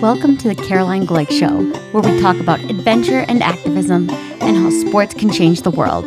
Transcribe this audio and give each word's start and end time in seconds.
Welcome 0.00 0.36
to 0.38 0.48
the 0.48 0.54
Caroline 0.54 1.06
Gleich 1.06 1.30
Show, 1.30 1.62
where 1.92 2.02
we 2.02 2.20
talk 2.20 2.38
about 2.38 2.60
adventure 2.60 3.20
and 3.28 3.42
activism 3.42 4.10
and 4.10 4.56
how 4.56 4.70
sports 4.70 5.14
can 5.14 5.30
change 5.30 5.62
the 5.62 5.70
world. 5.70 6.04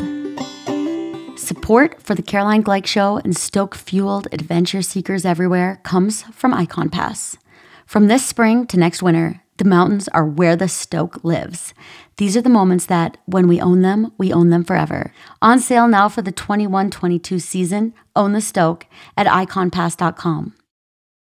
Support 1.40 2.02
for 2.04 2.14
the 2.14 2.22
Caroline 2.22 2.64
Gleich 2.64 2.86
Show 2.86 3.18
and 3.18 3.36
Stoke 3.36 3.76
fueled 3.76 4.28
adventure 4.32 4.82
seekers 4.82 5.26
everywhere 5.26 5.80
comes 5.84 6.24
from 6.34 6.54
Ikon 6.54 6.92
Pass. 6.92 7.38
From 7.86 8.08
this 8.08 8.26
spring 8.26 8.68
to 8.68 8.78
next 8.78 9.02
winter, 9.02 9.42
the 9.58 9.66
mountains 9.66 10.08
are 10.10 10.26
where 10.26 10.56
the 10.56 10.68
Stoke 10.68 11.24
lives. 11.24 11.74
These 12.18 12.38
are 12.38 12.42
the 12.42 12.50
moments 12.50 12.86
that, 12.88 13.18
when 13.26 13.48
we 13.48 13.60
own 13.60 13.82
them, 13.82 14.12
we 14.18 14.32
own 14.32 14.50
them 14.50 14.64
forever. 14.64 15.12
On 15.42 15.60
sale 15.60 15.88
now 15.88 16.10
for 16.10 16.22
the 16.22 16.32
21 16.32 16.92
22 16.92 17.40
season, 17.40 17.94
Own 18.16 18.34
the 18.34 18.42
Stoke 18.42 18.86
at 19.16 19.28
ikonpass.com. 19.28 20.54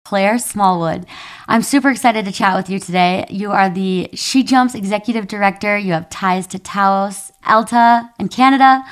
Claire 0.05 0.39
Smallwood. 0.39 1.07
I'm 1.47 1.63
super 1.63 1.91
excited 1.91 2.25
to 2.25 2.33
chat 2.33 2.57
with 2.57 2.71
you 2.71 2.79
today. 2.79 3.27
You 3.29 3.53
are 3.53 3.69
the 3.69 4.09
She 4.15 4.43
Jumps 4.43 4.75
Executive 4.75 5.29
Director. 5.29 5.77
You 5.77 5.93
have 5.93 6.09
ties 6.09 6.47
to 6.49 6.59
Taos, 6.59 7.31
Alta, 7.45 8.11
and 8.19 8.31
Canada. 8.31 8.83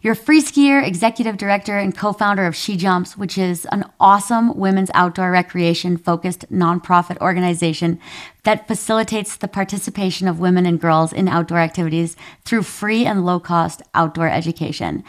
You're 0.00 0.14
a 0.14 0.16
free 0.16 0.42
skier, 0.42 0.86
executive 0.86 1.38
director, 1.38 1.78
and 1.78 1.96
co 1.96 2.12
founder 2.12 2.44
of 2.44 2.54
She 2.54 2.76
Jumps, 2.76 3.16
which 3.16 3.38
is 3.38 3.66
an 3.66 3.90
awesome 3.98 4.54
women's 4.58 4.90
outdoor 4.92 5.30
recreation 5.30 5.96
focused 5.96 6.50
nonprofit 6.50 7.18
organization 7.20 7.98
that 8.42 8.66
facilitates 8.66 9.36
the 9.36 9.48
participation 9.48 10.28
of 10.28 10.40
women 10.40 10.66
and 10.66 10.80
girls 10.80 11.12
in 11.12 11.28
outdoor 11.28 11.58
activities 11.58 12.16
through 12.44 12.64
free 12.64 13.06
and 13.06 13.24
low 13.24 13.40
cost 13.40 13.80
outdoor 13.94 14.28
education. 14.28 15.04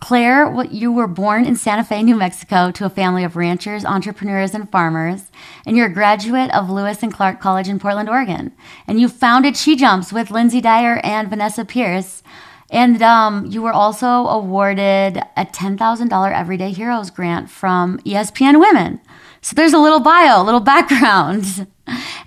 Claire, 0.00 0.64
you 0.70 0.90
were 0.90 1.06
born 1.06 1.44
in 1.44 1.56
Santa 1.56 1.84
Fe, 1.84 2.02
New 2.02 2.16
Mexico, 2.16 2.70
to 2.70 2.86
a 2.86 2.90
family 2.90 3.22
of 3.22 3.36
ranchers, 3.36 3.84
entrepreneurs, 3.84 4.54
and 4.54 4.70
farmers, 4.70 5.30
and 5.66 5.76
you're 5.76 5.86
a 5.86 5.92
graduate 5.92 6.52
of 6.54 6.70
Lewis 6.70 7.02
and 7.02 7.12
Clark 7.12 7.38
College 7.38 7.68
in 7.68 7.78
Portland, 7.78 8.08
Oregon. 8.08 8.52
And 8.86 8.98
you 8.98 9.08
founded 9.08 9.56
She 9.56 9.76
Jumps 9.76 10.12
with 10.12 10.30
Lynsey 10.30 10.62
Dyer 10.62 11.00
and 11.04 11.28
Vanessa 11.28 11.66
Pierce. 11.66 12.22
And 12.70 13.02
um, 13.02 13.46
you 13.46 13.62
were 13.62 13.72
also 13.72 14.06
awarded 14.06 15.18
a 15.36 15.44
$10,000 15.44 16.32
Everyday 16.32 16.72
Heroes 16.72 17.10
grant 17.10 17.50
from 17.50 17.98
ESPN 17.98 18.58
Women. 18.58 19.00
So 19.42 19.54
there's 19.54 19.72
a 19.72 19.78
little 19.78 20.00
bio, 20.00 20.40
a 20.40 20.44
little 20.44 20.60
background. 20.74 21.66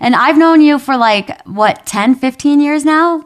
And 0.00 0.14
I've 0.14 0.38
known 0.38 0.60
you 0.60 0.78
for 0.78 0.96
like, 0.96 1.42
what, 1.46 1.86
10, 1.86 2.14
15 2.14 2.60
years 2.60 2.84
now? 2.84 3.24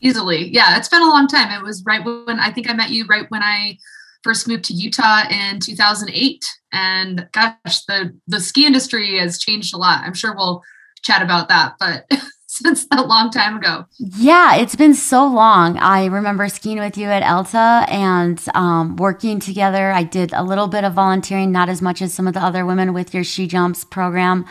Easily. 0.00 0.48
Yeah, 0.48 0.76
it's 0.78 0.88
been 0.88 1.02
a 1.02 1.08
long 1.08 1.28
time. 1.28 1.52
It 1.52 1.64
was 1.64 1.84
right 1.84 2.04
when 2.04 2.40
I 2.40 2.50
think 2.50 2.70
I 2.70 2.72
met 2.72 2.90
you 2.90 3.04
right 3.06 3.26
when 3.30 3.42
I 3.42 3.78
first 4.22 4.48
moved 4.48 4.64
to 4.64 4.74
Utah 4.74 5.22
in 5.30 5.60
2008 5.60 6.44
and 6.72 7.28
gosh, 7.32 7.84
the 7.86 8.16
the 8.26 8.40
ski 8.40 8.66
industry 8.66 9.18
has 9.18 9.38
changed 9.38 9.74
a 9.74 9.78
lot. 9.78 10.02
I'm 10.04 10.14
sure 10.14 10.34
we'll 10.34 10.62
chat 11.02 11.22
about 11.22 11.48
that, 11.48 11.74
but 11.78 12.10
since 12.46 12.86
that 12.86 13.06
long 13.06 13.30
time 13.30 13.56
ago. 13.56 13.86
Yeah, 13.98 14.56
it's 14.56 14.76
been 14.76 14.94
so 14.94 15.26
long. 15.26 15.78
I 15.78 16.06
remember 16.06 16.48
skiing 16.48 16.78
with 16.78 16.98
you 16.98 17.06
at 17.06 17.22
Alta 17.22 17.86
and 17.88 18.42
um, 18.54 18.96
working 18.96 19.40
together. 19.40 19.92
I 19.92 20.02
did 20.02 20.32
a 20.32 20.42
little 20.42 20.66
bit 20.66 20.84
of 20.84 20.94
volunteering, 20.94 21.52
not 21.52 21.68
as 21.68 21.80
much 21.80 22.02
as 22.02 22.12
some 22.12 22.26
of 22.26 22.34
the 22.34 22.42
other 22.42 22.66
women 22.66 22.92
with 22.92 23.14
your 23.14 23.24
She 23.24 23.46
Jumps 23.46 23.84
program, 23.84 24.46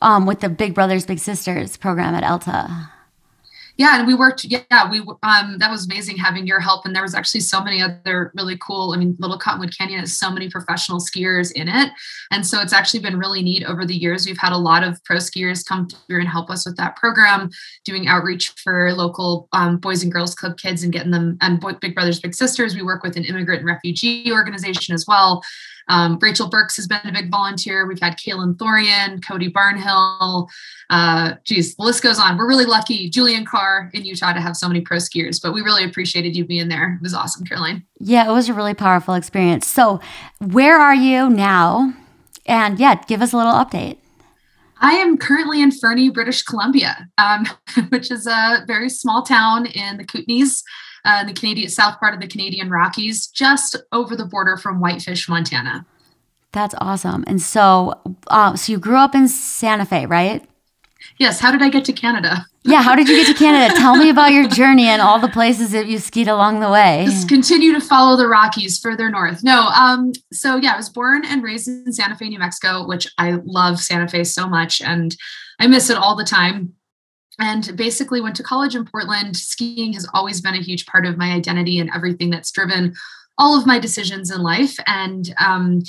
um, 0.00 0.26
with 0.26 0.40
the 0.40 0.48
Big 0.48 0.74
Brothers 0.74 1.06
Big 1.06 1.18
Sisters 1.18 1.76
program 1.76 2.14
at 2.14 2.24
Alta 2.24 2.90
yeah 3.80 3.98
and 3.98 4.06
we 4.06 4.14
worked 4.14 4.44
yeah 4.44 4.90
we 4.90 5.00
um 5.22 5.58
that 5.58 5.70
was 5.70 5.86
amazing 5.86 6.16
having 6.16 6.46
your 6.46 6.60
help 6.60 6.84
and 6.84 6.94
there 6.94 7.02
was 7.02 7.14
actually 7.14 7.40
so 7.40 7.64
many 7.64 7.80
other 7.80 8.30
really 8.36 8.56
cool 8.58 8.92
i 8.94 8.98
mean 8.98 9.16
little 9.18 9.38
cottonwood 9.38 9.76
canyon 9.76 9.98
has 9.98 10.16
so 10.16 10.30
many 10.30 10.48
professional 10.50 11.00
skiers 11.00 11.50
in 11.52 11.66
it 11.66 11.90
and 12.32 12.46
so 12.46 12.60
it's 12.60 12.72
actually 12.72 13.00
been 13.00 13.18
really 13.18 13.42
neat 13.42 13.64
over 13.64 13.84
the 13.84 13.94
years. 13.94 14.24
We've 14.24 14.38
had 14.38 14.52
a 14.52 14.58
lot 14.58 14.84
of 14.84 15.02
pro 15.04 15.16
skiers 15.16 15.66
come 15.66 15.88
through 15.88 16.20
and 16.20 16.28
help 16.28 16.48
us 16.48 16.64
with 16.64 16.76
that 16.76 16.96
program 16.96 17.50
doing 17.84 18.06
outreach 18.06 18.50
for 18.62 18.92
local 18.94 19.48
um, 19.52 19.78
boys 19.78 20.02
and 20.02 20.12
girls 20.12 20.34
club 20.34 20.56
kids 20.56 20.84
and 20.84 20.92
getting 20.92 21.10
them 21.10 21.36
and 21.40 21.60
big 21.80 21.94
brothers 21.94 22.20
big 22.20 22.34
sisters. 22.34 22.74
We 22.74 22.82
work 22.82 23.02
with 23.02 23.16
an 23.16 23.24
immigrant 23.24 23.60
and 23.60 23.68
refugee 23.68 24.32
organization 24.32 24.94
as 24.94 25.06
well 25.08 25.42
um, 25.90 26.18
Rachael 26.20 26.48
Burks 26.48 26.76
has 26.76 26.86
been 26.86 27.00
a 27.04 27.12
big 27.12 27.30
volunteer. 27.30 27.84
We've 27.84 28.00
had 28.00 28.16
Kaylin 28.16 28.54
Thorian, 28.54 29.26
Cody 29.26 29.50
Barnhill. 29.50 30.48
Uh, 30.88 31.34
geez, 31.44 31.74
the 31.74 31.82
list 31.82 32.02
goes 32.02 32.18
on. 32.18 32.38
We're 32.38 32.48
really 32.48 32.64
lucky, 32.64 33.10
Julian 33.10 33.44
Carr 33.44 33.90
in 33.92 34.04
Utah, 34.04 34.32
to 34.32 34.40
have 34.40 34.56
so 34.56 34.68
many 34.68 34.80
pro 34.80 34.98
skiers, 34.98 35.42
but 35.42 35.52
we 35.52 35.62
really 35.62 35.84
appreciated 35.84 36.36
you 36.36 36.44
being 36.44 36.68
there. 36.68 36.94
It 36.94 37.02
was 37.02 37.12
awesome, 37.12 37.44
Caroline. 37.44 37.84
Yeah, 37.98 38.30
it 38.30 38.32
was 38.32 38.48
a 38.48 38.54
really 38.54 38.72
powerful 38.72 39.14
experience. 39.14 39.66
So, 39.66 40.00
where 40.38 40.80
are 40.80 40.94
you 40.94 41.28
now? 41.28 41.92
And 42.46 42.78
yeah, 42.78 42.94
give 43.06 43.20
us 43.20 43.32
a 43.32 43.36
little 43.36 43.52
update. 43.52 43.98
I 44.82 44.92
am 44.92 45.18
currently 45.18 45.60
in 45.60 45.72
Fernie, 45.72 46.08
British 46.08 46.42
Columbia, 46.42 47.08
um, 47.18 47.46
which 47.88 48.12
is 48.12 48.28
a 48.28 48.64
very 48.66 48.88
small 48.88 49.22
town 49.22 49.66
in 49.66 49.96
the 49.96 50.04
Kootenays 50.04 50.62
uh, 51.04 51.24
the 51.24 51.32
Canadian 51.32 51.68
south 51.68 51.98
part 51.98 52.14
of 52.14 52.20
the 52.20 52.26
Canadian 52.26 52.70
Rockies, 52.70 53.26
just 53.26 53.76
over 53.92 54.16
the 54.16 54.24
border 54.24 54.56
from 54.56 54.80
Whitefish, 54.80 55.28
Montana. 55.28 55.86
That's 56.52 56.74
awesome. 56.78 57.24
And 57.26 57.40
so, 57.40 58.00
uh, 58.26 58.56
so 58.56 58.72
you 58.72 58.78
grew 58.78 58.96
up 58.96 59.14
in 59.14 59.28
Santa 59.28 59.84
Fe, 59.84 60.06
right? 60.06 60.44
Yes. 61.18 61.40
How 61.40 61.52
did 61.52 61.62
I 61.62 61.68
get 61.68 61.84
to 61.86 61.92
Canada? 61.92 62.44
yeah. 62.64 62.82
How 62.82 62.94
did 62.94 63.08
you 63.08 63.16
get 63.16 63.26
to 63.28 63.34
Canada? 63.34 63.74
Tell 63.78 63.96
me 63.96 64.10
about 64.10 64.32
your 64.32 64.48
journey 64.48 64.86
and 64.86 65.00
all 65.00 65.18
the 65.18 65.28
places 65.28 65.70
that 65.72 65.86
you 65.86 65.98
skied 65.98 66.28
along 66.28 66.60
the 66.60 66.70
way. 66.70 67.04
Just 67.06 67.28
continue 67.28 67.72
to 67.72 67.80
follow 67.80 68.16
the 68.16 68.26
Rockies 68.26 68.78
further 68.78 69.08
north. 69.08 69.42
No. 69.42 69.68
Um. 69.68 70.12
So 70.32 70.56
yeah, 70.56 70.74
I 70.74 70.76
was 70.76 70.90
born 70.90 71.24
and 71.24 71.42
raised 71.42 71.68
in 71.68 71.92
Santa 71.92 72.16
Fe, 72.16 72.28
New 72.28 72.38
Mexico, 72.38 72.86
which 72.86 73.06
I 73.16 73.38
love 73.44 73.80
Santa 73.80 74.08
Fe 74.08 74.24
so 74.24 74.48
much, 74.48 74.82
and 74.82 75.16
I 75.58 75.68
miss 75.68 75.88
it 75.88 75.96
all 75.96 76.16
the 76.16 76.24
time 76.24 76.74
and 77.40 77.74
basically 77.76 78.20
went 78.20 78.36
to 78.36 78.42
college 78.42 78.76
in 78.76 78.84
Portland. 78.84 79.36
Skiing 79.36 79.94
has 79.94 80.06
always 80.14 80.40
been 80.40 80.54
a 80.54 80.62
huge 80.62 80.86
part 80.86 81.06
of 81.06 81.18
my 81.18 81.32
identity 81.32 81.80
and 81.80 81.90
everything 81.94 82.30
that's 82.30 82.52
driven 82.52 82.94
all 83.38 83.58
of 83.58 83.66
my 83.66 83.78
decisions 83.78 84.30
in 84.30 84.42
life. 84.42 84.78
And 84.86 85.34
um, 85.38 85.82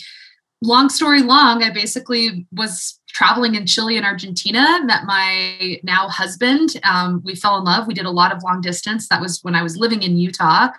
long 0.62 0.90
story 0.90 1.22
long, 1.22 1.62
I 1.62 1.70
basically 1.70 2.48
was 2.54 3.00
traveling 3.10 3.56
in 3.56 3.66
Chile 3.66 3.98
and 3.98 4.06
Argentina, 4.06 4.80
met 4.86 5.04
my 5.04 5.80
now 5.84 6.08
husband. 6.08 6.80
Um, 6.84 7.22
we 7.26 7.36
fell 7.36 7.58
in 7.58 7.66
love. 7.66 7.88
We 7.88 7.94
did 7.94 8.06
a 8.06 8.12
lot 8.12 8.34
of 8.34 8.42
long 8.42 8.62
distance. 8.62 9.10
That 9.10 9.22
was 9.22 9.40
when 9.44 9.54
I 9.54 9.64
was 9.64 9.76
living 9.76 10.02
in 10.02 10.16
Utah. 10.16 10.70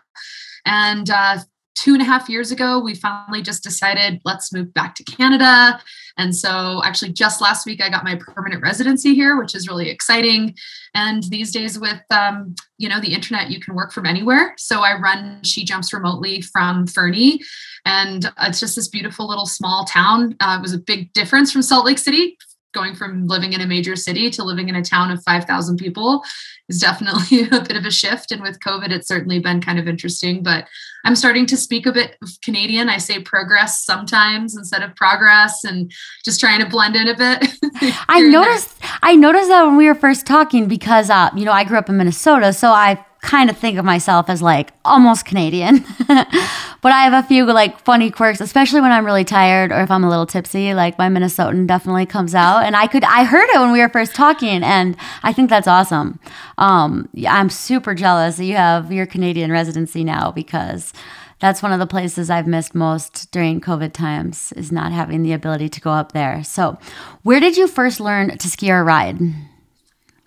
And 0.64 1.10
uh, 1.10 1.38
two 1.74 1.92
and 1.92 2.02
a 2.02 2.04
half 2.04 2.28
years 2.28 2.50
ago, 2.50 2.78
we 2.78 2.94
finally 2.94 3.42
just 3.42 3.62
decided 3.62 4.20
let's 4.24 4.52
move 4.52 4.72
back 4.74 4.94
to 4.96 5.04
Canada. 5.04 5.80
And 6.18 6.34
so, 6.34 6.82
actually, 6.84 7.12
just 7.12 7.40
last 7.40 7.66
week, 7.66 7.82
I 7.82 7.88
got 7.88 8.04
my 8.04 8.16
permanent 8.16 8.62
residency 8.62 9.14
here, 9.14 9.36
which 9.36 9.54
is 9.54 9.68
really 9.68 9.88
exciting. 9.88 10.54
And 10.94 11.22
these 11.24 11.52
days, 11.52 11.78
with 11.78 12.02
um, 12.10 12.54
you 12.78 12.88
know 12.88 13.00
the 13.00 13.14
internet, 13.14 13.50
you 13.50 13.60
can 13.60 13.74
work 13.74 13.92
from 13.92 14.06
anywhere. 14.06 14.54
So 14.58 14.80
I 14.80 14.98
run 15.00 15.42
She 15.42 15.64
Jumps 15.64 15.92
remotely 15.92 16.40
from 16.40 16.86
Fernie, 16.86 17.40
and 17.84 18.30
it's 18.42 18.60
just 18.60 18.76
this 18.76 18.88
beautiful 18.88 19.28
little 19.28 19.46
small 19.46 19.84
town. 19.84 20.36
Uh, 20.40 20.56
it 20.58 20.62
was 20.62 20.74
a 20.74 20.78
big 20.78 21.12
difference 21.12 21.52
from 21.52 21.62
Salt 21.62 21.86
Lake 21.86 21.98
City 21.98 22.36
going 22.72 22.94
from 22.94 23.26
living 23.26 23.52
in 23.52 23.60
a 23.60 23.66
major 23.66 23.94
city 23.94 24.30
to 24.30 24.42
living 24.42 24.68
in 24.68 24.74
a 24.74 24.82
town 24.82 25.10
of 25.10 25.22
5,000 25.24 25.76
people 25.76 26.22
is 26.68 26.80
definitely 26.80 27.42
a 27.52 27.60
bit 27.60 27.76
of 27.76 27.84
a 27.84 27.90
shift. 27.90 28.32
And 28.32 28.42
with 28.42 28.60
COVID, 28.60 28.90
it's 28.90 29.08
certainly 29.08 29.38
been 29.38 29.60
kind 29.60 29.78
of 29.78 29.86
interesting. 29.86 30.42
But 30.42 30.66
I'm 31.04 31.16
starting 31.16 31.46
to 31.46 31.56
speak 31.56 31.86
a 31.86 31.92
bit 31.92 32.16
of 32.22 32.30
Canadian. 32.42 32.88
I 32.88 32.98
say 32.98 33.20
progress 33.20 33.84
sometimes 33.84 34.56
instead 34.56 34.82
of 34.82 34.94
progress 34.94 35.64
and 35.64 35.92
just 36.24 36.40
trying 36.40 36.60
to 36.60 36.68
blend 36.68 36.96
in 36.96 37.08
a 37.08 37.16
bit. 37.16 37.48
I 38.08 38.20
noticed 38.20 38.74
I 39.02 39.16
noticed 39.16 39.48
that 39.48 39.64
when 39.64 39.76
we 39.76 39.86
were 39.86 39.94
first 39.94 40.26
talking 40.26 40.68
because 40.68 41.10
uh, 41.10 41.30
you 41.36 41.44
know, 41.44 41.52
I 41.52 41.64
grew 41.64 41.78
up 41.78 41.88
in 41.88 41.96
Minnesota, 41.96 42.52
so 42.52 42.70
I 42.70 43.04
kind 43.22 43.48
of 43.48 43.56
think 43.56 43.78
of 43.78 43.84
myself 43.84 44.28
as 44.28 44.42
like 44.42 44.72
almost 44.84 45.24
Canadian. 45.24 45.84
but 46.08 46.92
I 46.92 47.04
have 47.04 47.24
a 47.24 47.26
few 47.26 47.46
like 47.46 47.80
funny 47.80 48.10
quirks, 48.10 48.40
especially 48.40 48.80
when 48.80 48.92
I'm 48.92 49.06
really 49.06 49.24
tired 49.24 49.72
or 49.72 49.80
if 49.80 49.90
I'm 49.90 50.04
a 50.04 50.10
little 50.10 50.26
tipsy. 50.26 50.74
Like 50.74 50.98
my 50.98 51.08
Minnesotan 51.08 51.66
definitely 51.66 52.04
comes 52.04 52.34
out, 52.34 52.64
and 52.64 52.76
I 52.76 52.86
could 52.86 53.04
I 53.04 53.24
heard 53.24 53.48
it 53.54 53.60
when 53.60 53.72
we 53.72 53.80
were 53.80 53.88
first 53.88 54.14
talking, 54.14 54.62
and 54.62 54.96
I 55.22 55.32
think 55.32 55.48
that's 55.48 55.68
awesome. 55.68 56.20
Um, 56.58 57.08
I'm 57.26 57.48
super 57.48 57.94
jealous 57.94 58.36
that 58.36 58.44
you 58.44 58.56
have 58.56 58.92
your 58.92 59.06
Canadian 59.06 59.50
residency 59.50 60.04
now 60.04 60.32
because 60.32 60.92
that's 61.38 61.62
one 61.62 61.72
of 61.72 61.78
the 61.78 61.86
places 61.86 62.28
I've 62.28 62.46
missed 62.46 62.74
most 62.74 63.30
during 63.32 63.60
COVID 63.60 63.92
times 63.92 64.52
is 64.52 64.70
not 64.70 64.92
having 64.92 65.22
the 65.22 65.32
ability 65.32 65.68
to 65.70 65.80
go 65.80 65.90
up 65.90 66.12
there. 66.12 66.44
So, 66.44 66.78
where 67.22 67.40
did 67.40 67.56
you 67.56 67.66
first 67.66 67.98
learn 67.98 68.36
to 68.36 68.48
ski 68.48 68.70
or 68.70 68.84
ride? 68.84 69.18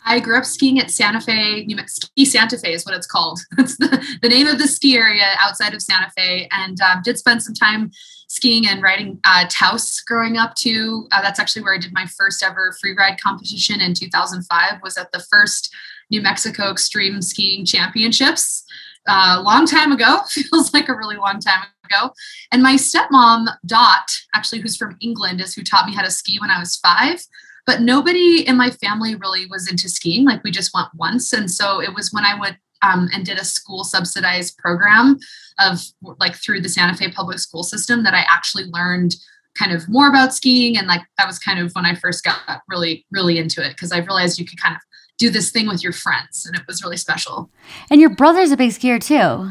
I 0.05 0.19
grew 0.19 0.37
up 0.37 0.45
skiing 0.45 0.79
at 0.79 0.91
Santa 0.91 1.19
Fe, 1.19 1.65
New 1.65 1.75
Mexico. 1.75 2.05
Ski 2.05 2.25
Santa 2.25 2.57
Fe 2.57 2.73
is 2.73 2.85
what 2.85 2.95
it's 2.95 3.07
called. 3.07 3.39
That's 3.57 3.75
the, 3.77 4.17
the 4.21 4.29
name 4.29 4.45
of 4.47 4.59
the 4.59 4.67
ski 4.67 4.95
area 4.95 5.25
outside 5.39 5.73
of 5.73 5.81
Santa 5.81 6.11
Fe. 6.15 6.47
And 6.51 6.79
um, 6.81 7.01
did 7.03 7.17
spend 7.17 7.41
some 7.41 7.55
time 7.55 7.91
skiing 8.27 8.67
and 8.67 8.83
riding 8.83 9.19
uh, 9.23 9.45
Taos 9.49 10.01
growing 10.01 10.37
up 10.37 10.55
too. 10.55 11.07
Uh, 11.11 11.21
that's 11.21 11.39
actually 11.39 11.63
where 11.63 11.75
I 11.75 11.77
did 11.77 11.93
my 11.93 12.05
first 12.17 12.43
ever 12.43 12.75
free 12.79 12.95
ride 12.97 13.19
competition 13.19 13.81
in 13.81 13.93
2005. 13.93 14.81
Was 14.83 14.97
at 14.97 15.11
the 15.11 15.23
first 15.31 15.73
New 16.11 16.21
Mexico 16.21 16.71
Extreme 16.71 17.21
Skiing 17.21 17.65
Championships. 17.65 18.63
A 19.07 19.11
uh, 19.11 19.41
long 19.43 19.67
time 19.67 19.91
ago, 19.91 20.21
feels 20.29 20.73
like 20.73 20.89
a 20.89 20.95
really 20.95 21.17
long 21.17 21.39
time 21.39 21.65
ago. 21.85 22.11
And 22.51 22.63
my 22.63 22.73
stepmom, 22.73 23.47
Dot, 23.65 24.09
actually, 24.33 24.61
who's 24.61 24.75
from 24.75 24.97
England, 24.99 25.41
is 25.41 25.53
who 25.53 25.63
taught 25.63 25.85
me 25.85 25.93
how 25.93 26.01
to 26.01 26.09
ski 26.09 26.39
when 26.39 26.49
I 26.49 26.59
was 26.59 26.75
five 26.77 27.21
but 27.65 27.81
nobody 27.81 28.47
in 28.47 28.57
my 28.57 28.69
family 28.69 29.15
really 29.15 29.45
was 29.47 29.69
into 29.69 29.89
skiing. 29.89 30.25
Like 30.25 30.43
we 30.43 30.51
just 30.51 30.73
went 30.73 30.89
once. 30.95 31.33
And 31.33 31.49
so 31.49 31.81
it 31.81 31.93
was 31.93 32.13
when 32.13 32.23
I 32.23 32.39
went 32.39 32.57
um, 32.81 33.09
and 33.13 33.25
did 33.25 33.39
a 33.39 33.45
school 33.45 33.83
subsidized 33.83 34.57
program 34.57 35.17
of 35.59 35.81
like 36.19 36.35
through 36.35 36.61
the 36.61 36.69
Santa 36.69 36.95
Fe 36.95 37.11
public 37.11 37.39
school 37.39 37.63
system 37.63 38.03
that 38.03 38.13
I 38.13 38.25
actually 38.29 38.65
learned 38.65 39.15
kind 39.57 39.71
of 39.71 39.87
more 39.87 40.09
about 40.09 40.33
skiing. 40.33 40.77
And 40.77 40.87
like 40.87 41.01
that 41.17 41.27
was 41.27 41.39
kind 41.39 41.59
of 41.59 41.71
when 41.73 41.85
I 41.85 41.95
first 41.95 42.23
got 42.23 42.61
really, 42.67 43.05
really 43.11 43.37
into 43.39 43.65
it 43.65 43.69
because 43.69 43.91
I 43.91 43.99
realized 43.99 44.37
you 44.37 44.45
could 44.45 44.61
kind 44.61 44.75
of 44.75 44.81
do 45.17 45.29
this 45.29 45.49
thing 45.49 45.67
with 45.67 45.81
your 45.81 45.93
friends 45.93 46.45
and 46.45 46.55
it 46.55 46.63
was 46.67 46.83
really 46.83 46.97
special. 46.97 47.49
And 47.89 48.01
your 48.01 48.09
brother's 48.09 48.51
a 48.51 48.57
big 48.57 48.71
skier 48.71 49.01
too 49.01 49.49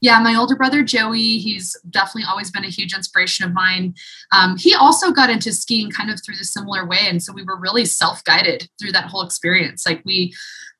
yeah, 0.00 0.20
my 0.20 0.36
older 0.36 0.54
brother 0.54 0.82
Joey, 0.84 1.38
he's 1.38 1.76
definitely 1.90 2.24
always 2.28 2.50
been 2.50 2.64
a 2.64 2.70
huge 2.70 2.94
inspiration 2.94 3.44
of 3.44 3.52
mine. 3.52 3.94
Um, 4.32 4.56
he 4.56 4.74
also 4.74 5.10
got 5.10 5.30
into 5.30 5.52
skiing 5.52 5.90
kind 5.90 6.10
of 6.10 6.20
through 6.24 6.36
the 6.36 6.44
similar 6.44 6.86
way, 6.86 7.00
and 7.02 7.22
so 7.22 7.32
we 7.32 7.42
were 7.42 7.58
really 7.58 7.84
self-guided 7.84 8.68
through 8.80 8.92
that 8.92 9.06
whole 9.06 9.22
experience. 9.22 9.84
Like 9.84 10.02
we, 10.04 10.32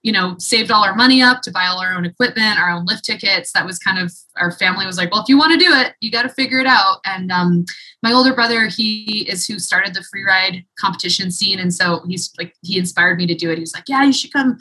you 0.03 0.12
know, 0.12 0.37
saved 0.38 0.70
all 0.70 0.85
our 0.85 0.94
money 0.94 1.20
up 1.20 1.43
to 1.43 1.50
buy 1.50 1.67
all 1.67 1.81
our 1.81 1.94
own 1.94 2.05
equipment, 2.05 2.61
our 2.61 2.70
own 2.70 2.87
lift 2.87 3.05
tickets. 3.05 3.50
That 3.53 3.67
was 3.67 3.79
kind 3.79 3.99
of 3.99 4.12
our 4.37 4.53
family 4.53 4.87
was 4.87 4.97
like, 4.97 5.11
well, 5.11 5.23
if 5.23 5.29
you 5.29 5.37
want 5.37 5.53
to 5.53 5.59
do 5.59 5.73
it, 5.73 5.94
you 6.00 6.12
got 6.12 6.23
to 6.23 6.29
figure 6.29 6.61
it 6.61 6.67
out. 6.67 6.99
And 7.05 7.32
um, 7.32 7.64
my 8.05 8.12
older 8.12 8.35
brother, 8.35 8.69
he 8.69 9.29
is 9.29 9.47
who 9.47 9.59
started 9.59 9.94
the 9.94 10.05
free 10.05 10.25
ride 10.25 10.64
competition 10.79 11.32
scene, 11.32 11.59
and 11.59 11.75
so 11.75 12.05
he's 12.06 12.32
like 12.38 12.55
he 12.62 12.79
inspired 12.79 13.19
me 13.19 13.26
to 13.26 13.35
do 13.35 13.50
it. 13.50 13.59
He's 13.59 13.75
like, 13.75 13.88
yeah, 13.88 14.05
you 14.05 14.12
should 14.12 14.32
come 14.32 14.59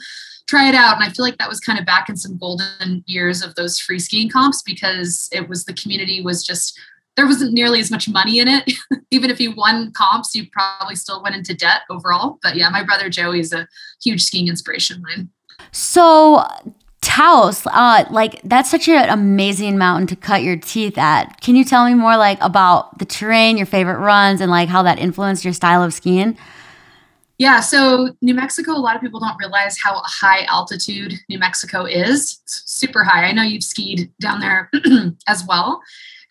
try 0.48 0.68
it 0.68 0.74
out. 0.74 0.96
And 0.96 1.04
I 1.04 1.10
feel 1.10 1.24
like 1.24 1.38
that 1.38 1.48
was 1.48 1.60
kind 1.60 1.78
of 1.78 1.86
back 1.86 2.08
in 2.08 2.16
some 2.16 2.38
golden 2.38 3.04
years 3.06 3.42
of 3.42 3.54
those 3.54 3.78
free 3.78 3.98
skiing 3.98 4.30
comps 4.30 4.62
because 4.62 5.28
it 5.32 5.48
was 5.48 5.64
the 5.64 5.74
community 5.74 6.22
was 6.22 6.44
just 6.44 6.78
there 7.16 7.26
wasn't 7.26 7.52
nearly 7.52 7.80
as 7.80 7.90
much 7.90 8.08
money 8.08 8.38
in 8.38 8.46
it. 8.46 8.72
Even 9.10 9.28
if 9.28 9.40
you 9.40 9.52
won 9.52 9.92
comps, 9.92 10.34
you 10.34 10.46
probably 10.52 10.94
still 10.94 11.22
went 11.22 11.34
into 11.34 11.52
debt 11.52 11.80
overall. 11.90 12.38
But 12.42 12.56
yeah, 12.56 12.70
my 12.70 12.84
brother 12.84 13.10
Joey 13.10 13.40
is 13.40 13.52
a 13.52 13.66
huge 14.02 14.22
skiing 14.22 14.46
inspiration 14.46 15.02
mine. 15.02 15.28
So 15.72 16.44
Taos, 17.00 17.66
uh, 17.66 18.04
like 18.10 18.40
that's 18.42 18.70
such 18.70 18.88
an 18.88 19.08
amazing 19.08 19.78
mountain 19.78 20.06
to 20.08 20.16
cut 20.16 20.42
your 20.42 20.56
teeth 20.56 20.96
at. 20.96 21.40
Can 21.40 21.56
you 21.56 21.64
tell 21.64 21.84
me 21.84 21.94
more 21.94 22.16
like 22.16 22.38
about 22.40 22.98
the 22.98 23.04
terrain, 23.04 23.56
your 23.56 23.66
favorite 23.66 23.98
runs, 23.98 24.40
and 24.40 24.50
like 24.50 24.68
how 24.68 24.82
that 24.84 24.98
influenced 24.98 25.44
your 25.44 25.54
style 25.54 25.82
of 25.82 25.92
skiing? 25.92 26.38
Yeah, 27.38 27.60
so 27.60 28.16
New 28.20 28.34
Mexico, 28.34 28.72
a 28.72 28.78
lot 28.78 28.96
of 28.96 29.02
people 29.02 29.20
don't 29.20 29.38
realize 29.38 29.78
how 29.80 30.02
high 30.04 30.42
altitude 30.48 31.14
New 31.28 31.38
Mexico 31.38 31.84
is. 31.84 32.40
It's 32.42 32.62
super 32.66 33.04
high. 33.04 33.26
I 33.26 33.32
know 33.32 33.44
you've 33.44 33.62
skied 33.62 34.12
down 34.20 34.40
there 34.40 34.70
as 35.28 35.44
well. 35.46 35.80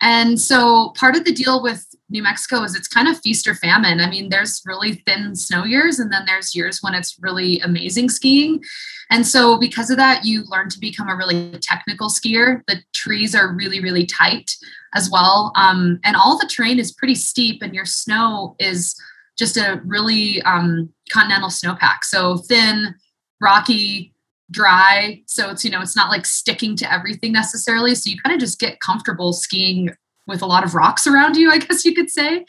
And 0.02 0.40
so 0.40 0.90
part 0.98 1.16
of 1.16 1.24
the 1.24 1.32
deal 1.32 1.64
with 1.64 1.86
New 2.10 2.22
Mexico 2.22 2.64
is 2.64 2.76
it's 2.76 2.88
kind 2.88 3.08
of 3.08 3.20
feast 3.20 3.48
or 3.48 3.56
famine. 3.56 4.00
I 4.00 4.10
mean, 4.10 4.30
there's 4.30 4.62
really 4.66 4.96
thin 5.08 5.36
snow 5.36 5.64
years, 5.64 5.98
and 6.00 6.12
then 6.12 6.24
there's 6.26 6.54
years 6.54 6.80
when 6.82 6.94
it's 6.94 7.18
really 7.20 7.60
amazing 7.62 8.10
skiing. 8.10 8.62
And 9.10 9.26
so, 9.26 9.58
because 9.58 9.90
of 9.90 9.98
that, 9.98 10.24
you 10.24 10.44
learn 10.46 10.70
to 10.70 10.80
become 10.80 11.10
a 11.10 11.16
really 11.16 11.52
technical 11.62 12.10
skier. 12.10 12.62
The 12.68 12.78
trees 12.94 13.34
are 13.34 13.54
really, 13.54 13.80
really 13.80 14.06
tight 14.06 14.52
as 14.94 15.10
well. 15.10 15.52
Um, 15.56 16.00
and 16.04 16.16
all 16.16 16.38
the 16.38 16.48
terrain 16.48 16.80
is 16.80 16.92
pretty 16.92 17.16
steep, 17.16 17.62
and 17.62 17.74
your 17.74 17.86
snow 17.86 18.56
is 18.60 18.96
just 19.38 19.58
a 19.58 19.82
really 19.86 20.42
um, 20.44 20.90
continental 21.12 21.50
snowpack. 21.50 22.04
So 22.04 22.38
thin, 22.38 22.96
rocky, 23.40 24.14
dry. 24.50 25.22
So 25.26 25.52
it's, 25.52 25.64
you 25.64 25.72
know, 25.72 25.82
it's 25.82 25.96
not 25.96 26.10
like 26.10 26.26
sticking 26.26 26.76
to 26.78 26.92
everything 26.92 27.32
necessarily. 27.32 27.96
So 27.96 28.10
you 28.10 28.18
kind 28.22 28.34
of 28.34 28.40
just 28.40 28.60
get 28.60 28.80
comfortable 28.80 29.34
skiing 29.34 29.92
with 30.26 30.42
a 30.42 30.46
lot 30.46 30.64
of 30.64 30.76
rocks 30.76 31.08
around 31.08 31.38
you, 31.38 31.52
I 31.52 31.58
guess 31.58 31.86
you 31.86 31.94
could 31.94 32.10
say. 32.10 32.46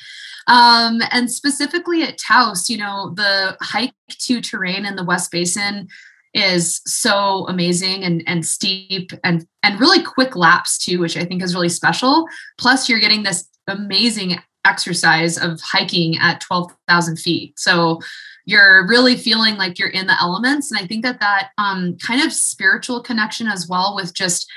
Um, 0.47 1.01
and 1.11 1.31
specifically 1.31 2.03
at 2.03 2.19
Taos, 2.19 2.71
you 2.71 2.79
know, 2.79 3.13
the 3.15 3.57
hike 3.61 3.93
to 4.09 4.41
terrain 4.41 4.87
in 4.87 4.97
the 4.97 5.05
West 5.05 5.31
Basin 5.31 5.89
is 6.35 6.81
so 6.87 7.47
amazing 7.49 8.05
and, 8.05 8.23
and 8.27 8.45
steep 8.45 9.13
and 9.25 9.47
and 9.63 9.81
really 9.81 10.03
quick 10.03 10.37
laps 10.37 10.79
too, 10.79 11.01
which 11.01 11.17
I 11.17 11.25
think 11.25 11.43
is 11.43 11.55
really 11.55 11.69
special. 11.69 12.27
Plus, 12.59 12.89
you're 12.89 13.01
getting 13.01 13.23
this 13.23 13.49
amazing 13.67 14.39
exercise 14.69 15.39
of 15.39 15.61
hiking 15.61 16.17
at 16.19 16.41
12,000 16.41 17.17
feet. 17.17 17.59
So 17.59 18.01
you're 18.45 18.87
really 18.87 19.17
feeling 19.17 19.57
like 19.57 19.79
you're 19.79 19.89
in 19.89 20.07
the 20.07 20.21
elements. 20.21 20.71
And 20.71 20.81
I 20.81 20.87
think 20.87 21.05
that 21.05 21.21
that 21.21 21.51
um, 21.59 21.97
kind 21.99 22.23
of 22.23 22.33
spiritual 22.33 23.03
connection 23.03 23.47
as 23.47 23.69
well 23.69 23.95
with 23.95 24.15
just 24.15 24.51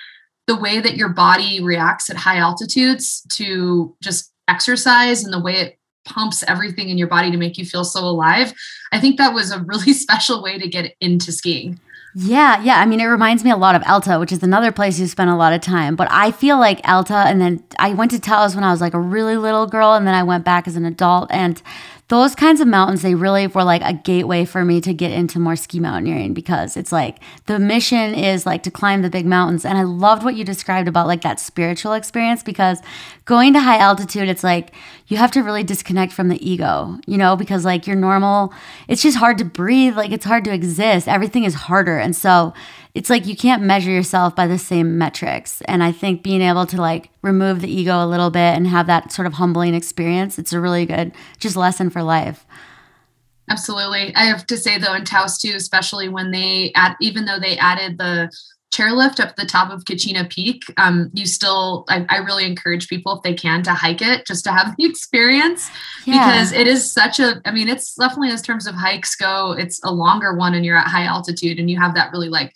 the 0.47 0.55
way 0.55 0.79
that 0.79 0.95
your 0.95 1.09
body 1.09 1.61
reacts 1.61 2.09
at 2.09 2.15
high 2.17 2.37
altitudes 2.37 3.21
to 3.33 3.95
just 4.01 4.31
exercise 4.47 5.23
and 5.23 5.33
the 5.33 5.41
way 5.41 5.55
it 5.55 5.77
pumps 6.05 6.43
everything 6.47 6.89
in 6.89 6.97
your 6.97 7.07
body 7.07 7.31
to 7.31 7.37
make 7.37 7.57
you 7.57 7.65
feel 7.65 7.83
so 7.83 8.01
alive. 8.01 8.53
I 8.91 8.99
think 8.99 9.17
that 9.17 9.33
was 9.33 9.51
a 9.51 9.59
really 9.59 9.93
special 10.05 10.41
way 10.41 10.57
to 10.57 10.67
get 10.67 10.95
into 10.99 11.31
skiing. 11.31 11.79
Yeah, 12.13 12.61
yeah. 12.61 12.79
I 12.79 12.85
mean, 12.85 12.99
it 12.99 13.05
reminds 13.05 13.43
me 13.43 13.51
a 13.51 13.55
lot 13.55 13.75
of 13.75 13.83
Alta, 13.85 14.19
which 14.19 14.33
is 14.33 14.43
another 14.43 14.71
place 14.71 14.99
you 14.99 15.07
spent 15.07 15.29
a 15.29 15.35
lot 15.35 15.53
of 15.53 15.61
time. 15.61 15.95
But 15.95 16.09
I 16.11 16.31
feel 16.31 16.59
like 16.59 16.81
Alta, 16.83 17.15
and 17.15 17.39
then 17.39 17.63
I 17.79 17.93
went 17.93 18.11
to 18.11 18.19
Taos 18.19 18.53
when 18.53 18.65
I 18.65 18.71
was 18.71 18.81
like 18.81 18.93
a 18.93 18.99
really 18.99 19.37
little 19.37 19.65
girl, 19.65 19.93
and 19.93 20.05
then 20.05 20.13
I 20.13 20.23
went 20.23 20.43
back 20.43 20.67
as 20.67 20.75
an 20.75 20.85
adult. 20.85 21.31
And 21.31 21.61
those 22.11 22.35
kinds 22.35 22.59
of 22.59 22.67
mountains, 22.67 23.03
they 23.03 23.15
really 23.15 23.47
were 23.47 23.63
like 23.63 23.81
a 23.85 23.93
gateway 23.93 24.43
for 24.43 24.65
me 24.65 24.81
to 24.81 24.93
get 24.93 25.13
into 25.13 25.39
more 25.39 25.55
ski 25.55 25.79
mountaineering 25.79 26.33
because 26.33 26.75
it's 26.75 26.91
like 26.91 27.19
the 27.45 27.57
mission 27.57 28.13
is 28.13 28.45
like 28.45 28.63
to 28.63 28.69
climb 28.69 29.01
the 29.01 29.09
big 29.09 29.25
mountains. 29.25 29.63
And 29.63 29.77
I 29.77 29.83
loved 29.83 30.25
what 30.25 30.35
you 30.35 30.43
described 30.43 30.89
about 30.89 31.07
like 31.07 31.21
that 31.21 31.39
spiritual 31.39 31.93
experience 31.93 32.43
because 32.43 32.81
going 33.23 33.53
to 33.53 33.61
high 33.61 33.77
altitude, 33.77 34.27
it's 34.27 34.43
like 34.43 34.73
you 35.07 35.15
have 35.15 35.31
to 35.31 35.41
really 35.41 35.63
disconnect 35.63 36.11
from 36.11 36.27
the 36.27 36.45
ego, 36.45 36.99
you 37.07 37.17
know, 37.17 37.37
because 37.37 37.63
like 37.63 37.87
your 37.87 37.95
normal, 37.95 38.53
it's 38.89 39.01
just 39.01 39.15
hard 39.15 39.37
to 39.37 39.45
breathe. 39.45 39.95
Like 39.95 40.11
it's 40.11 40.25
hard 40.25 40.43
to 40.43 40.53
exist. 40.53 41.07
Everything 41.07 41.45
is 41.45 41.53
harder. 41.53 41.97
And 41.97 42.13
so 42.13 42.53
it's 42.93 43.09
like 43.09 43.25
you 43.25 43.35
can't 43.35 43.63
measure 43.63 43.91
yourself 43.91 44.35
by 44.35 44.47
the 44.47 44.57
same 44.57 44.97
metrics. 44.97 45.61
And 45.61 45.83
I 45.83 45.91
think 45.91 46.23
being 46.23 46.41
able 46.41 46.65
to 46.67 46.81
like 46.81 47.09
remove 47.21 47.61
the 47.61 47.71
ego 47.71 48.03
a 48.03 48.07
little 48.07 48.29
bit 48.29 48.55
and 48.55 48.67
have 48.67 48.87
that 48.87 49.11
sort 49.11 49.27
of 49.27 49.33
humbling 49.33 49.73
experience, 49.73 50.37
it's 50.37 50.53
a 50.53 50.59
really 50.59 50.85
good 50.85 51.13
just 51.39 51.55
lesson 51.55 51.89
for 51.89 52.03
life. 52.03 52.45
Absolutely. 53.49 54.13
I 54.15 54.25
have 54.25 54.45
to 54.47 54.57
say 54.57 54.77
though, 54.77 54.93
in 54.93 55.05
Taos 55.05 55.37
too, 55.37 55.53
especially 55.55 56.09
when 56.09 56.31
they 56.31 56.71
add, 56.75 56.95
even 57.01 57.25
though 57.25 57.39
they 57.39 57.57
added 57.57 57.97
the 57.97 58.31
chairlift 58.73 59.19
up 59.19 59.35
the 59.35 59.45
top 59.45 59.69
of 59.71 59.83
Kachina 59.83 60.29
Peak, 60.29 60.63
um, 60.77 61.11
you 61.13 61.25
still, 61.25 61.83
I, 61.89 62.05
I, 62.07 62.17
really 62.19 62.45
encourage 62.45 62.87
people 62.87 63.17
if 63.17 63.21
they 63.21 63.33
can 63.33 63.63
to 63.63 63.73
hike 63.73 64.01
it 64.01 64.25
just 64.25 64.45
to 64.45 64.51
have 64.53 64.77
the 64.77 64.85
experience 64.89 65.69
yeah. 66.05 66.25
because 66.25 66.53
it 66.53 66.67
is 66.67 66.89
such 66.89 67.19
a, 67.19 67.41
I 67.43 67.51
mean, 67.51 67.67
it's 67.67 67.95
definitely 67.95 68.29
as 68.29 68.41
terms 68.41 68.67
of 68.67 68.75
hikes 68.75 69.13
go, 69.15 69.51
it's 69.51 69.81
a 69.83 69.91
longer 69.91 70.33
one 70.33 70.53
and 70.53 70.65
you're 70.65 70.77
at 70.77 70.87
high 70.87 71.03
altitude 71.03 71.59
and 71.59 71.69
you 71.69 71.77
have 71.77 71.93
that 71.95 72.13
really 72.13 72.29
like 72.29 72.53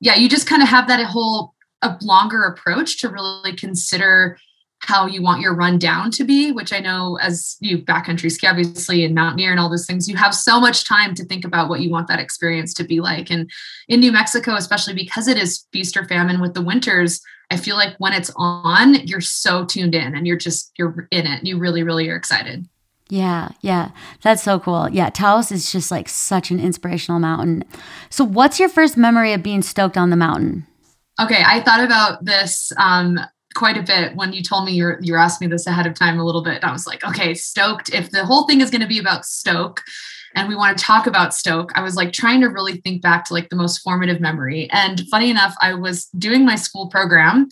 yeah, 0.00 0.14
you 0.14 0.28
just 0.28 0.46
kind 0.46 0.62
of 0.62 0.68
have 0.68 0.88
that 0.88 1.04
whole 1.04 1.54
a 1.82 1.96
longer 2.02 2.44
approach 2.44 3.00
to 3.00 3.08
really 3.08 3.54
consider 3.54 4.38
how 4.80 5.06
you 5.06 5.22
want 5.22 5.40
your 5.40 5.54
run 5.54 5.78
down 5.78 6.10
to 6.12 6.24
be, 6.24 6.52
which 6.52 6.72
I 6.72 6.78
know 6.78 7.18
as 7.20 7.56
you 7.60 7.78
backcountry 7.78 8.30
ski, 8.30 8.46
obviously, 8.46 9.04
and 9.04 9.14
mountaineer 9.14 9.50
and 9.50 9.58
all 9.58 9.68
those 9.68 9.86
things, 9.86 10.08
you 10.08 10.16
have 10.16 10.34
so 10.34 10.60
much 10.60 10.86
time 10.86 11.14
to 11.16 11.24
think 11.24 11.44
about 11.44 11.68
what 11.68 11.80
you 11.80 11.90
want 11.90 12.06
that 12.08 12.20
experience 12.20 12.72
to 12.74 12.84
be 12.84 13.00
like. 13.00 13.30
And 13.30 13.50
in 13.88 14.00
New 14.00 14.12
Mexico, 14.12 14.54
especially 14.54 14.94
because 14.94 15.26
it 15.26 15.36
is 15.36 15.66
feast 15.72 15.96
or 15.96 16.04
famine 16.04 16.40
with 16.40 16.54
the 16.54 16.62
winters, 16.62 17.20
I 17.50 17.56
feel 17.56 17.76
like 17.76 17.96
when 17.98 18.12
it's 18.12 18.30
on, 18.36 18.94
you're 19.06 19.20
so 19.20 19.64
tuned 19.64 19.94
in 19.94 20.14
and 20.14 20.26
you're 20.26 20.36
just, 20.36 20.72
you're 20.78 21.08
in 21.10 21.26
it. 21.26 21.38
and 21.38 21.48
You 21.48 21.58
really, 21.58 21.82
really 21.82 22.08
are 22.08 22.16
excited. 22.16 22.68
Yeah, 23.10 23.48
yeah. 23.62 23.90
That's 24.22 24.42
so 24.42 24.60
cool. 24.60 24.88
Yeah, 24.90 25.08
Taos 25.10 25.50
is 25.50 25.72
just 25.72 25.90
like 25.90 26.08
such 26.08 26.50
an 26.50 26.60
inspirational 26.60 27.18
mountain. 27.18 27.64
So, 28.10 28.24
what's 28.24 28.60
your 28.60 28.68
first 28.68 28.96
memory 28.96 29.32
of 29.32 29.42
being 29.42 29.62
stoked 29.62 29.96
on 29.96 30.10
the 30.10 30.16
mountain? 30.16 30.66
Okay, 31.20 31.42
I 31.44 31.60
thought 31.62 31.82
about 31.82 32.24
this 32.24 32.70
um, 32.76 33.18
quite 33.54 33.76
a 33.76 33.82
bit 33.82 34.14
when 34.14 34.32
you 34.32 34.42
told 34.42 34.66
me 34.66 34.72
you're 34.72 34.98
you 35.02 35.16
asked 35.16 35.40
me 35.40 35.46
this 35.46 35.66
ahead 35.66 35.86
of 35.86 35.94
time 35.94 36.18
a 36.18 36.24
little 36.24 36.44
bit. 36.44 36.62
I 36.62 36.70
was 36.70 36.86
like, 36.86 37.02
okay, 37.02 37.34
stoked. 37.34 37.92
If 37.92 38.10
the 38.10 38.26
whole 38.26 38.46
thing 38.46 38.60
is 38.60 38.70
going 38.70 38.82
to 38.82 38.86
be 38.86 38.98
about 38.98 39.24
Stoke, 39.24 39.82
and 40.34 40.48
we 40.48 40.54
want 40.54 40.76
to 40.76 40.84
talk 40.84 41.06
about 41.06 41.34
Stoke, 41.34 41.72
I 41.74 41.82
was 41.82 41.96
like 41.96 42.12
trying 42.12 42.40
to 42.42 42.48
really 42.48 42.76
think 42.82 43.02
back 43.02 43.24
to 43.26 43.34
like 43.34 43.48
the 43.48 43.56
most 43.56 43.78
formative 43.78 44.20
memory. 44.20 44.68
And 44.70 45.02
funny 45.10 45.30
enough, 45.30 45.54
I 45.60 45.74
was 45.74 46.06
doing 46.18 46.44
my 46.44 46.54
school 46.56 46.88
program 46.88 47.48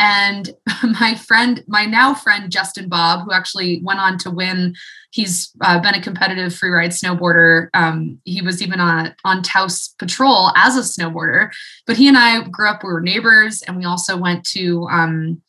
and 0.00 0.50
my 1.00 1.14
friend, 1.14 1.62
my 1.68 1.84
now 1.84 2.14
friend 2.14 2.50
Justin 2.50 2.88
Bob, 2.88 3.24
who 3.24 3.32
actually 3.32 3.82
went 3.84 4.00
on 4.00 4.16
to 4.18 4.30
win, 4.30 4.74
he's 5.10 5.52
uh, 5.60 5.78
been 5.78 5.94
a 5.94 6.00
competitive 6.00 6.52
freeride 6.52 6.88
snowboarder. 6.88 7.68
Um, 7.74 8.18
he 8.24 8.40
was 8.40 8.62
even 8.62 8.80
on 8.80 9.14
on 9.24 9.42
Taos 9.42 9.94
Patrol 9.98 10.52
as 10.56 10.76
a 10.76 10.80
snowboarder. 10.80 11.50
But 11.86 11.98
he 11.98 12.08
and 12.08 12.16
I 12.16 12.42
grew 12.48 12.68
up. 12.68 12.82
We 12.82 12.90
were 12.90 13.02
neighbors, 13.02 13.62
and 13.62 13.76
we 13.76 13.84
also 13.84 14.16
went 14.16 14.44
to. 14.46 14.88
Um, 14.90 15.42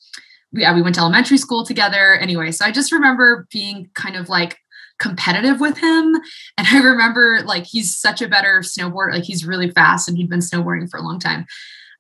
yeah, 0.53 0.75
we 0.75 0.81
went 0.81 0.95
to 0.95 1.01
elementary 1.01 1.37
school 1.37 1.65
together. 1.65 2.15
Anyway, 2.15 2.51
so 2.51 2.65
I 2.65 2.71
just 2.71 2.91
remember 2.91 3.47
being 3.53 3.89
kind 3.95 4.17
of 4.17 4.27
like 4.27 4.57
competitive 4.99 5.61
with 5.61 5.77
him. 5.77 6.15
And 6.57 6.67
I 6.67 6.81
remember 6.81 7.41
like 7.45 7.63
he's 7.63 7.97
such 7.97 8.21
a 8.21 8.27
better 8.27 8.59
snowboarder, 8.59 9.13
like 9.13 9.23
he's 9.23 9.45
really 9.45 9.71
fast 9.71 10.09
and 10.09 10.17
he'd 10.17 10.29
been 10.29 10.41
snowboarding 10.41 10.89
for 10.89 10.97
a 10.97 11.03
long 11.03 11.19
time. 11.19 11.45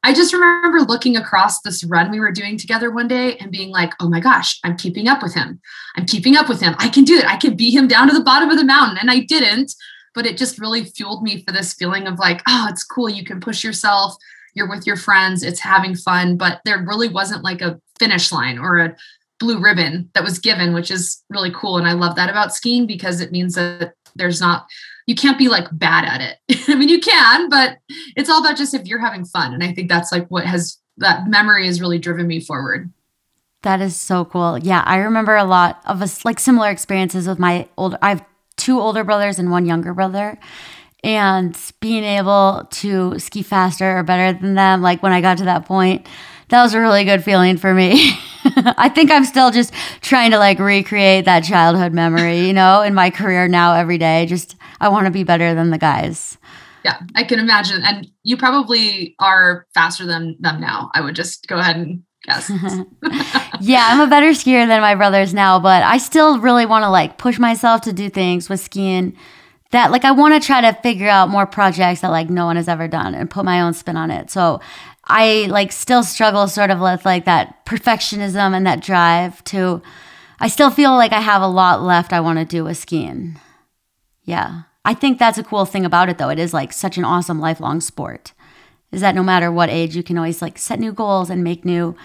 I 0.03 0.13
just 0.13 0.33
remember 0.33 0.81
looking 0.81 1.15
across 1.15 1.61
this 1.61 1.83
run 1.83 2.09
we 2.09 2.19
were 2.19 2.31
doing 2.31 2.57
together 2.57 2.89
one 2.89 3.07
day 3.07 3.37
and 3.37 3.51
being 3.51 3.69
like, 3.69 3.93
oh 3.99 4.09
my 4.09 4.19
gosh, 4.19 4.59
I'm 4.63 4.75
keeping 4.75 5.07
up 5.07 5.21
with 5.21 5.35
him. 5.35 5.59
I'm 5.95 6.05
keeping 6.05 6.35
up 6.35 6.49
with 6.49 6.59
him. 6.59 6.75
I 6.79 6.89
can 6.89 7.03
do 7.03 7.17
it. 7.17 7.25
I 7.25 7.37
can 7.37 7.55
beat 7.55 7.75
him 7.75 7.87
down 7.87 8.07
to 8.07 8.13
the 8.13 8.23
bottom 8.23 8.49
of 8.49 8.57
the 8.57 8.65
mountain. 8.65 8.97
And 8.99 9.11
I 9.11 9.19
didn't, 9.19 9.73
but 10.15 10.25
it 10.25 10.37
just 10.37 10.59
really 10.59 10.85
fueled 10.85 11.21
me 11.21 11.43
for 11.43 11.51
this 11.51 11.73
feeling 11.73 12.07
of 12.07 12.17
like, 12.17 12.41
oh, 12.47 12.67
it's 12.69 12.83
cool. 12.83 13.09
You 13.09 13.23
can 13.23 13.39
push 13.39 13.63
yourself. 13.63 14.15
You're 14.55 14.69
with 14.69 14.87
your 14.87 14.97
friends. 14.97 15.43
It's 15.43 15.59
having 15.59 15.95
fun. 15.95 16.35
But 16.35 16.61
there 16.65 16.83
really 16.83 17.07
wasn't 17.07 17.43
like 17.43 17.61
a 17.61 17.79
finish 17.99 18.31
line 18.31 18.57
or 18.57 18.79
a 18.79 18.95
blue 19.39 19.61
ribbon 19.61 20.09
that 20.13 20.23
was 20.23 20.39
given, 20.39 20.73
which 20.73 20.89
is 20.89 21.23
really 21.29 21.51
cool. 21.51 21.77
And 21.77 21.87
I 21.87 21.93
love 21.93 22.15
that 22.15 22.29
about 22.29 22.55
skiing 22.55 22.87
because 22.87 23.21
it 23.21 23.31
means 23.31 23.53
that 23.55 23.93
there's 24.15 24.41
not, 24.41 24.65
you 25.11 25.15
can't 25.15 25.37
be 25.37 25.49
like 25.49 25.67
bad 25.73 26.05
at 26.05 26.21
it. 26.21 26.57
I 26.69 26.75
mean, 26.75 26.87
you 26.87 27.01
can, 27.01 27.49
but 27.49 27.79
it's 28.15 28.29
all 28.29 28.39
about 28.39 28.55
just 28.55 28.73
if 28.73 28.87
you're 28.87 28.97
having 28.97 29.25
fun. 29.25 29.53
And 29.53 29.61
I 29.61 29.73
think 29.73 29.89
that's 29.89 30.09
like 30.09 30.25
what 30.29 30.45
has 30.45 30.77
that 30.97 31.27
memory 31.27 31.65
has 31.65 31.81
really 31.81 31.99
driven 31.99 32.27
me 32.27 32.39
forward. 32.39 32.89
That 33.63 33.81
is 33.81 33.99
so 33.99 34.23
cool. 34.23 34.57
Yeah, 34.57 34.83
I 34.85 34.97
remember 34.97 35.35
a 35.35 35.43
lot 35.43 35.81
of 35.85 36.01
us 36.01 36.23
like 36.23 36.39
similar 36.39 36.69
experiences 36.69 37.27
with 37.27 37.39
my 37.39 37.67
older. 37.77 37.97
I 38.01 38.09
have 38.09 38.25
two 38.55 38.79
older 38.79 39.03
brothers 39.03 39.37
and 39.37 39.51
one 39.51 39.65
younger 39.65 39.93
brother, 39.93 40.39
and 41.03 41.57
being 41.81 42.05
able 42.05 42.65
to 42.71 43.19
ski 43.19 43.43
faster 43.43 43.97
or 43.97 44.03
better 44.03 44.39
than 44.39 44.55
them. 44.55 44.81
Like 44.81 45.03
when 45.03 45.11
I 45.11 45.19
got 45.19 45.39
to 45.39 45.45
that 45.45 45.65
point, 45.65 46.07
that 46.47 46.63
was 46.63 46.73
a 46.73 46.79
really 46.79 47.03
good 47.03 47.21
feeling 47.21 47.57
for 47.57 47.73
me. 47.73 48.13
I 48.45 48.87
think 48.87 49.11
I'm 49.11 49.25
still 49.25 49.51
just 49.51 49.73
trying 49.99 50.31
to 50.31 50.39
like 50.39 50.57
recreate 50.57 51.25
that 51.25 51.43
childhood 51.43 51.91
memory, 51.91 52.47
you 52.47 52.53
know, 52.53 52.81
in 52.81 52.93
my 52.93 53.09
career 53.09 53.49
now 53.49 53.73
every 53.73 53.97
day. 53.97 54.25
Just 54.25 54.55
I 54.81 54.89
want 54.89 55.05
to 55.05 55.11
be 55.11 55.23
better 55.23 55.53
than 55.53 55.69
the 55.69 55.77
guys. 55.77 56.37
Yeah, 56.83 56.99
I 57.15 57.23
can 57.23 57.39
imagine. 57.39 57.83
And 57.83 58.11
you 58.23 58.35
probably 58.35 59.15
are 59.19 59.67
faster 59.73 60.05
than 60.05 60.35
them 60.39 60.59
now. 60.59 60.89
I 60.93 61.01
would 61.01 61.15
just 61.15 61.47
go 61.47 61.57
ahead 61.57 61.77
and 61.77 62.03
guess. 62.23 62.49
yeah, 63.61 63.87
I'm 63.91 64.01
a 64.01 64.07
better 64.09 64.31
skier 64.31 64.67
than 64.67 64.81
my 64.81 64.95
brothers 64.95 65.33
now, 65.33 65.59
but 65.59 65.83
I 65.83 65.99
still 65.99 66.39
really 66.39 66.65
want 66.65 66.83
to 66.83 66.89
like 66.89 67.19
push 67.19 67.37
myself 67.37 67.81
to 67.81 67.93
do 67.93 68.09
things 68.09 68.49
with 68.49 68.59
skiing 68.59 69.15
that 69.69 69.91
like 69.91 70.03
I 70.03 70.11
want 70.11 70.33
to 70.33 70.45
try 70.45 70.61
to 70.61 70.73
figure 70.81 71.07
out 71.07 71.29
more 71.29 71.45
projects 71.45 72.01
that 72.01 72.09
like 72.09 72.29
no 72.29 72.45
one 72.45 72.55
has 72.55 72.67
ever 72.67 72.87
done 72.87 73.13
and 73.13 73.29
put 73.29 73.45
my 73.45 73.61
own 73.61 73.73
spin 73.73 73.97
on 73.97 74.09
it. 74.09 74.31
So 74.31 74.59
I 75.05 75.47
like 75.49 75.71
still 75.71 76.03
struggle 76.03 76.47
sort 76.47 76.71
of 76.71 76.79
with 76.79 77.05
like 77.05 77.25
that 77.25 77.65
perfectionism 77.65 78.55
and 78.55 78.65
that 78.65 78.81
drive 78.81 79.43
to 79.45 79.81
I 80.39 80.47
still 80.47 80.71
feel 80.71 80.95
like 80.95 81.13
I 81.13 81.21
have 81.21 81.43
a 81.43 81.47
lot 81.47 81.83
left 81.83 82.13
I 82.13 82.19
want 82.19 82.39
to 82.39 82.45
do 82.45 82.63
with 82.63 82.77
skiing. 82.77 83.39
Yeah. 84.23 84.63
I 84.83 84.93
think 84.93 85.19
that's 85.19 85.37
a 85.37 85.43
cool 85.43 85.65
thing 85.65 85.85
about 85.85 86.09
it 86.09 86.17
though. 86.17 86.29
It 86.29 86.39
is 86.39 86.53
like 86.53 86.73
such 86.73 86.97
an 86.97 87.05
awesome 87.05 87.39
lifelong 87.39 87.81
sport. 87.81 88.33
Is 88.91 89.01
that 89.01 89.15
no 89.15 89.23
matter 89.23 89.51
what 89.51 89.69
age 89.69 89.95
you 89.95 90.03
can 90.03 90.17
always 90.17 90.41
like 90.41 90.57
set 90.57 90.79
new 90.79 90.91
goals 90.91 91.29
and 91.29 91.43
make 91.43 91.63
new 91.63 91.95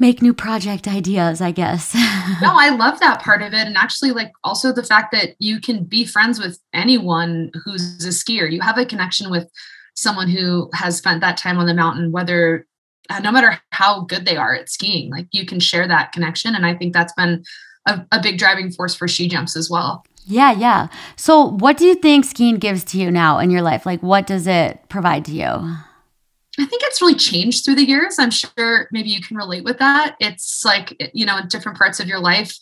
make 0.00 0.22
new 0.22 0.32
project 0.32 0.88
ideas, 0.88 1.40
I 1.40 1.52
guess. 1.52 1.94
no, 1.94 2.54
I 2.54 2.70
love 2.70 2.98
that 3.00 3.22
part 3.22 3.42
of 3.42 3.52
it. 3.52 3.66
And 3.66 3.76
actually, 3.76 4.12
like, 4.12 4.32
also 4.42 4.72
the 4.72 4.82
fact 4.82 5.12
that 5.12 5.36
you 5.38 5.60
can 5.60 5.84
be 5.84 6.06
friends 6.06 6.40
with 6.40 6.58
anyone 6.72 7.52
who's 7.64 8.04
a 8.04 8.08
skier. 8.08 8.50
You 8.50 8.62
have 8.62 8.78
a 8.78 8.86
connection 8.86 9.30
with 9.30 9.48
someone 9.94 10.30
who 10.30 10.70
has 10.72 10.96
spent 10.96 11.20
that 11.20 11.36
time 11.36 11.58
on 11.58 11.66
the 11.66 11.74
mountain, 11.74 12.12
whether 12.12 12.66
uh, 13.10 13.20
no 13.20 13.30
matter 13.30 13.58
how 13.72 14.00
good 14.00 14.24
they 14.24 14.36
are 14.36 14.54
at 14.54 14.70
skiing, 14.70 15.10
like 15.10 15.26
you 15.32 15.44
can 15.44 15.60
share 15.60 15.86
that 15.86 16.12
connection. 16.12 16.54
And 16.54 16.64
I 16.64 16.74
think 16.74 16.94
that's 16.94 17.12
been 17.12 17.44
a, 17.86 18.00
a 18.10 18.22
big 18.22 18.38
driving 18.38 18.72
force 18.72 18.94
for 18.94 19.06
She 19.06 19.28
Jumps 19.28 19.54
as 19.54 19.68
well. 19.68 20.04
Yeah, 20.26 20.52
yeah. 20.52 20.88
So, 21.16 21.44
what 21.44 21.76
do 21.76 21.84
you 21.84 21.94
think 21.94 22.24
skiing 22.24 22.56
gives 22.56 22.84
to 22.84 22.98
you 22.98 23.10
now 23.10 23.38
in 23.38 23.50
your 23.50 23.62
life? 23.62 23.86
Like, 23.86 24.02
what 24.02 24.26
does 24.26 24.46
it 24.46 24.88
provide 24.88 25.24
to 25.26 25.32
you? 25.32 25.46
I 26.58 26.66
think 26.66 26.82
it's 26.84 27.00
really 27.00 27.14
changed 27.14 27.64
through 27.64 27.76
the 27.76 27.88
years. 27.88 28.18
I'm 28.18 28.30
sure 28.30 28.88
maybe 28.92 29.08
you 29.08 29.22
can 29.22 29.36
relate 29.36 29.64
with 29.64 29.78
that. 29.78 30.16
It's 30.20 30.64
like, 30.64 31.10
you 31.14 31.24
know, 31.24 31.38
in 31.38 31.48
different 31.48 31.78
parts 31.78 32.00
of 32.00 32.06
your 32.06 32.20
life, 32.20 32.56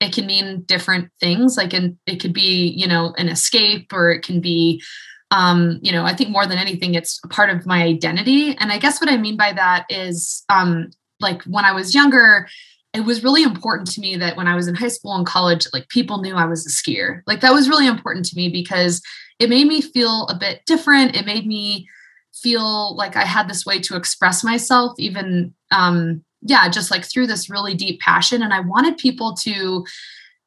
it 0.00 0.12
can 0.12 0.26
mean 0.26 0.62
different 0.62 1.10
things. 1.20 1.56
Like, 1.56 1.72
in, 1.72 1.98
it 2.06 2.20
could 2.20 2.32
be, 2.32 2.74
you 2.76 2.88
know, 2.88 3.14
an 3.16 3.28
escape 3.28 3.92
or 3.92 4.10
it 4.10 4.22
can 4.22 4.40
be, 4.40 4.82
um, 5.30 5.78
you 5.82 5.92
know, 5.92 6.04
I 6.04 6.14
think 6.14 6.30
more 6.30 6.46
than 6.46 6.58
anything, 6.58 6.94
it's 6.94 7.20
part 7.30 7.50
of 7.50 7.64
my 7.64 7.82
identity. 7.82 8.56
And 8.58 8.72
I 8.72 8.78
guess 8.78 9.00
what 9.00 9.10
I 9.10 9.16
mean 9.16 9.36
by 9.36 9.52
that 9.52 9.86
is, 9.88 10.42
um, 10.48 10.90
like 11.20 11.42
when 11.44 11.64
I 11.64 11.72
was 11.72 11.94
younger, 11.94 12.48
it 12.94 13.00
was 13.00 13.24
really 13.24 13.42
important 13.42 13.90
to 13.90 14.00
me 14.00 14.16
that 14.16 14.36
when 14.36 14.46
I 14.46 14.54
was 14.54 14.68
in 14.68 14.76
high 14.76 14.88
school 14.88 15.14
and 15.14 15.26
college, 15.26 15.66
like 15.72 15.88
people 15.88 16.22
knew 16.22 16.36
I 16.36 16.46
was 16.46 16.64
a 16.64 16.70
skier. 16.70 17.22
Like 17.26 17.40
that 17.40 17.52
was 17.52 17.68
really 17.68 17.88
important 17.88 18.24
to 18.26 18.36
me 18.36 18.48
because 18.48 19.02
it 19.40 19.50
made 19.50 19.66
me 19.66 19.80
feel 19.80 20.28
a 20.28 20.38
bit 20.38 20.62
different. 20.64 21.16
It 21.16 21.26
made 21.26 21.44
me 21.44 21.88
feel 22.32 22.94
like 22.96 23.16
I 23.16 23.24
had 23.24 23.48
this 23.48 23.66
way 23.66 23.80
to 23.80 23.96
express 23.96 24.44
myself, 24.44 24.92
even 24.98 25.52
um, 25.72 26.24
yeah, 26.42 26.68
just 26.68 26.92
like 26.92 27.04
through 27.04 27.26
this 27.26 27.50
really 27.50 27.74
deep 27.74 28.00
passion. 28.00 28.42
And 28.42 28.54
I 28.54 28.60
wanted 28.60 28.96
people 28.96 29.34
to 29.36 29.84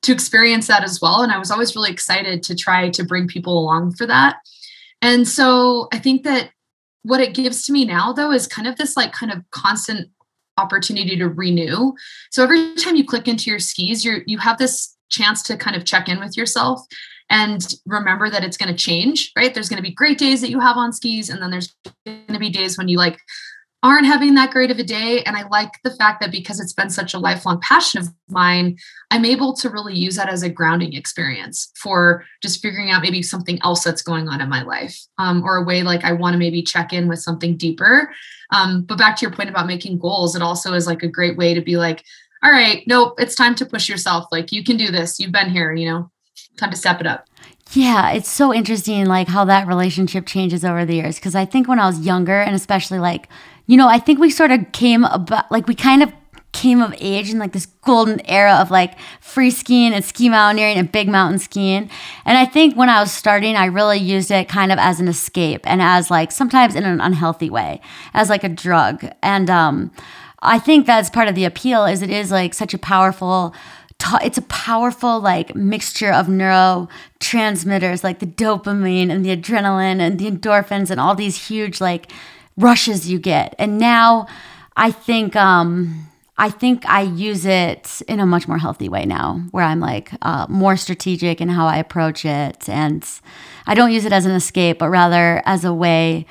to 0.03 0.13
experience 0.13 0.67
that 0.67 0.83
as 0.83 1.01
well. 1.01 1.21
And 1.23 1.31
I 1.33 1.39
was 1.39 1.51
always 1.51 1.75
really 1.75 1.89
excited 1.91 2.43
to 2.43 2.55
try 2.55 2.89
to 2.89 3.03
bring 3.03 3.27
people 3.27 3.59
along 3.59 3.95
for 3.95 4.05
that. 4.05 4.37
And 5.01 5.27
so 5.27 5.89
I 5.91 5.97
think 5.97 6.23
that 6.23 6.51
what 7.01 7.19
it 7.19 7.33
gives 7.33 7.65
to 7.65 7.73
me 7.73 7.83
now 7.83 8.13
though 8.13 8.31
is 8.31 8.47
kind 8.47 8.67
of 8.67 8.77
this 8.77 8.95
like 8.95 9.11
kind 9.11 9.31
of 9.31 9.43
constant 9.51 10.09
opportunity 10.57 11.15
to 11.17 11.29
renew. 11.29 11.93
So 12.31 12.43
every 12.43 12.75
time 12.75 12.95
you 12.95 13.05
click 13.05 13.27
into 13.27 13.49
your 13.49 13.59
skis, 13.59 14.03
you 14.03 14.21
you 14.25 14.37
have 14.39 14.57
this 14.57 14.95
chance 15.09 15.41
to 15.43 15.57
kind 15.57 15.75
of 15.75 15.85
check 15.85 16.09
in 16.09 16.19
with 16.19 16.35
yourself 16.35 16.81
and 17.29 17.75
remember 17.85 18.29
that 18.29 18.43
it's 18.43 18.57
going 18.57 18.73
to 18.73 18.77
change, 18.77 19.31
right? 19.37 19.53
There's 19.53 19.69
going 19.69 19.77
to 19.77 19.87
be 19.87 19.93
great 19.93 20.17
days 20.17 20.41
that 20.41 20.49
you 20.49 20.59
have 20.59 20.77
on 20.77 20.93
skis 20.93 21.29
and 21.29 21.41
then 21.41 21.51
there's 21.51 21.75
going 22.05 22.27
to 22.27 22.39
be 22.39 22.49
days 22.49 22.77
when 22.77 22.87
you 22.87 22.97
like 22.97 23.19
aren't 23.87 24.05
having 24.05 24.35
that 24.35 24.51
great 24.51 24.69
of 24.69 24.79
a 24.79 24.83
day. 24.83 25.23
And 25.23 25.37
I 25.37 25.47
like 25.47 25.71
the 25.83 25.95
fact 25.95 26.19
that 26.19 26.31
because 26.31 26.59
it's 26.59 26.73
been 26.73 26.89
such 26.89 27.13
a 27.13 27.19
lifelong 27.19 27.61
passion 27.61 28.01
of 28.01 28.09
mine, 28.29 28.77
I'm 29.11 29.23
able 29.23 29.55
to 29.55 29.69
really 29.69 29.95
use 29.95 30.17
that 30.17 30.27
as 30.27 30.43
a 30.43 30.49
grounding 30.49 30.93
experience 30.93 31.71
for 31.75 32.25
just 32.43 32.61
figuring 32.61 32.91
out 32.91 33.01
maybe 33.01 33.21
something 33.21 33.59
else 33.63 33.83
that's 33.83 34.01
going 34.01 34.27
on 34.27 34.41
in 34.41 34.49
my 34.49 34.61
life 34.63 34.99
um, 35.17 35.41
or 35.41 35.55
a 35.55 35.63
way 35.63 35.83
like 35.83 36.03
I 36.03 36.11
want 36.11 36.33
to 36.33 36.37
maybe 36.37 36.61
check 36.61 36.91
in 36.91 37.07
with 37.07 37.19
something 37.19 37.55
deeper. 37.55 38.11
Um, 38.51 38.83
but 38.83 38.97
back 38.97 39.15
to 39.17 39.21
your 39.21 39.31
point 39.31 39.49
about 39.49 39.67
making 39.67 39.99
goals, 39.99 40.35
it 40.35 40.41
also 40.41 40.73
is 40.73 40.85
like 40.85 41.03
a 41.03 41.07
great 41.07 41.37
way 41.37 41.53
to 41.53 41.61
be 41.61 41.77
like, 41.77 42.03
all 42.43 42.51
right, 42.51 42.83
nope, 42.87 43.15
it's 43.19 43.35
time 43.35 43.55
to 43.55 43.65
push 43.65 43.87
yourself. 43.87 44.25
Like 44.33 44.51
you 44.51 44.63
can 44.63 44.75
do 44.75 44.91
this. 44.91 45.17
You've 45.17 45.31
been 45.31 45.49
here, 45.49 45.73
you 45.73 45.89
know, 45.89 46.11
time 46.57 46.71
to 46.71 46.77
step 46.77 46.99
it 46.99 47.07
up. 47.07 47.27
Yeah, 47.73 48.11
it's 48.11 48.29
so 48.29 48.53
interesting, 48.53 49.05
like 49.05 49.27
how 49.27 49.45
that 49.45 49.67
relationship 49.67 50.25
changes 50.25 50.63
over 50.63 50.85
the 50.85 50.95
years. 50.95 51.15
Because 51.15 51.35
I 51.35 51.45
think 51.45 51.67
when 51.67 51.79
I 51.79 51.85
was 51.85 51.99
younger, 51.99 52.39
and 52.39 52.55
especially 52.55 52.99
like 52.99 53.27
you 53.67 53.75
know, 53.75 53.87
I 53.87 53.99
think 53.99 54.19
we 54.19 54.29
sort 54.29 54.51
of 54.51 54.71
came 54.71 55.03
about, 55.03 55.51
like, 55.51 55.67
we 55.67 55.75
kind 55.75 56.01
of 56.01 56.11
came 56.53 56.81
of 56.81 56.95
age 56.99 57.29
in 57.29 57.37
like 57.37 57.51
this 57.51 57.67
golden 57.83 58.19
era 58.25 58.55
of 58.55 58.71
like 58.71 58.97
free 59.21 59.51
skiing 59.51 59.93
and 59.93 60.03
ski 60.03 60.27
mountaineering 60.27 60.77
and 60.77 60.91
big 60.91 61.07
mountain 61.07 61.37
skiing. 61.37 61.87
And 62.25 62.35
I 62.35 62.45
think 62.45 62.75
when 62.75 62.89
I 62.89 62.99
was 62.99 63.11
starting, 63.11 63.55
I 63.55 63.65
really 63.65 63.99
used 63.99 64.31
it 64.31 64.49
kind 64.49 64.71
of 64.71 64.79
as 64.79 64.99
an 64.99 65.07
escape 65.07 65.61
and 65.65 65.83
as 65.83 66.09
like 66.09 66.31
sometimes 66.31 66.73
in 66.73 66.83
an 66.83 66.99
unhealthy 66.99 67.51
way, 67.51 67.79
as 68.15 68.29
like 68.29 68.43
a 68.43 68.49
drug. 68.49 69.05
And 69.21 69.51
um, 69.51 69.91
I 70.41 70.57
think 70.57 70.87
that's 70.87 71.11
part 71.11 71.27
of 71.27 71.35
the 71.35 71.45
appeal 71.45 71.85
is 71.85 72.01
it 72.01 72.09
is 72.09 72.31
like 72.31 72.55
such 72.55 72.73
a 72.73 72.79
powerful 72.79 73.53
it's 74.21 74.37
a 74.37 74.43
powerful 74.43 75.19
like 75.19 75.55
mixture 75.55 76.11
of 76.11 76.27
neurotransmitters 76.27 78.03
like 78.03 78.19
the 78.19 78.25
dopamine 78.25 79.09
and 79.09 79.25
the 79.25 79.35
adrenaline 79.35 79.99
and 79.99 80.19
the 80.19 80.29
endorphins 80.29 80.89
and 80.89 80.99
all 80.99 81.15
these 81.15 81.47
huge 81.47 81.81
like 81.81 82.11
rushes 82.55 83.09
you 83.09 83.19
get. 83.19 83.55
And 83.59 83.77
now 83.77 84.27
I 84.75 84.91
think 84.91 85.35
um 85.35 86.07
I 86.39 86.51
think 86.51 86.85
I 86.85 87.01
use 87.01 87.45
it 87.45 88.01
in 88.07 88.19
a 88.19 88.25
much 88.25 88.47
more 88.47 88.59
healthy 88.59 88.89
way 88.89 89.05
now, 89.05 89.41
where 89.49 89.63
I'm 89.63 89.79
like 89.79 90.11
uh, 90.21 90.45
more 90.47 90.77
strategic 90.77 91.41
in 91.41 91.49
how 91.49 91.65
I 91.65 91.77
approach 91.77 92.25
it. 92.25 92.69
And 92.69 93.03
I 93.65 93.73
don't 93.73 93.91
use 93.91 94.05
it 94.05 94.13
as 94.13 94.27
an 94.27 94.33
escape, 94.33 94.77
but 94.77 94.89
rather 94.89 95.41
as 95.45 95.65
a 95.65 95.73
way 95.73 96.27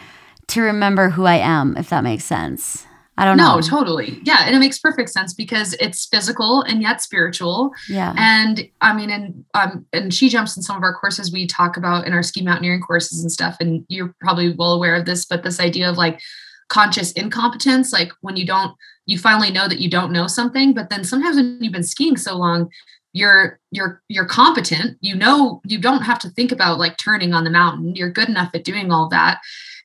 to 0.46 0.62
remember 0.62 1.10
who 1.10 1.24
I 1.24 1.38
am, 1.38 1.76
if 1.76 1.88
that 1.88 2.04
makes 2.04 2.24
sense. 2.24 2.85
I 3.18 3.24
don't 3.24 3.36
no, 3.36 3.56
know. 3.56 3.60
totally. 3.62 4.20
Yeah. 4.24 4.42
And 4.44 4.54
it 4.54 4.58
makes 4.58 4.78
perfect 4.78 5.08
sense 5.08 5.32
because 5.32 5.72
it's 5.74 6.06
physical 6.06 6.62
and 6.62 6.82
yet 6.82 7.00
spiritual. 7.00 7.72
Yeah. 7.88 8.14
And 8.18 8.68
I 8.82 8.94
mean, 8.94 9.10
and 9.10 9.44
um 9.54 9.86
and 9.92 10.12
she 10.12 10.28
jumps 10.28 10.56
in 10.56 10.62
some 10.62 10.76
of 10.76 10.82
our 10.82 10.94
courses 10.94 11.32
we 11.32 11.46
talk 11.46 11.76
about 11.76 12.06
in 12.06 12.12
our 12.12 12.22
ski 12.22 12.42
mountaineering 12.42 12.82
courses 12.82 13.22
and 13.22 13.32
stuff. 13.32 13.56
And 13.58 13.86
you're 13.88 14.14
probably 14.20 14.52
well 14.52 14.72
aware 14.72 14.94
of 14.94 15.06
this, 15.06 15.24
but 15.24 15.42
this 15.42 15.60
idea 15.60 15.88
of 15.88 15.96
like 15.96 16.20
conscious 16.68 17.12
incompetence, 17.12 17.92
like 17.92 18.12
when 18.20 18.36
you 18.36 18.46
don't 18.46 18.74
you 19.06 19.18
finally 19.18 19.50
know 19.50 19.68
that 19.68 19.78
you 19.78 19.88
don't 19.88 20.12
know 20.12 20.26
something, 20.26 20.74
but 20.74 20.90
then 20.90 21.04
sometimes 21.04 21.36
when 21.36 21.58
you've 21.60 21.72
been 21.72 21.84
skiing 21.84 22.16
so 22.16 22.36
long, 22.36 22.68
you're 23.14 23.58
you're 23.70 24.02
you're 24.08 24.26
competent. 24.26 24.98
You 25.00 25.14
know 25.14 25.62
you 25.64 25.78
don't 25.78 26.02
have 26.02 26.18
to 26.18 26.28
think 26.30 26.52
about 26.52 26.78
like 26.78 26.98
turning 26.98 27.32
on 27.32 27.44
the 27.44 27.50
mountain. 27.50 27.96
You're 27.96 28.10
good 28.10 28.28
enough 28.28 28.50
at 28.52 28.64
doing 28.64 28.92
all 28.92 29.08
that 29.08 29.38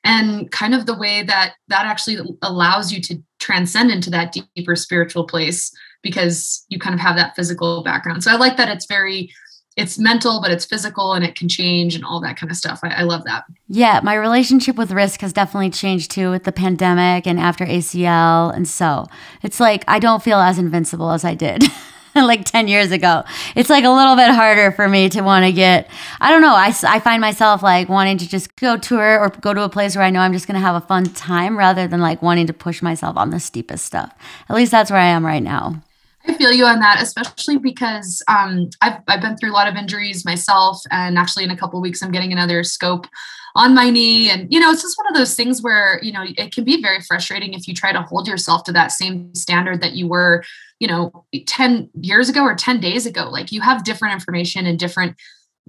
and 0.04 0.50
kind 0.50 0.74
of 0.74 0.86
the 0.86 0.96
way 0.96 1.22
that 1.22 1.54
that 1.68 1.86
actually 1.86 2.18
allows 2.42 2.92
you 2.92 3.00
to 3.00 3.22
transcend 3.38 3.90
into 3.90 4.10
that 4.10 4.34
deeper 4.54 4.76
spiritual 4.76 5.24
place 5.24 5.72
because 6.02 6.64
you 6.68 6.78
kind 6.78 6.94
of 6.94 7.00
have 7.00 7.16
that 7.16 7.36
physical 7.36 7.82
background. 7.82 8.22
So 8.24 8.30
i 8.30 8.36
like 8.36 8.56
that 8.56 8.68
it's 8.68 8.86
very 8.86 9.32
it's 9.74 9.98
mental 9.98 10.40
but 10.42 10.50
it's 10.50 10.66
physical 10.66 11.14
and 11.14 11.24
it 11.24 11.34
can 11.34 11.48
change 11.48 11.94
and 11.94 12.04
all 12.04 12.20
that 12.20 12.36
kind 12.36 12.50
of 12.50 12.56
stuff. 12.56 12.80
I, 12.82 12.88
I, 12.88 13.02
love 13.02 13.24
that. 13.24 13.44
Yeah 13.68 14.00
my 14.02 14.14
relationship 14.14 14.76
with 14.76 14.90
risk 14.92 15.20
has 15.22 15.32
definitely 15.32 15.70
changed 15.70 16.10
too 16.10 16.30
with 16.30 16.44
the 16.44 16.52
pandemic 16.52 17.26
and 17.26 17.40
after 17.40 17.64
acl 17.64 18.54
and 18.54 18.68
so 18.68 19.06
it's 19.42 19.60
like 19.60 19.84
i 19.88 19.98
don't 19.98 20.22
feel 20.22 20.38
as 20.38 20.58
invincible 20.58 21.10
as 21.10 21.24
i 21.24 21.34
did 21.34 21.64
like 22.16 22.44
10 22.44 22.68
years 22.68 22.90
ago. 22.90 23.24
It's 23.56 23.70
like 23.70 23.84
a 23.84 23.90
little 23.90 24.16
bit 24.16 24.30
harder 24.30 24.72
for 24.72 24.88
me 24.88 25.08
to 25.10 25.22
want 25.22 25.44
to 25.44 25.52
get, 25.52 25.90
I 26.20 26.30
don't 26.30 26.42
know. 26.42 26.54
I, 26.54 26.74
I 26.84 27.00
find 27.00 27.20
myself 27.20 27.62
like 27.62 27.88
wanting 27.88 28.18
to 28.18 28.28
just 28.28 28.54
go 28.56 28.76
tour 28.76 29.18
or 29.18 29.30
go 29.30 29.54
to 29.54 29.62
a 29.62 29.68
place 29.68 29.96
where 29.96 30.04
I 30.04 30.10
know 30.10 30.20
I'm 30.20 30.32
just 30.32 30.46
going 30.46 30.60
to 30.60 30.60
have 30.60 30.74
a 30.74 30.86
fun 30.86 31.04
time 31.04 31.58
rather 31.58 31.86
than 31.88 32.00
like 32.00 32.20
wanting 32.22 32.46
to 32.48 32.52
push 32.52 32.82
myself 32.82 33.16
on 33.16 33.30
the 33.30 33.40
steepest 33.40 33.84
stuff. 33.84 34.14
At 34.48 34.56
least 34.56 34.70
that's 34.70 34.90
where 34.90 35.00
I 35.00 35.06
am 35.06 35.24
right 35.24 35.42
now. 35.42 35.82
I 36.26 36.34
feel 36.34 36.52
you 36.52 36.66
on 36.66 36.78
that, 36.78 37.02
especially 37.02 37.58
because 37.58 38.22
um, 38.28 38.70
I've, 38.80 39.00
I've 39.08 39.20
been 39.20 39.36
through 39.36 39.50
a 39.50 39.54
lot 39.54 39.66
of 39.66 39.74
injuries 39.74 40.24
myself. 40.24 40.80
And 40.90 41.18
actually, 41.18 41.44
in 41.44 41.50
a 41.50 41.56
couple 41.56 41.80
weeks, 41.80 42.02
I'm 42.02 42.12
getting 42.12 42.32
another 42.32 42.62
scope 42.62 43.06
on 43.54 43.74
my 43.74 43.90
knee. 43.90 44.30
And, 44.30 44.52
you 44.52 44.60
know, 44.60 44.70
it's 44.70 44.82
just 44.82 44.96
one 44.96 45.08
of 45.08 45.14
those 45.14 45.34
things 45.34 45.62
where, 45.62 46.00
you 46.02 46.12
know, 46.12 46.24
it 46.24 46.54
can 46.54 46.64
be 46.64 46.80
very 46.80 47.00
frustrating 47.00 47.54
if 47.54 47.66
you 47.66 47.74
try 47.74 47.92
to 47.92 48.02
hold 48.02 48.28
yourself 48.28 48.64
to 48.64 48.72
that 48.72 48.92
same 48.92 49.34
standard 49.34 49.80
that 49.80 49.92
you 49.92 50.06
were, 50.06 50.44
you 50.82 50.88
know, 50.88 51.24
10 51.46 51.90
years 52.00 52.28
ago 52.28 52.42
or 52.42 52.56
10 52.56 52.80
days 52.80 53.06
ago. 53.06 53.30
Like 53.30 53.52
you 53.52 53.60
have 53.60 53.84
different 53.84 54.14
information 54.14 54.66
and 54.66 54.76
different 54.76 55.14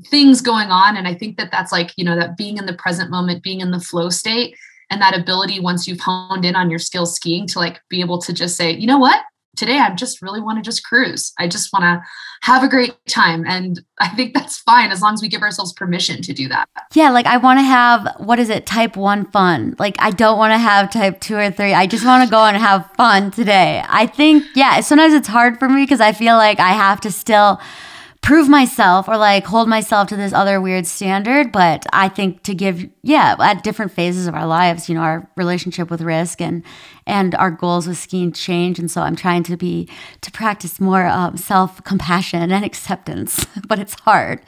things 0.09 0.41
going 0.41 0.69
on. 0.69 0.97
And 0.97 1.07
I 1.07 1.13
think 1.13 1.37
that 1.37 1.51
that's 1.51 1.71
like, 1.71 1.91
you 1.97 2.03
know, 2.03 2.15
that 2.15 2.35
being 2.35 2.57
in 2.57 2.65
the 2.65 2.73
present 2.73 3.11
moment, 3.11 3.43
being 3.43 3.61
in 3.61 3.69
the 3.69 3.79
flow 3.79 4.09
state 4.09 4.57
and 4.89 4.99
that 5.03 5.15
ability 5.15 5.59
once 5.59 5.87
you've 5.87 5.99
honed 5.99 6.45
in 6.45 6.55
on 6.55 6.71
your 6.71 6.79
skills 6.79 7.15
skiing 7.15 7.45
to 7.45 7.59
like 7.59 7.79
be 7.89 8.01
able 8.01 8.17
to 8.23 8.33
just 8.33 8.57
say, 8.57 8.71
you 8.71 8.87
know 8.87 8.97
what? 8.97 9.21
Today 9.55 9.77
I 9.77 9.93
just 9.93 10.21
really 10.21 10.41
want 10.41 10.57
to 10.57 10.67
just 10.67 10.83
cruise. 10.83 11.33
I 11.39 11.47
just 11.47 11.71
want 11.73 11.83
to 11.83 12.01
have 12.41 12.63
a 12.63 12.67
great 12.67 12.93
time. 13.07 13.45
And 13.47 13.79
I 13.99 14.09
think 14.09 14.33
that's 14.33 14.57
fine 14.59 14.91
as 14.91 15.01
long 15.01 15.13
as 15.13 15.21
we 15.21 15.29
give 15.29 15.41
ourselves 15.41 15.73
permission 15.73 16.21
to 16.23 16.33
do 16.33 16.47
that. 16.49 16.67
Yeah, 16.93 17.09
like 17.11 17.25
I 17.25 17.37
want 17.37 17.59
to 17.59 17.63
have 17.63 18.15
what 18.17 18.39
is 18.39 18.49
it, 18.49 18.65
type 18.65 18.97
one 18.97 19.29
fun. 19.31 19.75
Like 19.79 19.95
I 19.99 20.11
don't 20.11 20.37
want 20.37 20.53
to 20.53 20.57
have 20.57 20.91
type 20.91 21.21
two 21.21 21.35
or 21.35 21.51
three. 21.51 21.73
I 21.73 21.87
just 21.87 22.05
want 22.05 22.27
to 22.27 22.31
go 22.31 22.43
and 22.43 22.57
have 22.57 22.89
fun 22.97 23.31
today. 23.31 23.83
I 23.87 24.07
think, 24.07 24.45
yeah, 24.55 24.81
sometimes 24.81 25.13
it's 25.13 25.27
hard 25.27 25.59
for 25.59 25.69
me 25.69 25.83
because 25.83 26.01
I 26.01 26.11
feel 26.11 26.35
like 26.35 26.59
I 26.59 26.71
have 26.71 26.99
to 27.01 27.11
still 27.11 27.61
prove 28.23 28.47
myself 28.47 29.09
or 29.09 29.17
like 29.17 29.45
hold 29.45 29.67
myself 29.67 30.07
to 30.07 30.15
this 30.15 30.31
other 30.33 30.59
weird 30.59 30.87
standard. 30.87 31.51
But 31.51 31.85
I 31.91 32.07
think 32.07 32.41
to 32.43 32.55
give, 32.55 32.89
yeah, 33.03 33.35
at 33.37 33.63
different 33.63 33.91
phases 33.91 34.25
of 34.27 34.33
our 34.33 34.47
lives, 34.47 34.87
you 34.89 34.95
know, 34.95 35.01
our 35.01 35.29
relationship 35.35 35.91
with 35.91 36.01
risk 36.01 36.41
and 36.41 36.63
and 37.05 37.35
our 37.35 37.51
goals 37.51 37.85
with 37.85 37.97
skiing 37.97 38.31
change. 38.31 38.79
And 38.79 38.89
so 38.89 39.01
I'm 39.01 39.17
trying 39.17 39.43
to 39.43 39.57
be 39.57 39.89
to 40.21 40.31
practice 40.31 40.79
more 40.79 41.05
um, 41.05 41.35
self 41.35 41.83
compassion 41.83 42.49
and 42.51 42.65
acceptance. 42.65 43.45
but 43.67 43.77
it's 43.77 43.99
hard, 43.99 44.41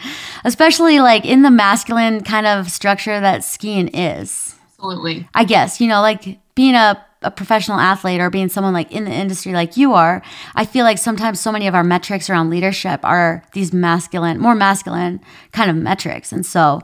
especially 0.45 0.99
like 0.99 1.25
in 1.25 1.43
the 1.43 1.51
masculine 1.51 2.23
kind 2.23 2.47
of 2.47 2.71
structure 2.71 3.19
that 3.19 3.43
skiing 3.43 3.89
is. 3.89 4.55
Absolutely. 4.77 5.27
I 5.35 5.43
guess 5.43 5.81
you 5.81 5.87
know, 5.87 6.01
like 6.01 6.39
being 6.55 6.75
a 6.75 7.05
a 7.25 7.31
professional 7.31 7.79
athlete 7.79 8.21
or 8.21 8.29
being 8.29 8.49
someone 8.49 8.73
like 8.73 8.91
in 8.91 9.05
the 9.05 9.11
industry 9.11 9.51
like 9.51 9.75
you 9.75 9.93
are, 9.93 10.21
I 10.55 10.65
feel 10.65 10.85
like 10.85 10.97
sometimes 10.97 11.39
so 11.39 11.51
many 11.51 11.67
of 11.67 11.75
our 11.75 11.83
metrics 11.83 12.29
around 12.29 12.49
leadership 12.49 13.01
are 13.03 13.43
these 13.53 13.73
masculine, 13.73 14.39
more 14.39 14.55
masculine 14.55 15.19
kind 15.51 15.69
of 15.69 15.75
metrics. 15.75 16.31
And 16.31 16.45
so 16.45 16.81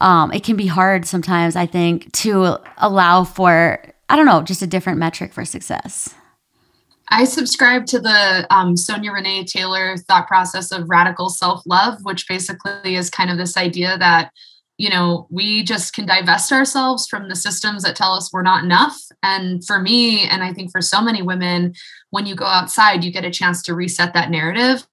um, 0.00 0.32
it 0.32 0.42
can 0.42 0.56
be 0.56 0.66
hard 0.66 1.06
sometimes, 1.06 1.54
I 1.54 1.66
think, 1.66 2.10
to 2.12 2.58
allow 2.78 3.24
for, 3.24 3.80
I 4.08 4.16
don't 4.16 4.26
know, 4.26 4.42
just 4.42 4.62
a 4.62 4.66
different 4.66 4.98
metric 4.98 5.32
for 5.32 5.44
success. 5.44 6.14
I 7.08 7.24
subscribe 7.24 7.86
to 7.86 8.00
the 8.00 8.46
um, 8.50 8.76
Sonya 8.76 9.12
Renee 9.12 9.44
Taylor 9.44 9.96
thought 9.98 10.26
process 10.26 10.72
of 10.72 10.88
radical 10.88 11.28
self 11.28 11.62
love, 11.66 11.98
which 12.04 12.26
basically 12.26 12.96
is 12.96 13.10
kind 13.10 13.30
of 13.30 13.36
this 13.36 13.56
idea 13.56 13.98
that 13.98 14.32
you 14.78 14.90
know, 14.90 15.26
we 15.30 15.62
just 15.62 15.92
can 15.94 16.06
divest 16.06 16.50
ourselves 16.50 17.06
from 17.06 17.28
the 17.28 17.36
systems 17.36 17.82
that 17.82 17.96
tell 17.96 18.14
us 18.14 18.32
we're 18.32 18.42
not 18.42 18.64
enough. 18.64 18.98
And 19.22 19.64
for 19.64 19.78
me, 19.78 20.26
and 20.28 20.42
I 20.42 20.52
think 20.52 20.70
for 20.70 20.80
so 20.80 21.00
many 21.00 21.22
women, 21.22 21.74
when 22.10 22.26
you 22.26 22.34
go 22.34 22.46
outside, 22.46 23.04
you 23.04 23.12
get 23.12 23.24
a 23.24 23.30
chance 23.30 23.62
to 23.62 23.74
reset 23.74 24.14
that 24.14 24.30
narrative. 24.30 24.86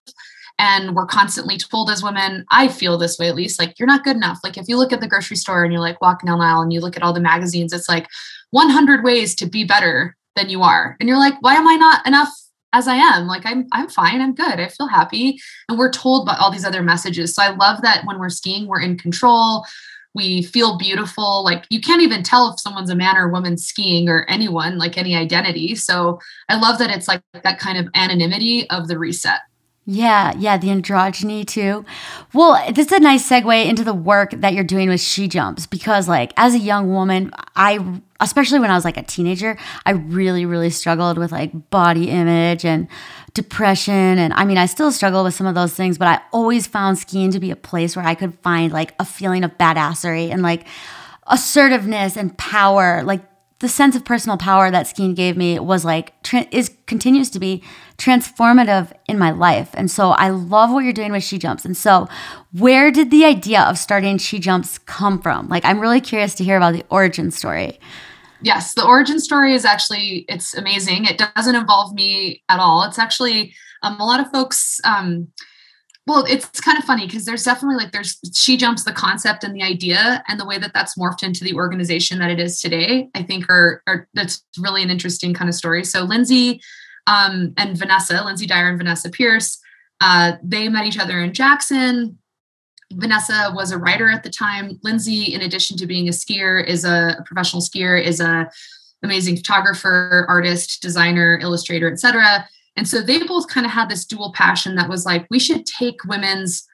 And 0.59 0.93
we're 0.93 1.05
constantly 1.05 1.57
told 1.57 1.89
as 1.89 2.03
women, 2.03 2.45
I 2.51 2.67
feel 2.67 2.97
this 2.97 3.17
way 3.17 3.29
at 3.29 3.35
least, 3.35 3.59
like 3.59 3.79
you're 3.79 3.87
not 3.87 4.03
good 4.03 4.17
enough. 4.17 4.39
Like 4.43 4.57
if 4.57 4.67
you 4.67 4.77
look 4.77 4.91
at 4.91 4.99
the 4.99 5.07
grocery 5.07 5.37
store 5.37 5.63
and 5.63 5.71
you're 5.71 5.81
like 5.81 6.01
walking 6.01 6.27
down 6.27 6.39
the 6.39 6.45
aisle 6.45 6.61
and 6.61 6.73
you 6.73 6.81
look 6.81 6.97
at 6.97 7.03
all 7.03 7.13
the 7.13 7.21
magazines, 7.21 7.71
it's 7.71 7.87
like 7.87 8.07
100 8.51 9.03
ways 9.03 9.33
to 9.35 9.45
be 9.45 9.63
better 9.63 10.17
than 10.35 10.49
you 10.49 10.61
are. 10.61 10.97
And 10.99 11.07
you're 11.07 11.17
like, 11.17 11.41
why 11.41 11.55
am 11.55 11.67
I 11.67 11.75
not 11.75 12.05
enough 12.05 12.29
as 12.73 12.87
I 12.87 12.95
am. 12.95 13.27
Like 13.27 13.43
I'm 13.45 13.67
I'm 13.71 13.89
fine. 13.89 14.21
I'm 14.21 14.33
good. 14.33 14.59
I 14.59 14.67
feel 14.67 14.87
happy. 14.87 15.39
And 15.67 15.77
we're 15.77 15.91
told 15.91 16.25
by 16.25 16.35
all 16.39 16.51
these 16.51 16.65
other 16.65 16.83
messages. 16.83 17.33
So 17.33 17.41
I 17.41 17.55
love 17.55 17.81
that 17.81 18.05
when 18.05 18.19
we're 18.19 18.29
skiing, 18.29 18.67
we're 18.67 18.81
in 18.81 18.97
control. 18.97 19.65
We 20.15 20.41
feel 20.43 20.77
beautiful. 20.77 21.43
Like 21.43 21.65
you 21.69 21.81
can't 21.81 22.01
even 22.01 22.23
tell 22.23 22.51
if 22.51 22.59
someone's 22.59 22.89
a 22.89 22.95
man 22.95 23.15
or 23.15 23.29
a 23.29 23.31
woman 23.31 23.57
skiing 23.57 24.09
or 24.09 24.25
anyone, 24.27 24.77
like 24.77 24.97
any 24.97 25.15
identity. 25.15 25.75
So 25.75 26.19
I 26.49 26.59
love 26.59 26.79
that 26.79 26.89
it's 26.89 27.07
like 27.07 27.21
that 27.43 27.59
kind 27.59 27.77
of 27.77 27.87
anonymity 27.93 28.69
of 28.69 28.87
the 28.87 28.97
reset. 28.97 29.39
Yeah, 29.85 30.33
yeah, 30.37 30.57
the 30.57 30.67
androgyny 30.67 31.47
too. 31.47 31.83
Well, 32.33 32.61
this 32.73 32.87
is 32.87 32.91
a 32.91 32.99
nice 32.99 33.27
segue 33.27 33.65
into 33.65 33.83
the 33.83 33.93
work 33.93 34.31
that 34.31 34.53
you're 34.53 34.63
doing 34.63 34.87
with 34.87 35.01
She 35.01 35.27
Jumps 35.27 35.65
because, 35.65 36.07
like, 36.07 36.31
as 36.37 36.53
a 36.53 36.59
young 36.59 36.91
woman, 36.91 37.31
I, 37.55 37.99
especially 38.19 38.59
when 38.59 38.69
I 38.69 38.75
was 38.75 38.85
like 38.85 38.97
a 38.97 39.03
teenager, 39.03 39.57
I 39.87 39.91
really, 39.91 40.45
really 40.45 40.69
struggled 40.69 41.17
with 41.17 41.31
like 41.31 41.71
body 41.71 42.09
image 42.09 42.65
and 42.65 42.87
depression. 43.33 44.19
And 44.19 44.31
I 44.33 44.45
mean, 44.45 44.59
I 44.59 44.67
still 44.67 44.91
struggle 44.91 45.23
with 45.23 45.33
some 45.33 45.47
of 45.47 45.55
those 45.55 45.73
things, 45.73 45.97
but 45.97 46.07
I 46.07 46.21
always 46.31 46.67
found 46.67 46.99
skiing 46.99 47.31
to 47.31 47.39
be 47.39 47.49
a 47.49 47.55
place 47.55 47.95
where 47.95 48.05
I 48.05 48.13
could 48.13 48.37
find 48.39 48.71
like 48.71 48.93
a 48.99 49.05
feeling 49.05 49.43
of 49.43 49.57
badassery 49.57 50.29
and 50.31 50.43
like 50.43 50.67
assertiveness 51.25 52.15
and 52.15 52.37
power. 52.37 53.01
Like, 53.03 53.23
the 53.59 53.67
sense 53.67 53.95
of 53.95 54.05
personal 54.05 54.37
power 54.37 54.71
that 54.71 54.87
skiing 54.87 55.13
gave 55.13 55.35
me 55.35 55.59
was 55.59 55.83
like 55.83 56.13
is 56.51 56.71
continues 56.87 57.29
to 57.29 57.39
be 57.39 57.61
transformative 57.97 58.91
in 59.07 59.19
my 59.19 59.31
life. 59.31 59.69
And 59.73 59.91
so 59.91 60.11
i 60.11 60.29
love 60.29 60.71
what 60.71 60.83
you're 60.83 60.93
doing 60.93 61.11
with 61.11 61.23
she 61.23 61.37
jumps. 61.37 61.65
And 61.65 61.75
so 61.75 62.07
where 62.53 62.89
did 62.91 63.11
the 63.11 63.25
idea 63.25 63.61
of 63.61 63.77
starting 63.77 64.17
she 64.17 64.39
jumps 64.39 64.77
come 64.77 65.21
from? 65.21 65.47
Like 65.49 65.65
i'm 65.65 65.79
really 65.79 66.01
curious 66.01 66.33
to 66.35 66.43
hear 66.43 66.57
about 66.57 66.73
the 66.73 66.85
origin 66.89 67.31
story. 67.31 67.79
Yes 68.41 68.73
the 68.73 68.85
origin 68.85 69.19
story 69.19 69.53
is 69.53 69.65
actually 69.65 70.25
it's 70.29 70.53
amazing. 70.53 71.05
It 71.05 71.21
doesn't 71.35 71.55
involve 71.55 71.93
me 71.93 72.43
at 72.49 72.59
all. 72.59 72.83
It's 72.83 72.99
actually 72.99 73.53
um, 73.83 73.99
a 73.99 74.05
lot 74.05 74.19
of 74.19 74.31
folks 74.31 74.79
um, 74.83 75.27
well 76.09 76.25
it's 76.27 76.59
kind 76.59 76.77
of 76.77 76.83
funny 76.83 77.05
because 77.05 77.23
there's 77.23 77.43
definitely 77.43 77.75
like 77.75 77.91
there's 77.91 78.19
she 78.33 78.57
jumps 78.57 78.83
the 78.83 78.91
concept 78.91 79.43
and 79.43 79.55
the 79.55 79.61
idea 79.61 80.23
and 80.27 80.39
the 80.39 80.45
way 80.45 80.57
that 80.57 80.73
that's 80.73 80.97
morphed 80.97 81.23
into 81.23 81.43
the 81.43 81.53
organization 81.53 82.17
that 82.17 82.31
it 82.31 82.39
is 82.39 82.59
today 82.59 83.07
i 83.13 83.21
think 83.21 83.45
are, 83.47 83.83
are 83.85 84.07
that's 84.15 84.43
really 84.57 84.81
an 84.81 84.89
interesting 84.89 85.33
kind 85.33 85.47
of 85.47 85.55
story. 85.55 85.83
So 85.85 86.03
lynsey 86.03 86.61
um, 87.05 87.53
and 87.57 87.77
vanessa 87.77 88.23
lynsey 88.25 88.47
dyer 88.47 88.69
and 88.69 88.77
vanessa 88.77 89.09
pierce 89.09 89.59
uh, 90.01 90.33
they 90.43 90.67
met 90.67 90.85
each 90.85 90.99
other 90.99 91.21
in 91.21 91.33
jackson. 91.33 92.17
Vanessa 92.93 93.51
was 93.53 93.71
a 93.71 93.77
writer 93.77 94.09
at 94.09 94.23
the 94.23 94.31
time. 94.31 94.79
Lynsey 94.81 95.25
in 95.35 95.41
addition 95.41 95.77
to 95.77 95.85
being 95.85 96.07
a 96.07 96.11
skier 96.11 96.65
is 96.65 96.85
a, 96.85 97.17
a 97.19 97.23
professional 97.23 97.61
skier 97.61 98.03
is 98.03 98.19
a 98.19 98.49
amazing 99.03 99.37
photographer 99.37 100.25
artist 100.27 100.81
designer 100.81 101.37
illustrator 101.39 101.91
etc 101.91 102.47
and 102.75 102.87
so 102.87 103.01
they 103.01 103.23
both 103.23 103.47
kind 103.47 103.65
of 103.65 103.71
had 103.71 103.89
this 103.89 104.05
dual 104.05 104.31
passion 104.33 104.75
that 104.75 104.89
was 104.89 105.05
like, 105.05 105.27
we 105.29 105.39
should 105.39 105.65
take 105.65 106.03
women's, 106.05 106.65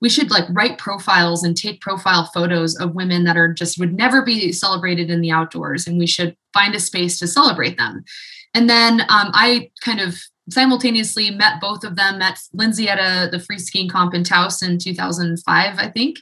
we 0.00 0.08
should 0.08 0.30
like 0.30 0.44
write 0.50 0.78
profiles 0.78 1.44
and 1.44 1.56
take 1.56 1.80
profile 1.80 2.30
photos 2.34 2.76
of 2.76 2.94
women 2.94 3.24
that 3.24 3.36
are 3.36 3.52
just 3.52 3.78
would 3.78 3.94
never 3.94 4.22
be 4.22 4.52
celebrated 4.52 5.10
in 5.10 5.20
the 5.20 5.30
outdoors. 5.30 5.86
And 5.86 5.98
we 5.98 6.06
should 6.06 6.36
find 6.52 6.74
a 6.74 6.80
space 6.80 7.18
to 7.18 7.26
celebrate 7.26 7.78
them. 7.78 8.04
And 8.54 8.68
then 8.68 9.02
um, 9.02 9.30
I 9.32 9.70
kind 9.82 10.00
of 10.00 10.20
simultaneously 10.50 11.30
met 11.30 11.60
both 11.60 11.84
of 11.84 11.96
them, 11.96 12.18
met 12.18 12.38
Lynsey 12.52 12.88
at 12.88 12.98
a 12.98 13.30
the 13.30 13.38
free 13.38 13.58
skiing 13.58 13.88
comp 13.88 14.14
in 14.14 14.24
Taos 14.24 14.62
in 14.62 14.78
2005, 14.78 15.78
I 15.78 15.88
think. 15.88 16.18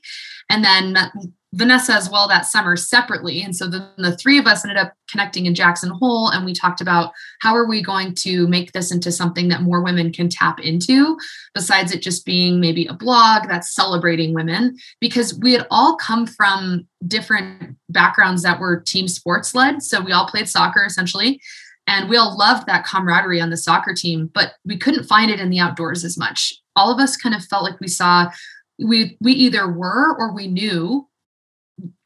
And 0.50 0.64
then 0.64 0.92
met 0.92 1.12
Vanessa 1.52 1.92
as 1.92 2.08
well 2.08 2.28
that 2.28 2.46
summer 2.46 2.76
separately. 2.76 3.42
And 3.42 3.54
so 3.54 3.66
then 3.68 3.88
the 3.98 4.16
three 4.16 4.38
of 4.38 4.46
us 4.46 4.64
ended 4.64 4.78
up 4.78 4.92
connecting 5.10 5.46
in 5.46 5.54
Jackson 5.54 5.90
Hole 5.90 6.28
and 6.28 6.44
we 6.44 6.52
talked 6.52 6.80
about 6.80 7.12
how 7.40 7.56
are 7.56 7.66
we 7.66 7.82
going 7.82 8.14
to 8.16 8.46
make 8.46 8.70
this 8.72 8.92
into 8.92 9.10
something 9.10 9.48
that 9.48 9.62
more 9.62 9.82
women 9.82 10.12
can 10.12 10.28
tap 10.28 10.60
into, 10.60 11.18
besides 11.52 11.92
it 11.92 12.02
just 12.02 12.24
being 12.24 12.60
maybe 12.60 12.86
a 12.86 12.94
blog 12.94 13.48
that's 13.48 13.74
celebrating 13.74 14.32
women, 14.32 14.76
because 15.00 15.36
we 15.40 15.52
had 15.52 15.66
all 15.70 15.96
come 15.96 16.24
from 16.24 16.86
different 17.08 17.76
backgrounds 17.88 18.42
that 18.42 18.60
were 18.60 18.80
team 18.80 19.08
sports 19.08 19.52
led. 19.52 19.82
So 19.82 20.00
we 20.00 20.12
all 20.12 20.28
played 20.28 20.48
soccer 20.48 20.84
essentially. 20.84 21.40
And 21.86 22.08
we 22.08 22.16
all 22.16 22.38
loved 22.38 22.66
that 22.68 22.84
camaraderie 22.84 23.40
on 23.40 23.50
the 23.50 23.56
soccer 23.56 23.94
team, 23.94 24.30
but 24.32 24.52
we 24.64 24.78
couldn't 24.78 25.08
find 25.08 25.28
it 25.28 25.40
in 25.40 25.50
the 25.50 25.58
outdoors 25.58 26.04
as 26.04 26.16
much. 26.16 26.54
All 26.76 26.92
of 26.92 27.00
us 27.00 27.16
kind 27.16 27.34
of 27.34 27.44
felt 27.44 27.64
like 27.64 27.80
we 27.80 27.88
saw 27.88 28.30
we 28.78 29.16
we 29.20 29.32
either 29.32 29.68
were 29.70 30.16
or 30.16 30.32
we 30.32 30.46
knew 30.46 31.08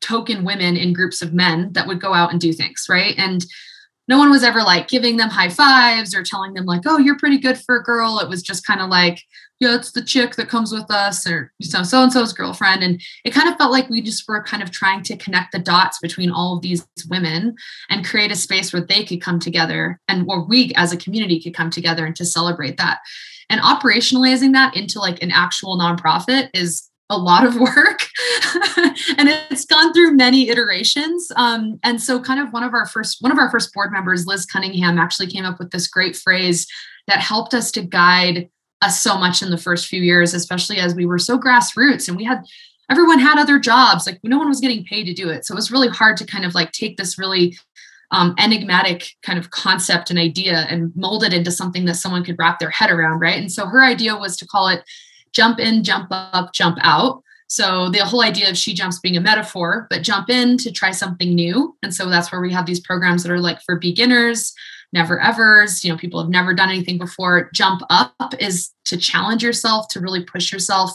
token 0.04 0.44
women 0.44 0.76
in 0.76 0.92
groups 0.92 1.22
of 1.22 1.32
men 1.32 1.72
that 1.72 1.86
would 1.86 2.00
go 2.00 2.12
out 2.12 2.30
and 2.30 2.40
do 2.40 2.52
things, 2.52 2.86
right? 2.88 3.14
And 3.16 3.44
no 4.06 4.18
one 4.18 4.30
was 4.30 4.44
ever 4.44 4.62
like 4.62 4.88
giving 4.88 5.16
them 5.16 5.30
high 5.30 5.48
fives 5.48 6.14
or 6.14 6.22
telling 6.22 6.52
them 6.52 6.66
like, 6.66 6.82
"Oh, 6.86 6.98
you're 6.98 7.18
pretty 7.18 7.38
good 7.38 7.58
for 7.58 7.76
a 7.76 7.82
girl." 7.82 8.18
It 8.18 8.28
was 8.28 8.42
just 8.42 8.66
kind 8.66 8.82
of 8.82 8.90
like, 8.90 9.22
"Yeah, 9.60 9.74
it's 9.76 9.92
the 9.92 10.04
chick 10.04 10.36
that 10.36 10.50
comes 10.50 10.72
with 10.72 10.90
us," 10.90 11.26
or 11.26 11.52
so 11.62 11.82
so 11.82 12.02
and 12.02 12.12
so's 12.12 12.34
girlfriend, 12.34 12.82
and 12.82 13.00
it 13.24 13.32
kind 13.32 13.48
of 13.48 13.56
felt 13.56 13.72
like 13.72 13.88
we 13.88 14.02
just 14.02 14.28
were 14.28 14.42
kind 14.42 14.62
of 14.62 14.70
trying 14.70 15.02
to 15.04 15.16
connect 15.16 15.52
the 15.52 15.58
dots 15.58 15.98
between 16.00 16.30
all 16.30 16.56
of 16.56 16.62
these 16.62 16.86
women 17.08 17.54
and 17.88 18.04
create 18.06 18.30
a 18.30 18.36
space 18.36 18.72
where 18.74 18.82
they 18.82 19.04
could 19.04 19.22
come 19.22 19.38
together 19.40 19.98
and 20.08 20.26
where 20.26 20.40
we 20.40 20.72
as 20.76 20.92
a 20.92 20.98
community 20.98 21.40
could 21.40 21.54
come 21.54 21.70
together 21.70 22.04
and 22.04 22.16
to 22.16 22.24
celebrate 22.26 22.76
that. 22.76 22.98
and 23.50 23.60
operationalizing 23.60 24.52
that 24.52 24.74
into 24.76 24.98
like 24.98 25.22
an 25.22 25.30
actual 25.30 25.78
nonprofit 25.78 26.48
is 26.54 26.90
a 27.10 27.16
lot 27.16 27.44
of 27.44 27.56
work 27.60 28.03
and 29.18 29.28
it's 29.50 29.64
gone 29.64 29.92
through 29.92 30.12
many 30.12 30.48
iterations. 30.48 31.30
Um, 31.36 31.78
and 31.82 32.00
so 32.00 32.20
kind 32.20 32.40
of 32.40 32.52
one 32.52 32.64
of 32.64 32.74
our 32.74 32.86
first 32.86 33.18
one 33.20 33.32
of 33.32 33.38
our 33.38 33.50
first 33.50 33.72
board 33.72 33.92
members 33.92 34.26
liz 34.26 34.46
cunningham 34.46 34.98
actually 34.98 35.26
came 35.28 35.44
up 35.44 35.58
with 35.58 35.70
this 35.70 35.86
great 35.86 36.16
phrase 36.16 36.66
that 37.06 37.18
helped 37.18 37.54
us 37.54 37.70
to 37.72 37.82
guide 37.82 38.48
us 38.82 39.00
so 39.00 39.16
much 39.16 39.42
in 39.42 39.50
the 39.50 39.58
first 39.58 39.86
few 39.86 40.02
years 40.02 40.34
especially 40.34 40.78
as 40.78 40.94
we 40.94 41.06
were 41.06 41.18
so 41.18 41.38
grassroots 41.38 42.08
and 42.08 42.16
we 42.16 42.24
had 42.24 42.44
everyone 42.90 43.18
had 43.18 43.38
other 43.38 43.58
jobs 43.58 44.06
like 44.06 44.18
no 44.22 44.38
one 44.38 44.48
was 44.48 44.60
getting 44.60 44.84
paid 44.84 45.04
to 45.04 45.14
do 45.14 45.28
it. 45.28 45.44
So 45.44 45.54
it 45.54 45.56
was 45.56 45.70
really 45.70 45.88
hard 45.88 46.16
to 46.18 46.26
kind 46.26 46.44
of 46.44 46.54
like 46.54 46.72
take 46.72 46.96
this 46.96 47.18
really 47.18 47.56
um, 48.10 48.34
enigmatic 48.38 49.08
kind 49.22 49.38
of 49.38 49.50
concept 49.50 50.10
and 50.10 50.18
idea 50.18 50.66
and 50.68 50.92
mold 50.94 51.24
it 51.24 51.32
into 51.32 51.50
something 51.50 51.84
that 51.86 51.96
someone 51.96 52.24
could 52.24 52.36
wrap 52.38 52.58
their 52.58 52.70
head 52.70 52.90
around 52.90 53.20
right? 53.20 53.38
And 53.38 53.50
so 53.50 53.66
her 53.66 53.82
idea 53.82 54.16
was 54.16 54.36
to 54.36 54.46
call 54.46 54.68
it 54.68 54.84
jump 55.32 55.58
in, 55.58 55.82
jump 55.82 56.08
up, 56.10 56.52
jump 56.52 56.78
out. 56.80 57.22
So 57.46 57.88
the 57.90 58.04
whole 58.04 58.22
idea 58.22 58.48
of 58.50 58.56
she 58.56 58.74
jumps 58.74 59.00
being 59.00 59.16
a 59.16 59.20
metaphor, 59.20 59.86
but 59.90 60.02
jump 60.02 60.30
in 60.30 60.56
to 60.58 60.72
try 60.72 60.90
something 60.90 61.34
new. 61.34 61.76
And 61.82 61.94
so 61.94 62.08
that's 62.08 62.32
where 62.32 62.40
we 62.40 62.52
have 62.52 62.66
these 62.66 62.80
programs 62.80 63.22
that 63.22 63.32
are 63.32 63.40
like 63.40 63.60
for 63.62 63.76
beginners, 63.78 64.52
never 64.92 65.20
evers, 65.20 65.84
you 65.84 65.90
know, 65.90 65.98
people 65.98 66.20
have 66.20 66.30
never 66.30 66.54
done 66.54 66.70
anything 66.70 66.98
before. 66.98 67.50
Jump 67.52 67.82
up 67.90 68.14
is 68.38 68.70
to 68.86 68.96
challenge 68.96 69.42
yourself, 69.42 69.88
to 69.88 70.00
really 70.00 70.24
push 70.24 70.52
yourself 70.52 70.92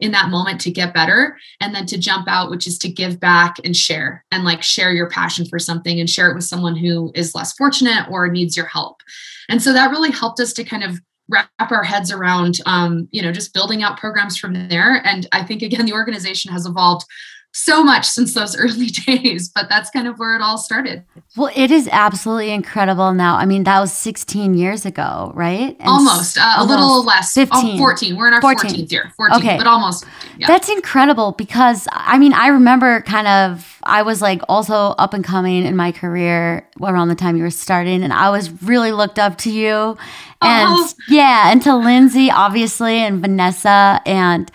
in 0.00 0.12
that 0.12 0.28
moment 0.28 0.60
to 0.60 0.70
get 0.70 0.94
better. 0.94 1.36
And 1.60 1.74
then 1.74 1.86
to 1.86 1.98
jump 1.98 2.28
out, 2.28 2.50
which 2.50 2.66
is 2.66 2.78
to 2.78 2.88
give 2.88 3.18
back 3.18 3.56
and 3.64 3.76
share 3.76 4.24
and 4.30 4.44
like 4.44 4.62
share 4.62 4.92
your 4.92 5.10
passion 5.10 5.46
for 5.46 5.58
something 5.58 5.98
and 5.98 6.08
share 6.08 6.30
it 6.30 6.34
with 6.34 6.44
someone 6.44 6.76
who 6.76 7.10
is 7.14 7.34
less 7.34 7.52
fortunate 7.54 8.06
or 8.08 8.28
needs 8.28 8.56
your 8.56 8.66
help. 8.66 9.02
And 9.48 9.62
so 9.62 9.72
that 9.72 9.90
really 9.90 10.12
helped 10.12 10.40
us 10.40 10.52
to 10.54 10.64
kind 10.64 10.84
of 10.84 11.00
wrap 11.28 11.50
our 11.70 11.84
heads 11.84 12.10
around 12.10 12.60
um, 12.66 13.08
you 13.10 13.22
know 13.22 13.32
just 13.32 13.54
building 13.54 13.82
out 13.82 13.98
programs 13.98 14.38
from 14.38 14.68
there. 14.68 15.02
And 15.06 15.26
i 15.32 15.42
think 15.44 15.62
again 15.62 15.86
the 15.86 15.92
organization 15.92 16.52
has 16.52 16.66
evolved 16.66 17.06
so 17.52 17.82
much 17.82 18.06
since 18.06 18.34
those 18.34 18.56
early 18.58 18.86
days, 18.86 19.48
but 19.48 19.68
that's 19.68 19.90
kind 19.90 20.06
of 20.06 20.18
where 20.18 20.36
it 20.36 20.42
all 20.42 20.58
started. 20.58 21.04
Well, 21.36 21.50
it 21.54 21.70
is 21.70 21.88
absolutely 21.92 22.50
incredible 22.50 23.12
now. 23.14 23.36
I 23.36 23.44
mean, 23.44 23.64
that 23.64 23.80
was 23.80 23.92
16 23.92 24.54
years 24.54 24.84
ago, 24.86 25.32
right? 25.34 25.76
And 25.78 25.88
almost, 25.88 26.38
uh, 26.38 26.54
almost, 26.58 26.68
a 26.68 26.70
little 26.70 27.04
less. 27.04 27.32
15. 27.34 27.74
Oh, 27.74 27.78
14. 27.78 28.16
We're 28.16 28.28
in 28.28 28.34
our 28.34 28.40
14. 28.40 28.70
14th 28.70 28.92
year. 28.92 29.12
14, 29.16 29.38
okay. 29.38 29.56
but 29.56 29.66
almost. 29.66 30.04
Yeah. 30.38 30.46
That's 30.46 30.68
incredible 30.68 31.32
because, 31.32 31.86
I 31.92 32.18
mean, 32.18 32.32
I 32.32 32.48
remember 32.48 33.02
kind 33.02 33.26
of, 33.26 33.78
I 33.82 34.02
was 34.02 34.20
like 34.20 34.42
also 34.48 34.74
up 34.74 35.14
and 35.14 35.24
coming 35.24 35.64
in 35.64 35.76
my 35.76 35.92
career 35.92 36.68
around 36.80 37.08
the 37.08 37.14
time 37.14 37.36
you 37.36 37.42
were 37.42 37.50
starting, 37.50 38.02
and 38.02 38.12
I 38.12 38.30
was 38.30 38.50
really 38.62 38.92
looked 38.92 39.18
up 39.18 39.38
to 39.38 39.50
you. 39.50 39.96
And 40.40 40.68
oh. 40.68 40.88
yeah, 41.08 41.50
and 41.50 41.60
to 41.62 41.74
Lynsey, 41.74 42.30
obviously, 42.30 42.98
and 42.98 43.20
Vanessa, 43.20 44.00
and 44.06 44.50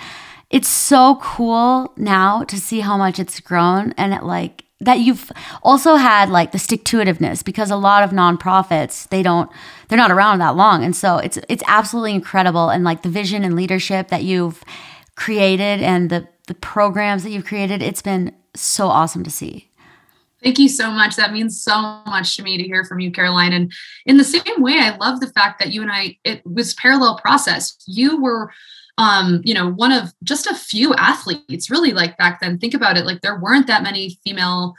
it's 0.54 0.70
so 0.70 1.16
cool 1.16 1.92
now 1.98 2.44
to 2.44 2.62
see 2.62 2.80
how 2.80 2.96
much 2.96 3.18
it's 3.20 3.39
grown 3.39 3.92
and 3.98 4.13
it 4.13 4.24
like 4.24 4.63
that 4.80 5.00
you've 5.00 5.32
also 5.63 5.96
had 5.96 6.30
like 6.30 6.52
the 6.52 6.60
stick 6.60 6.84
to 6.86 6.98
itiveness 6.98 7.44
because 7.44 7.72
a 7.72 7.76
lot 7.76 8.04
of 8.04 8.12
nonprofits 8.12 9.10
they 9.10 9.24
don't 9.24 9.50
they're 9.88 9.98
not 9.98 10.12
around 10.12 10.38
that 10.39 10.56
long 10.56 10.84
and 10.84 10.96
so 10.96 11.18
it's 11.18 11.39
it's 11.50 11.63
absolutely 11.68 12.13
incredible 12.13 12.70
and 12.70 12.84
like 12.84 13.02
the 13.02 13.10
vision 13.10 13.44
and 13.44 13.56
leadership 13.56 14.10
that 14.10 14.24
you've 14.24 14.63
created 15.16 15.82
and 15.82 16.10
the 16.10 16.28
the 16.48 16.54
programs 16.54 17.24
that 17.24 17.32
you've 17.32 17.46
created 17.46 17.82
it's 17.82 18.02
been 18.02 18.34
so 18.56 18.88
awesome 18.88 19.24
to 19.24 19.32
see 19.32 19.70
Thank 20.44 20.60
you 20.60 20.68
so 20.68 20.92
much. 20.92 21.16
That 21.16 21.32
means 21.32 21.63
so 21.63 21.82
much 22.06 22.36
to 22.36 22.44
me 22.44 22.58
to 22.58 22.63
hear 22.63 22.84
from 22.84 23.00
you, 23.00 23.13
Caroline. 23.13 23.54
And 23.54 23.72
in 24.06 24.18
the 24.18 24.26
same 24.26 24.42
way, 24.58 24.74
I 24.74 24.94
love 24.98 25.22
the 25.22 25.32
fact 25.32 25.58
that 25.60 25.72
you 25.72 25.82
and 25.82 25.89
I, 25.89 26.18
it 26.26 26.46
was 26.46 26.74
parallel 26.74 27.18
process. 27.18 27.78
You 27.88 28.22
were 28.22 28.52
um, 28.97 29.41
you 29.43 29.53
know, 29.53 29.71
one 29.71 29.91
of 29.91 30.13
just 30.23 30.47
a 30.47 30.56
few 30.56 30.93
athletes, 30.95 31.69
really 31.69 31.91
like 31.91 32.17
back 32.17 32.39
then. 32.39 32.58
Think 32.58 32.73
about 32.73 32.97
it, 32.97 33.06
like 33.06 33.21
there 33.21 33.39
weren't 33.39 33.67
that 33.67 33.84
many 33.84 34.17
female 34.23 34.75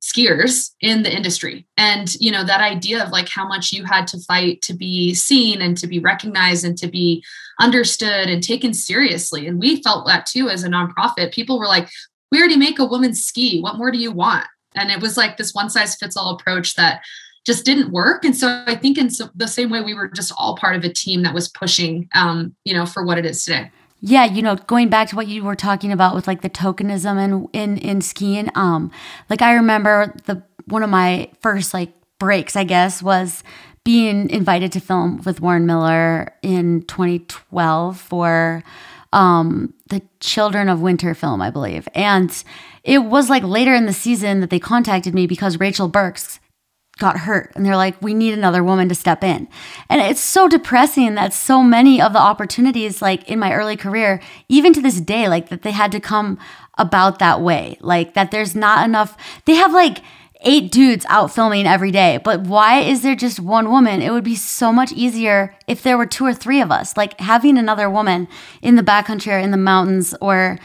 skiers 0.00 0.70
in 0.80 1.02
the 1.02 1.14
industry. 1.14 1.66
And, 1.76 2.14
you 2.20 2.30
know, 2.30 2.44
that 2.44 2.60
idea 2.60 3.04
of 3.04 3.10
like 3.10 3.28
how 3.28 3.46
much 3.46 3.72
you 3.72 3.84
had 3.84 4.06
to 4.08 4.20
fight 4.20 4.62
to 4.62 4.74
be 4.74 5.12
seen 5.12 5.60
and 5.60 5.76
to 5.76 5.86
be 5.86 5.98
recognized 5.98 6.64
and 6.64 6.78
to 6.78 6.86
be 6.86 7.24
understood 7.60 8.28
and 8.30 8.42
taken 8.42 8.72
seriously. 8.72 9.46
And 9.46 9.58
we 9.58 9.82
felt 9.82 10.06
that 10.06 10.26
too 10.26 10.48
as 10.48 10.62
a 10.62 10.68
nonprofit. 10.68 11.34
People 11.34 11.58
were 11.58 11.66
like, 11.66 11.88
we 12.30 12.38
already 12.38 12.56
make 12.56 12.78
a 12.78 12.84
woman 12.84 13.14
ski. 13.14 13.60
What 13.60 13.76
more 13.76 13.90
do 13.90 13.98
you 13.98 14.12
want? 14.12 14.46
And 14.74 14.90
it 14.90 15.00
was 15.00 15.16
like 15.16 15.36
this 15.36 15.54
one 15.54 15.68
size 15.68 15.96
fits 15.96 16.16
all 16.16 16.34
approach 16.34 16.76
that 16.76 17.02
just 17.44 17.64
didn't 17.64 17.90
work. 17.90 18.24
And 18.24 18.36
so 18.36 18.62
I 18.66 18.74
think 18.74 18.98
in 18.98 19.10
so, 19.10 19.30
the 19.34 19.48
same 19.48 19.70
way 19.70 19.80
we 19.80 19.94
were 19.94 20.08
just 20.08 20.32
all 20.36 20.56
part 20.56 20.76
of 20.76 20.84
a 20.84 20.92
team 20.92 21.22
that 21.22 21.34
was 21.34 21.48
pushing, 21.48 22.08
um, 22.14 22.54
you 22.64 22.74
know, 22.74 22.86
for 22.86 23.04
what 23.04 23.18
it 23.18 23.24
is 23.24 23.44
today. 23.44 23.70
Yeah, 24.00 24.26
you 24.26 24.42
know, 24.42 24.54
going 24.54 24.88
back 24.88 25.08
to 25.08 25.16
what 25.16 25.26
you 25.26 25.42
were 25.42 25.56
talking 25.56 25.90
about 25.90 26.14
with 26.14 26.28
like 26.28 26.42
the 26.42 26.50
tokenism 26.50 27.18
and 27.18 27.48
in 27.52 27.78
in 27.78 28.00
skiing, 28.00 28.48
um, 28.54 28.92
like 29.28 29.42
I 29.42 29.54
remember 29.54 30.14
the 30.26 30.42
one 30.66 30.82
of 30.82 30.90
my 30.90 31.30
first 31.40 31.74
like 31.74 31.92
breaks, 32.18 32.54
I 32.54 32.64
guess, 32.64 33.02
was 33.02 33.42
being 33.84 34.30
invited 34.30 34.70
to 34.72 34.80
film 34.80 35.22
with 35.24 35.40
Warren 35.40 35.66
Miller 35.66 36.32
in 36.42 36.82
2012 36.82 37.98
for 37.98 38.62
um 39.12 39.74
the 39.88 40.02
Children 40.20 40.68
of 40.68 40.80
Winter 40.80 41.14
film, 41.14 41.42
I 41.42 41.50
believe. 41.50 41.88
And 41.92 42.30
it 42.84 42.98
was 42.98 43.28
like 43.28 43.42
later 43.42 43.74
in 43.74 43.86
the 43.86 43.92
season 43.92 44.40
that 44.40 44.50
they 44.50 44.60
contacted 44.60 45.12
me 45.12 45.26
because 45.26 45.58
Rachael 45.58 45.88
Burks 45.88 46.38
got 46.98 47.18
hurt 47.18 47.52
and 47.54 47.64
they're 47.64 47.76
like 47.76 48.00
we 48.02 48.12
need 48.12 48.34
another 48.34 48.62
woman 48.62 48.88
to 48.88 48.94
step 48.94 49.24
in. 49.24 49.48
And 49.88 50.00
it's 50.00 50.20
so 50.20 50.48
depressing 50.48 51.14
that 51.14 51.32
so 51.32 51.62
many 51.62 52.00
of 52.00 52.12
the 52.12 52.18
opportunities 52.18 53.00
like 53.00 53.28
in 53.28 53.38
my 53.38 53.52
early 53.52 53.76
career 53.76 54.20
even 54.48 54.72
to 54.74 54.82
this 54.82 55.00
day 55.00 55.28
like 55.28 55.48
that 55.48 55.62
they 55.62 55.70
had 55.70 55.92
to 55.92 56.00
come 56.00 56.38
about 56.76 57.18
that 57.18 57.40
way. 57.40 57.76
Like 57.80 58.14
that 58.14 58.30
there's 58.30 58.54
not 58.54 58.84
enough 58.84 59.16
they 59.44 59.54
have 59.54 59.72
like 59.72 60.00
eight 60.42 60.70
dudes 60.70 61.04
out 61.08 61.32
filming 61.32 61.66
every 61.66 61.90
day 61.90 62.20
but 62.22 62.42
why 62.42 62.78
is 62.80 63.02
there 63.02 63.16
just 63.16 63.40
one 63.40 63.70
woman? 63.70 64.02
It 64.02 64.12
would 64.12 64.24
be 64.24 64.36
so 64.36 64.72
much 64.72 64.92
easier 64.92 65.56
if 65.66 65.82
there 65.82 65.98
were 65.98 66.06
two 66.06 66.26
or 66.26 66.34
three 66.34 66.60
of 66.60 66.70
us. 66.70 66.96
Like 66.96 67.18
having 67.20 67.58
another 67.58 67.88
woman 67.88 68.28
in 68.60 68.74
the 68.74 68.82
backcountry 68.82 69.32
or 69.32 69.38
in 69.38 69.52
the 69.52 69.56
mountains 69.56 70.14
or 70.20 70.58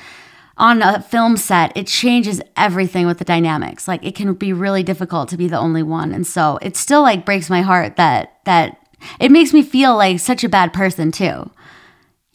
on 0.57 0.81
a 0.81 1.01
film 1.01 1.37
set, 1.37 1.75
it 1.75 1.87
changes 1.87 2.41
everything 2.55 3.07
with 3.07 3.17
the 3.17 3.25
dynamics. 3.25 3.87
Like 3.87 4.05
it 4.05 4.15
can 4.15 4.33
be 4.33 4.53
really 4.53 4.83
difficult 4.83 5.29
to 5.29 5.37
be 5.37 5.47
the 5.47 5.57
only 5.57 5.83
one. 5.83 6.13
And 6.13 6.27
so 6.27 6.59
it 6.61 6.77
still 6.77 7.01
like 7.01 7.25
breaks 7.25 7.49
my 7.49 7.61
heart 7.61 7.95
that 7.95 8.37
that 8.45 8.77
it 9.19 9.31
makes 9.31 9.53
me 9.53 9.63
feel 9.63 9.95
like 9.97 10.19
such 10.19 10.43
a 10.43 10.49
bad 10.49 10.71
person 10.73 11.11
too. 11.11 11.49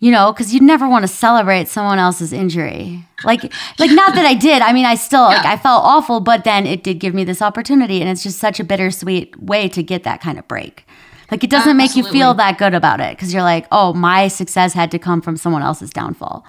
You 0.00 0.12
know, 0.12 0.32
because 0.32 0.54
you 0.54 0.60
never 0.60 0.88
want 0.88 1.02
to 1.02 1.08
celebrate 1.08 1.66
someone 1.66 1.98
else's 1.98 2.32
injury. 2.32 3.04
Like, 3.24 3.42
like 3.80 3.90
not 3.90 4.14
that 4.14 4.24
I 4.24 4.34
did. 4.34 4.62
I 4.62 4.72
mean, 4.72 4.84
I 4.84 4.94
still 4.94 5.22
like 5.22 5.44
I 5.44 5.56
felt 5.56 5.82
awful, 5.84 6.20
but 6.20 6.44
then 6.44 6.66
it 6.66 6.84
did 6.84 7.00
give 7.00 7.14
me 7.14 7.24
this 7.24 7.42
opportunity, 7.42 8.00
and 8.00 8.08
it's 8.08 8.22
just 8.22 8.38
such 8.38 8.60
a 8.60 8.64
bittersweet 8.64 9.40
way 9.42 9.68
to 9.70 9.82
get 9.82 10.04
that 10.04 10.20
kind 10.20 10.38
of 10.38 10.46
break. 10.46 10.86
Like 11.32 11.42
it 11.42 11.50
doesn't 11.50 11.76
make 11.76 11.96
you 11.96 12.04
feel 12.04 12.32
that 12.34 12.58
good 12.58 12.74
about 12.74 13.00
it 13.00 13.16
because 13.16 13.34
you're 13.34 13.42
like, 13.42 13.66
oh, 13.72 13.92
my 13.92 14.28
success 14.28 14.72
had 14.72 14.92
to 14.92 15.00
come 15.00 15.20
from 15.20 15.36
someone 15.36 15.62
else's 15.62 15.90
downfall 15.90 16.44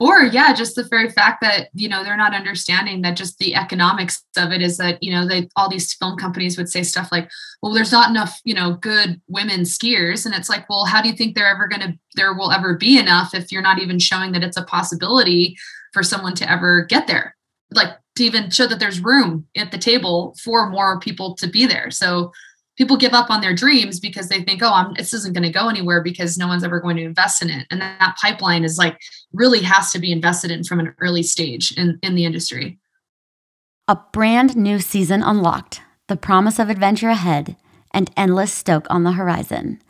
or 0.00 0.22
yeah 0.22 0.52
just 0.52 0.74
the 0.74 0.82
very 0.82 1.10
fact 1.10 1.40
that 1.42 1.68
you 1.74 1.88
know 1.88 2.02
they're 2.02 2.16
not 2.16 2.34
understanding 2.34 3.02
that 3.02 3.16
just 3.16 3.38
the 3.38 3.54
economics 3.54 4.24
of 4.36 4.50
it 4.50 4.62
is 4.62 4.78
that 4.78 5.00
you 5.02 5.12
know 5.12 5.28
they 5.28 5.48
all 5.54 5.68
these 5.68 5.92
film 5.94 6.16
companies 6.16 6.56
would 6.56 6.68
say 6.68 6.82
stuff 6.82 7.12
like 7.12 7.30
well 7.62 7.72
there's 7.72 7.92
not 7.92 8.10
enough 8.10 8.40
you 8.44 8.54
know 8.54 8.72
good 8.72 9.20
women 9.28 9.60
skiers. 9.60 10.26
And 10.26 10.34
it's 10.34 10.48
like 10.48 10.68
well 10.68 10.86
how 10.86 11.00
do 11.00 11.08
you 11.08 11.14
think 11.14 11.34
they're 11.34 11.54
ever 11.54 11.68
going 11.68 11.82
to 11.82 11.98
there 12.16 12.34
will 12.34 12.50
ever 12.50 12.76
be 12.76 12.98
enough 12.98 13.34
if 13.34 13.52
you're 13.52 13.62
not 13.62 13.78
even 13.78 13.98
showing 13.98 14.32
that 14.32 14.42
it's 14.42 14.56
a 14.56 14.64
possibility 14.64 15.56
for 15.92 16.02
someone 16.02 16.34
to 16.34 16.50
ever 16.50 16.84
get 16.86 17.06
there? 17.06 17.36
Like 17.70 17.90
to 18.16 18.24
even 18.24 18.50
show 18.50 18.66
that 18.66 18.80
there's 18.80 19.00
room 19.00 19.46
at 19.56 19.70
the 19.70 19.78
table 19.78 20.34
for 20.42 20.68
more 20.68 20.98
people 20.98 21.34
to 21.36 21.46
be 21.46 21.66
there. 21.66 21.90
So 21.90 22.32
people 22.76 22.96
give 22.96 23.12
up 23.12 23.30
on 23.30 23.42
their 23.42 23.54
dreams 23.54 24.00
because 24.00 24.28
they 24.28 24.42
think, 24.42 24.62
oh, 24.62 24.72
I'm, 24.72 24.94
this 24.94 25.12
isn't 25.12 25.34
going 25.34 25.44
to 25.44 25.52
go 25.52 25.68
anywhere 25.68 26.02
because 26.02 26.38
no 26.38 26.48
one's 26.48 26.64
ever 26.64 26.80
going 26.80 26.96
to 26.96 27.02
invest 27.02 27.42
in 27.42 27.50
it. 27.50 27.66
And 27.70 27.80
that 27.80 28.16
pipeline 28.20 28.64
is 28.64 28.78
like 28.78 28.98
really 29.32 29.62
has 29.62 29.92
to 29.92 29.98
be 29.98 30.12
invested 30.12 30.50
in 30.50 30.64
from 30.64 30.80
an 30.80 30.94
early 31.00 31.22
stage 31.22 31.72
in, 31.76 31.98
in 32.02 32.14
the 32.14 32.24
industry. 32.24 32.78
A 33.88 33.98
brand 34.12 34.56
new 34.56 34.78
season 34.78 35.22
unlocked, 35.22 35.80
the 36.08 36.16
promise 36.16 36.58
of 36.58 36.70
adventure 36.70 37.08
ahead, 37.08 37.56
and 37.92 38.10
endless 38.16 38.52
stoke 38.52 38.86
on 38.88 39.02
the 39.02 39.12
horizon. 39.12 39.80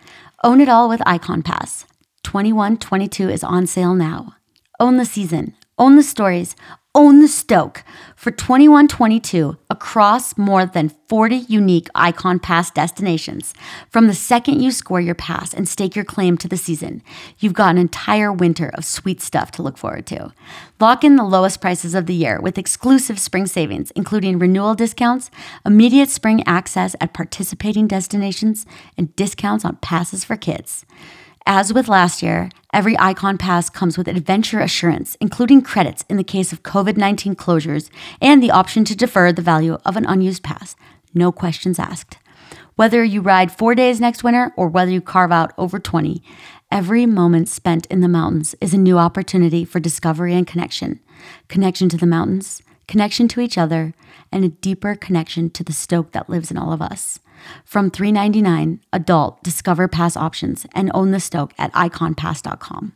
Own 0.43 0.61
it 0.61 0.69
all 0.69 0.89
with 0.89 1.01
Ikon 1.01 1.45
Pass. 1.45 1.87
2122 2.23 3.29
is 3.29 3.45
on 3.45 3.67
sale 3.67 3.95
now. 3.95 4.37
Own 4.79 4.97
the 4.97 5.05
season, 5.05 5.55
own 5.79 5.97
the 5.97 6.03
stories, 6.03 6.57
own 6.93 7.21
the 7.21 7.29
Stoke 7.29 7.85
for 8.17 8.33
2122 8.33 9.57
across 9.71 10.37
more 10.37 10.67
than 10.67 10.89
40 11.09 11.37
unique 11.37 11.89
Ikon 11.95 12.43
Pass 12.43 12.71
destinations. 12.73 13.55
From 13.91 14.09
the 14.09 14.15
second 14.15 14.61
you 14.61 14.73
score 14.73 15.01
your 15.01 15.15
pass 15.15 15.55
and 15.55 15.69
stake 15.69 15.95
your 15.95 16.05
claim 16.05 16.37
to 16.39 16.49
the 16.49 16.57
season, 16.57 17.03
you've 17.39 17.53
got 17.53 17.71
an 17.71 17.79
entire 17.79 18.33
winter 18.33 18.73
of 18.75 18.85
sweet 18.85 19.21
stuff 19.21 19.53
to 19.53 19.63
look 19.63 19.79
forward 19.79 20.07
to. 20.09 20.33
Lock 20.81 21.05
in 21.05 21.15
the 21.15 21.25
lowest 21.25 21.61
prices 21.61 21.95
of 21.95 22.07
the 22.07 22.15
year 22.15 22.41
with 22.41 22.59
exclusive 22.59 23.21
spring 23.21 23.47
savings, 23.47 23.93
including 23.93 24.41
renewal 24.41 24.75
discounts, 24.75 25.31
immediate 25.65 26.09
spring 26.09 26.43
access 26.45 26.97
at 27.01 27.15
participating 27.15 27.87
destinations, 27.87 28.67
and 28.99 29.15
discounts 29.15 29.65
on 29.65 29.77
passes 29.77 30.25
for 30.25 30.37
kids. 30.37 30.85
As 31.47 31.73
with 31.73 31.89
last 31.89 32.23
year, 32.23 32.51
every 32.73 32.97
Ikon 32.97 33.39
Pass 33.39 33.71
comes 33.71 33.97
with 33.97 34.09
adventure 34.09 34.61
assurance, 34.61 35.17
including 35.21 35.63
credits 35.63 36.05
in 36.09 36.17
the 36.17 36.25
case 36.25 36.53
of 36.53 36.63
COVID 36.63 36.97
19 36.97 37.35
closures 37.35 37.91
and 38.21 38.43
the 38.43 38.51
option 38.51 38.85
to 38.85 38.97
defer 38.97 39.33
the 39.33 39.43
value 39.43 39.79
of 39.85 39.97
an 39.97 40.07
unused 40.07 40.43
pass. 40.43 40.77
No 41.15 41.33
questions 41.33 41.79
asked. 41.79 42.19
Whether 42.77 43.03
you 43.03 43.21
ride 43.21 43.53
four 43.53 43.75
days 43.75 44.01
next 44.01 44.23
winter 44.23 44.53
or 44.57 44.69
whether 44.69 44.91
you 44.91 45.01
carve 45.01 45.33
out 45.33 45.53
over 45.59 45.79
20, 45.79 46.23
every 46.71 47.05
moment 47.05 47.49
spent 47.49 47.87
in 47.87 48.01
the 48.01 48.09
mountains 48.09 48.55
is 48.61 48.73
a 48.73 48.79
new 48.79 48.99
opportunity 48.99 49.65
for 49.65 49.81
discovery 49.81 50.35
and 50.35 50.47
connection. 50.47 51.01
Connection 51.49 51.89
to 51.89 51.97
the 51.97 52.07
mountains, 52.07 52.63
connection 52.87 53.29
to 53.29 53.41
each 53.41 53.59
other, 53.59 53.93
and 54.33 54.45
a 54.45 54.49
deeper 54.49 54.95
connection 54.95 55.51
to 55.51 55.65
the 55.65 55.73
stoke 55.73 56.13
that 56.13 56.31
lives 56.31 56.51
in 56.51 56.57
all 56.57 56.73
of 56.73 56.81
us. 56.81 57.19
From 57.65 57.91
$3.99 57.91 58.81
adult, 58.93 59.43
discover 59.43 59.89
pass 59.89 60.17
options 60.17 60.67
and 60.73 60.91
own 60.95 61.11
the 61.11 61.21
Stoke 61.21 61.53
at 61.59 61.73
ikonpass.com. 61.73 62.95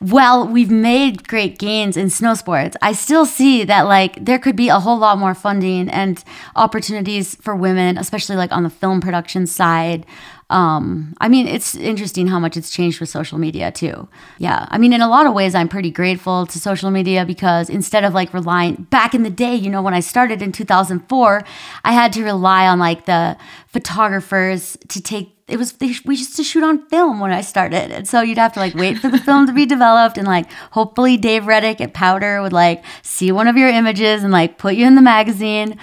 Well, 0.00 0.48
we've 0.48 0.70
made 0.70 1.28
great 1.28 1.58
gains 1.58 1.96
in 1.96 2.08
snow 2.08 2.32
sports. 2.32 2.74
I 2.80 2.92
still 2.92 3.26
see 3.26 3.64
that 3.64 3.82
like 3.82 4.24
there 4.24 4.38
could 4.38 4.56
be 4.56 4.70
a 4.70 4.80
whole 4.80 4.96
lot 4.96 5.18
more 5.18 5.34
funding 5.34 5.90
and 5.90 6.22
opportunities 6.56 7.34
for 7.34 7.54
women, 7.54 7.98
especially 7.98 8.36
like 8.36 8.50
on 8.50 8.62
the 8.62 8.70
film 8.70 9.02
production 9.02 9.46
side. 9.46 10.06
Um, 10.50 11.14
I 11.20 11.28
mean, 11.28 11.46
it's 11.46 11.76
interesting 11.76 12.26
how 12.26 12.40
much 12.40 12.56
it's 12.56 12.70
changed 12.70 12.98
with 12.98 13.08
social 13.08 13.38
media 13.38 13.70
too. 13.70 14.08
Yeah. 14.38 14.66
I 14.68 14.78
mean, 14.78 14.92
in 14.92 15.00
a 15.00 15.08
lot 15.08 15.26
of 15.26 15.32
ways, 15.32 15.54
I'm 15.54 15.68
pretty 15.68 15.92
grateful 15.92 16.44
to 16.46 16.58
social 16.58 16.90
media 16.90 17.24
because 17.24 17.70
instead 17.70 18.02
of 18.02 18.14
like 18.14 18.34
relying 18.34 18.74
back 18.90 19.14
in 19.14 19.22
the 19.22 19.30
day, 19.30 19.54
you 19.54 19.70
know, 19.70 19.80
when 19.80 19.94
I 19.94 20.00
started 20.00 20.42
in 20.42 20.50
2004, 20.50 21.44
I 21.84 21.92
had 21.92 22.12
to 22.14 22.24
rely 22.24 22.66
on 22.66 22.80
like 22.80 23.06
the 23.06 23.36
photographers 23.68 24.76
to 24.88 25.00
take 25.00 25.36
it 25.50 25.58
was 25.58 25.74
we 25.80 26.14
used 26.14 26.36
to 26.36 26.44
shoot 26.44 26.62
on 26.62 26.86
film 26.88 27.18
when 27.18 27.32
I 27.32 27.40
started, 27.40 27.90
and 27.90 28.06
so 28.06 28.20
you'd 28.20 28.38
have 28.38 28.52
to 28.52 28.60
like 28.60 28.74
wait 28.74 28.98
for 28.98 29.08
the 29.08 29.18
film 29.18 29.48
to 29.48 29.52
be 29.52 29.66
developed, 29.66 30.16
and 30.16 30.26
like 30.26 30.50
hopefully 30.70 31.16
Dave 31.16 31.46
Reddick 31.46 31.80
at 31.80 31.92
Powder 31.92 32.40
would 32.40 32.52
like 32.52 32.84
see 33.02 33.32
one 33.32 33.48
of 33.48 33.56
your 33.56 33.68
images 33.68 34.22
and 34.22 34.32
like 34.32 34.58
put 34.58 34.76
you 34.76 34.86
in 34.86 34.94
the 34.94 35.02
magazine. 35.02 35.76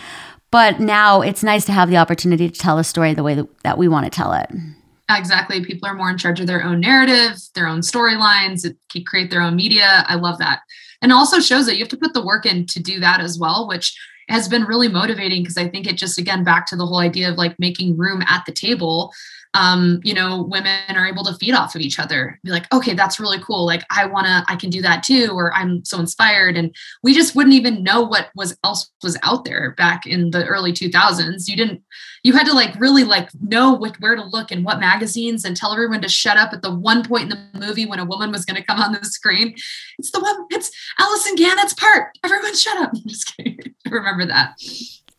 But 0.50 0.80
now 0.80 1.22
it's 1.22 1.44
nice 1.44 1.66
to 1.66 1.72
have 1.72 1.90
the 1.90 1.98
opportunity 1.98 2.50
to 2.50 2.60
tell 2.60 2.78
a 2.78 2.84
story 2.84 3.14
the 3.14 3.24
way 3.24 3.36
that, 3.36 3.64
that 3.64 3.78
we 3.78 3.88
want 3.88 4.06
to 4.06 4.10
tell 4.10 4.34
it. 4.34 4.50
Exactly. 5.10 5.64
People 5.64 5.88
are 5.88 5.94
more 5.94 6.10
in 6.10 6.18
charge 6.18 6.40
of 6.40 6.48
their 6.48 6.64
own 6.64 6.80
narrative, 6.80 7.38
their 7.54 7.68
own 7.68 7.80
storylines, 7.80 8.66
create 9.06 9.30
their 9.30 9.42
own 9.42 9.56
media. 9.56 10.04
I 10.08 10.16
love 10.16 10.38
that. 10.40 10.60
And 11.02 11.14
also 11.14 11.40
shows 11.40 11.66
that 11.66 11.76
you 11.76 11.80
have 11.80 11.90
to 11.90 11.98
put 11.98 12.14
the 12.14 12.26
work 12.26 12.46
in 12.46 12.66
to 12.68 12.82
do 12.82 13.00
that 13.00 13.22
as 13.22 13.38
well, 13.40 13.68
which 13.68 13.98
has 14.30 14.50
been 14.50 14.64
really 14.64 14.90
motivating 14.90 15.44
because 15.44 15.58
I 15.58 15.70
think 15.70 15.88
it 15.88 15.98
just, 15.98 16.18
again, 16.18 16.44
back 16.44 16.66
to 16.68 16.76
the 16.76 16.86
whole 16.86 17.00
idea 17.00 17.30
of 17.30 17.38
like 17.38 17.58
making 17.60 17.96
room 17.96 18.22
at 18.28 18.46
the 18.46 18.52
table 18.52 19.14
um, 19.54 20.00
you 20.04 20.14
know, 20.14 20.44
women 20.44 20.96
are 20.96 21.08
able 21.08 21.24
to 21.26 21.34
feed 21.36 21.54
off 21.54 21.76
of 21.76 21.82
each 21.82 22.00
other. 22.00 22.40
Be 22.44 22.52
like, 22.52 22.72
okay, 22.74 22.94
that's 22.94 23.20
really 23.20 23.40
cool. 23.40 23.66
Like, 23.66 23.84
I 23.90 24.06
wanna, 24.06 24.44
I 24.48 24.56
can 24.56 24.70
do 24.70 24.82
that 24.82 25.04
too, 25.04 25.30
or 25.34 25.54
I'm 25.54 25.84
so 25.86 26.00
inspired. 26.00 26.58
And 26.58 26.76
we 27.04 27.14
just 27.14 27.36
wouldn't 27.36 27.56
even 27.56 27.84
know 27.84 28.02
what 28.02 28.30
was 28.36 28.58
else 28.64 28.92
was 29.04 29.18
out 29.24 29.46
there 29.46 29.72
back 29.72 30.06
in 30.06 30.32
the 30.32 30.46
early 30.46 30.74
2000s. 30.74 31.48
You 31.48 31.56
didn't, 31.56 31.84
you 32.24 32.34
had 32.34 32.46
to 32.46 32.54
like 32.54 32.80
really 32.80 33.04
like 33.04 33.30
know 33.42 33.74
what, 33.74 34.00
where 34.00 34.16
to 34.16 34.24
look 34.24 34.52
and 34.52 34.66
what 34.66 34.80
magazines 34.80 35.46
and 35.46 35.56
tell 35.56 35.74
everyone 35.74 36.02
to 36.02 36.10
shut 36.10 36.38
up 36.38 36.54
at 36.54 36.62
the 36.62 36.74
one 36.74 37.04
point 37.04 37.24
in 37.24 37.30
the 37.30 37.60
movie 37.60 37.86
when 37.86 38.00
a 38.00 38.06
woman 38.06 38.32
was 38.32 38.46
going 38.46 38.60
to 38.60 38.66
come 38.66 38.80
on 38.80 38.92
the 38.92 39.04
screen. 39.06 39.56
It's 39.98 40.12
the 40.12 40.20
one, 40.20 40.46
it's 40.52 40.72
Alison 41.00 41.36
Gannett's 41.36 41.74
part. 41.74 42.18
Everyone 42.24 42.56
shut 42.56 42.78
up. 42.78 42.92
I'm 42.96 43.02
just 43.08 43.36
kidding. 43.36 43.60
Remember 43.90 44.26
that. 44.26 44.56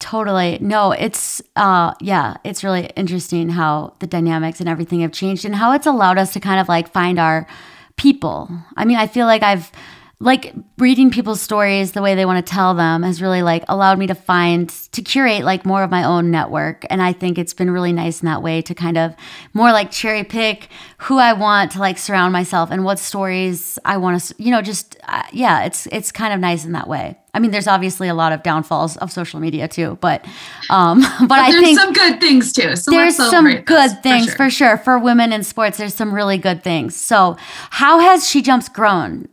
Totally. 0.01 0.59
No, 0.61 0.93
it's 0.93 1.43
uh 1.57 1.93
yeah, 2.01 2.37
it's 2.45 2.63
really 2.63 2.87
interesting 2.95 3.49
how 3.49 3.95
the 3.99 4.07
dynamics 4.07 4.61
and 4.61 4.69
everything 4.69 5.01
have 5.01 5.11
changed 5.13 5.45
and 5.45 5.57
how 5.57 5.73
it's 5.73 5.87
allowed 5.87 6.19
us 6.19 6.33
to 6.35 6.41
kind 6.41 6.61
of 6.61 6.69
like 6.69 6.93
find 6.93 7.19
our 7.19 7.49
people. 7.97 8.49
I 8.77 8.85
mean, 8.85 8.97
I 8.97 9.09
feel 9.09 9.27
like 9.27 9.43
I've 9.43 9.73
like 10.21 10.53
reading 10.79 11.11
people's 11.11 11.41
stories 11.41 11.93
the 11.93 12.03
way 12.03 12.17
they 12.17 12.25
want 12.25 12.45
to 12.45 12.53
tell 12.53 12.75
them 12.75 13.05
has 13.05 13.23
really 13.23 13.43
like 13.43 13.65
allowed 13.69 13.99
me 13.99 14.07
to 14.07 14.15
find 14.15 14.69
to 14.91 15.01
curate 15.01 15.45
like 15.45 15.65
more 15.65 15.85
of 15.85 15.91
my 15.91 16.03
own 16.03 16.31
network 16.31 16.85
and 16.91 17.01
i 17.01 17.13
think 17.13 17.39
it's 17.39 17.55
been 17.55 17.71
really 17.71 17.93
nice 17.93 18.21
in 18.21 18.27
that 18.27 18.43
way 18.43 18.61
to 18.61 18.75
kind 18.75 18.99
of 18.99 19.15
more 19.55 19.71
like 19.71 19.91
cherry 19.93 20.25
pick 20.25 20.69
who 20.99 21.19
i 21.19 21.33
want 21.33 21.71
to 21.71 21.79
like 21.79 21.99
surround 21.99 22.33
myself 22.33 22.71
and 22.71 22.85
what 22.85 22.99
stories 22.99 23.79
i 23.85 23.97
want 23.97 24.21
to 24.21 24.35
you 24.43 24.51
know 24.51 24.61
just 24.61 24.97
uh, 25.05 25.23
yeah 25.33 25.65
it's 25.65 25.87
it's 25.93 26.11
kind 26.11 26.35
of 26.35 26.41
nice 26.41 26.65
in 26.65 26.73
that 26.73 26.89
way 26.89 27.17
I 27.35 27.41
mean, 27.41 27.53
there's 27.53 27.69
obviously 27.69 28.09
a 28.09 28.15
lot 28.15 28.33
of 28.33 28.43
downfalls 28.43 28.97
of 28.97 29.13
social 29.13 29.39
media 29.39 29.69
too, 29.69 29.97
but 30.01 30.25
um, 30.71 31.01
but, 31.21 31.29
but 31.29 31.39
I 31.39 31.53
think 31.53 31.79
some 31.79 31.93
good 31.93 32.21
things 32.21 32.53
too. 32.53 32.75
So 32.75 32.91
there's 32.91 33.15
some 33.15 33.61
good 33.61 34.03
things 34.03 34.25
for 34.25 34.31
sure. 34.31 34.37
for 34.37 34.51
sure 34.51 34.79
for 34.79 34.99
women 34.99 35.33
in 35.33 35.45
sports. 35.45 35.79
There's 35.79 35.95
some 35.95 36.13
really 36.13 36.39
good 36.39 36.65
things. 36.65 36.97
So, 36.97 37.37
how 37.71 38.01
has 38.01 38.29
She 38.29 38.43
Jumps 38.43 38.69
grown? 38.69 39.29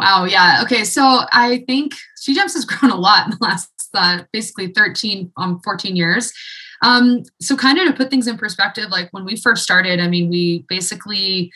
Wow. 0.00 0.24
Yeah. 0.24 0.60
Okay. 0.62 0.84
So 0.84 1.02
I 1.30 1.62
think 1.66 1.92
She 2.20 2.34
Jumps 2.34 2.54
has 2.54 2.64
grown 2.66 2.90
a 2.90 2.96
lot 2.96 3.26
in 3.26 3.30
the 3.32 3.38
last 3.40 3.70
uh, 3.94 4.22
basically 4.32 4.68
13, 4.68 5.30
um, 5.36 5.60
14 5.62 5.94
years. 5.94 6.32
Um, 6.82 7.22
so 7.40 7.56
kind 7.56 7.78
of 7.78 7.86
to 7.86 7.92
put 7.92 8.08
things 8.08 8.26
in 8.26 8.38
perspective, 8.38 8.86
like 8.90 9.08
when 9.10 9.26
we 9.26 9.36
first 9.36 9.62
started, 9.62 10.00
I 10.00 10.08
mean, 10.08 10.30
we 10.30 10.64
basically 10.68 11.52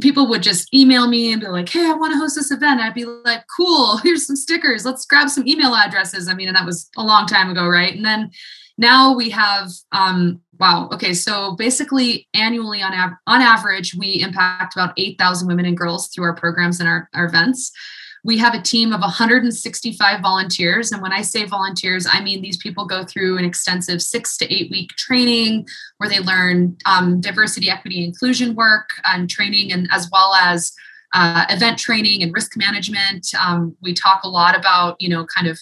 people 0.00 0.28
would 0.28 0.42
just 0.42 0.72
email 0.74 1.08
me 1.08 1.32
and 1.32 1.40
be 1.40 1.48
like, 1.48 1.68
Hey, 1.68 1.86
I 1.86 1.92
want 1.92 2.12
to 2.12 2.18
host 2.18 2.34
this 2.34 2.50
event. 2.50 2.80
I'd 2.80 2.94
be 2.94 3.04
like, 3.04 3.44
cool, 3.54 3.98
here's 3.98 4.26
some 4.26 4.36
stickers. 4.36 4.84
Let's 4.84 5.04
grab 5.06 5.28
some 5.28 5.46
email 5.46 5.74
addresses. 5.74 6.28
I 6.28 6.34
mean, 6.34 6.48
and 6.48 6.56
that 6.56 6.66
was 6.66 6.88
a 6.96 7.02
long 7.02 7.26
time 7.26 7.50
ago, 7.50 7.66
right? 7.66 7.94
And 7.94 8.04
then 8.04 8.30
now 8.78 9.14
we 9.14 9.30
have 9.30 9.70
um, 9.92 10.40
wow. 10.58 10.88
Okay 10.92 11.14
so 11.14 11.54
basically 11.56 12.28
annually 12.34 12.82
on, 12.82 12.92
av- 12.92 13.18
on 13.26 13.40
average 13.40 13.94
we 13.94 14.20
impact 14.22 14.74
about 14.74 14.94
8000 14.96 15.48
women 15.48 15.66
and 15.66 15.76
girls 15.76 16.08
through 16.08 16.24
our 16.24 16.34
programs 16.34 16.80
and 16.80 16.88
our, 16.88 17.08
our 17.14 17.26
events. 17.26 17.72
We 18.24 18.38
have 18.38 18.54
a 18.54 18.60
team 18.60 18.92
of 18.92 19.00
165 19.00 20.20
volunteers 20.20 20.90
and 20.90 21.00
when 21.00 21.12
i 21.12 21.22
say 21.22 21.44
volunteers 21.44 22.08
i 22.10 22.20
mean 22.20 22.42
these 22.42 22.56
people 22.56 22.84
go 22.84 23.04
through 23.04 23.38
an 23.38 23.44
extensive 23.44 24.02
six 24.02 24.36
to 24.38 24.52
eight 24.52 24.68
week 24.68 24.90
training 24.96 25.64
where 25.98 26.10
they 26.10 26.18
learn 26.18 26.76
um, 26.86 27.20
diversity 27.20 27.70
equity 27.70 28.04
inclusion 28.04 28.56
work 28.56 28.88
and 29.04 29.30
training 29.30 29.70
and 29.70 29.88
as 29.92 30.08
well 30.10 30.34
as 30.34 30.72
uh, 31.14 31.46
event 31.50 31.78
training 31.78 32.22
and 32.22 32.32
risk 32.34 32.56
management. 32.56 33.28
Um, 33.40 33.76
we 33.80 33.94
talk 33.94 34.22
a 34.22 34.28
lot 34.28 34.56
about 34.56 35.00
you 35.00 35.08
know 35.08 35.26
kind 35.26 35.48
of 35.48 35.60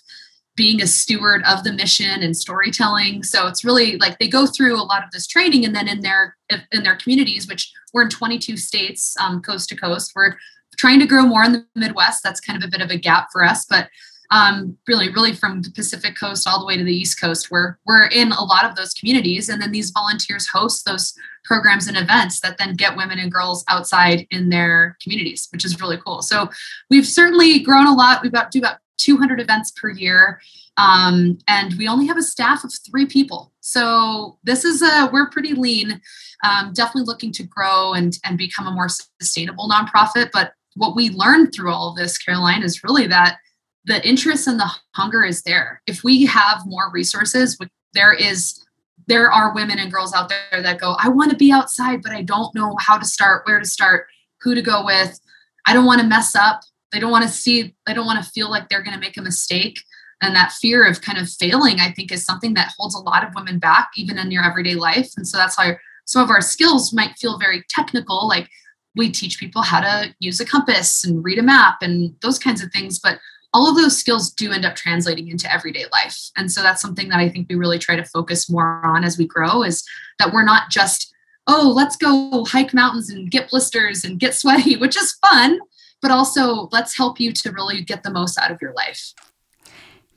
being 0.57 0.81
a 0.81 0.87
steward 0.87 1.43
of 1.47 1.65
the 1.65 1.73
mission 1.73 2.23
and 2.23 2.37
storytelling. 2.37 3.23
So 3.23 3.47
it's 3.47 3.65
really 3.65 3.97
like 3.97 4.19
they 4.19 4.29
go 4.29 4.47
through 4.47 4.81
a 4.81 4.85
lot 4.85 5.03
of 5.03 5.11
this 5.11 5.27
training 5.27 5.65
and 5.65 5.75
then 5.75 5.89
in 5.89 6.01
their 6.01 6.37
in 6.71 6.83
their 6.85 6.97
communities 6.97 7.49
which 7.49 7.73
we're 7.93 8.03
in 8.03 8.11
22 8.11 8.57
states 8.57 9.17
um, 9.21 9.43
coast 9.43 9.69
to 9.71 9.77
coast. 9.77 10.13
We're 10.15 10.37
trying 10.77 11.01
to 11.01 11.07
grow 11.07 11.23
more 11.23 11.45
in 11.45 11.53
the 11.53 11.67
midwest. 11.75 12.23
That's 12.23 12.41
kind 12.41 12.63
of 12.63 12.67
a 12.67 12.71
bit 12.71 12.81
of 12.81 12.91
a 12.91 12.99
gap 12.99 13.29
for 13.33 13.45
us 13.45 13.65
but 13.65 13.89
um, 14.31 14.77
really 14.89 15.11
really 15.13 15.35
from 15.35 15.63
the 15.63 15.71
pacific 15.71 16.19
coast 16.19 16.47
all 16.47 16.61
the 16.61 16.67
way 16.67 16.77
to 16.77 16.85
the 16.85 16.95
east 16.95 17.21
coast 17.21 17.51
where 17.51 17.79
we're 17.85 18.07
in 18.07 18.33
a 18.33 18.45
lot 18.45 18.65
of 18.65 18.77
those 18.77 18.95
communities. 18.95 19.49
And 19.49 19.61
then 19.61 19.73
these 19.73 19.91
volunteers 19.91 20.49
host 20.49 20.85
those 20.85 21.15
programs 21.45 21.89
and 21.89 21.97
events 21.97 22.41
that 22.41 22.59
then 22.59 22.75
get 22.75 22.97
women 22.97 23.19
and 23.19 23.31
girls 23.31 23.65
outside 23.69 24.27
in 24.31 24.49
their 24.49 24.97
communities 25.03 25.49
which 25.53 25.65
is 25.65 25.81
really 25.81 25.99
cool. 25.99 26.23
So 26.23 26.49
we've 26.91 27.07
certainly 27.07 27.59
grown 27.59 27.87
a 27.87 27.95
lot. 27.95 28.23
We've 28.23 28.33
got 28.33 28.51
do 28.53 28.61
about 28.61 28.79
200 28.99 29.41
events 29.41 29.73
per 29.73 29.91
year. 29.91 30.41
Um, 30.77 31.39
and 31.47 31.75
we 31.75 31.87
only 31.87 32.07
have 32.07 32.17
a 32.17 32.23
staff 32.23 32.65
of 32.65 32.73
three 32.91 33.07
people. 33.07 33.53
So 33.61 34.39
this 34.43 34.65
is 34.65 34.83
a, 34.83 35.09
we're 35.13 35.31
pretty 35.31 35.55
lean, 35.55 36.01
um, 36.43 36.73
definitely 36.73 37.05
looking 37.05 37.33
to 37.33 37.45
grow 37.45 37.93
and, 37.93 38.19
and 38.25 38.37
become 38.37 38.67
a 38.67 38.73
more 38.73 38.89
sustainable 38.89 39.69
nonprofit. 39.69 40.31
But 40.33 40.53
what 40.75 40.97
we 40.97 41.11
learned 41.11 41.55
through 41.55 41.73
all 41.73 41.91
of 41.91 41.97
this, 41.97 42.19
Caroline, 42.19 42.63
is 42.63 42.83
really 42.83 43.07
that 43.07 43.39
the 43.85 44.07
interest 44.07 44.47
and 44.47 44.59
the 44.59 44.71
hunger 44.95 45.25
is 45.25 45.43
there. 45.43 45.83
If 45.87 46.03
we 46.03 46.27
have 46.27 46.63
more 46.67 46.91
resources, 46.93 47.59
there 47.93 48.13
is 48.13 48.61
there 49.07 49.31
are 49.31 49.55
women 49.55 49.79
and 49.79 49.93
girls 49.93 50.15
out 50.15 50.31
there 50.31 50.63
that 50.63 50.81
go, 50.81 50.97
I 50.99 51.11
want 51.11 51.31
to 51.31 51.37
be 51.37 51.53
outside, 51.53 52.03
but 52.03 52.13
I 52.13 52.23
don't 52.23 52.55
know 52.55 52.75
how 52.81 52.97
to 52.97 53.05
start, 53.05 53.47
where 53.47 53.61
to 53.61 53.67
start, 53.67 54.07
who 54.41 54.55
to 54.55 54.63
go 54.63 54.85
with. 54.85 55.21
I 55.67 55.75
don't 55.75 55.85
want 55.85 56.01
to 56.01 56.07
mess 56.07 56.35
up. 56.35 56.61
They 56.95 57.01
don't 57.01 57.11
want 57.11 57.25
to 57.25 57.31
see, 57.31 57.75
they 57.87 57.93
don't 57.93 58.07
want 58.07 58.25
to 58.25 58.31
feel 58.31 58.49
like 58.49 58.69
they're 58.69 58.83
going 58.83 58.95
to 58.95 59.01
make 59.01 59.17
a 59.17 59.23
mistake. 59.23 59.81
And 60.23 60.35
that 60.37 60.53
fear 60.53 60.87
of 60.87 61.01
kind 61.01 61.19
of 61.19 61.29
failing, 61.29 61.81
I 61.81 61.91
think, 61.91 62.13
is 62.13 62.25
something 62.25 62.55
that 62.55 62.73
holds 62.79 62.95
a 62.95 63.01
lot 63.01 63.27
of 63.27 63.35
women 63.35 63.59
back, 63.59 63.91
even 63.97 64.17
in 64.17 64.31
your 64.31 64.45
everyday 64.45 64.77
life. 64.77 65.11
And 65.17 65.27
so 65.27 65.37
that's 65.37 65.59
why 65.59 65.77
some 66.05 66.23
of 66.23 66.31
our 66.31 66.41
skills 66.41 66.93
might 66.93 67.19
feel 67.19 67.37
very 67.37 67.65
technical, 67.69 68.29
like 68.29 68.49
we 68.95 69.11
teach 69.11 69.41
people 69.41 69.63
how 69.63 69.81
to 69.81 70.15
use 70.21 70.39
a 70.39 70.47
compass 70.47 71.03
and 71.03 71.25
read 71.25 71.41
a 71.41 71.43
map 71.43 71.79
and 71.83 72.15
those 72.23 72.39
kinds 72.39 72.63
of 72.63 72.71
things. 72.71 73.01
But 73.01 73.19
all 73.53 73.69
of 73.69 73.77
those 73.77 73.99
skills 73.99 74.31
do 74.31 74.53
end 74.53 74.65
up 74.65 74.77
translating 74.77 75.29
into 75.29 75.53
everyday 75.53 75.87
life. 75.93 76.31
And 76.37 76.51
so 76.51 76.63
that's 76.63 76.81
something 76.81 77.09
that 77.09 77.19
I 77.19 77.29
think 77.29 77.49
we 77.49 77.57
really 77.57 77.81
try 77.81 77.97
to 77.97 78.05
focus 78.05 78.49
more 78.49 78.81
on 78.85 79.03
as 79.03 79.19
we 79.19 79.27
grow 79.27 79.65
is 79.65 79.85
that 80.21 80.33
we're 80.33 80.45
not 80.45 80.71
just, 80.71 81.13
oh, 81.49 81.73
let's 81.75 81.97
go 81.97 82.45
hike 82.45 82.73
mountains 82.73 83.11
and 83.11 83.33
get 83.33 83.51
blisters 83.51 84.05
and 84.05 84.21
get 84.21 84.35
sweaty, 84.37 84.77
which 84.79 84.97
is 84.97 85.13
fun 85.15 85.59
but 86.05 86.11
also 86.11 86.69
let's 86.71 86.95
help 86.95 87.19
you 87.19 87.33
to 87.33 87.51
really 87.51 87.81
get 87.81 88.03
the 88.03 88.11
most 88.11 88.39
out 88.39 88.51
of 88.51 88.61
your 88.61 88.75
life. 88.75 89.15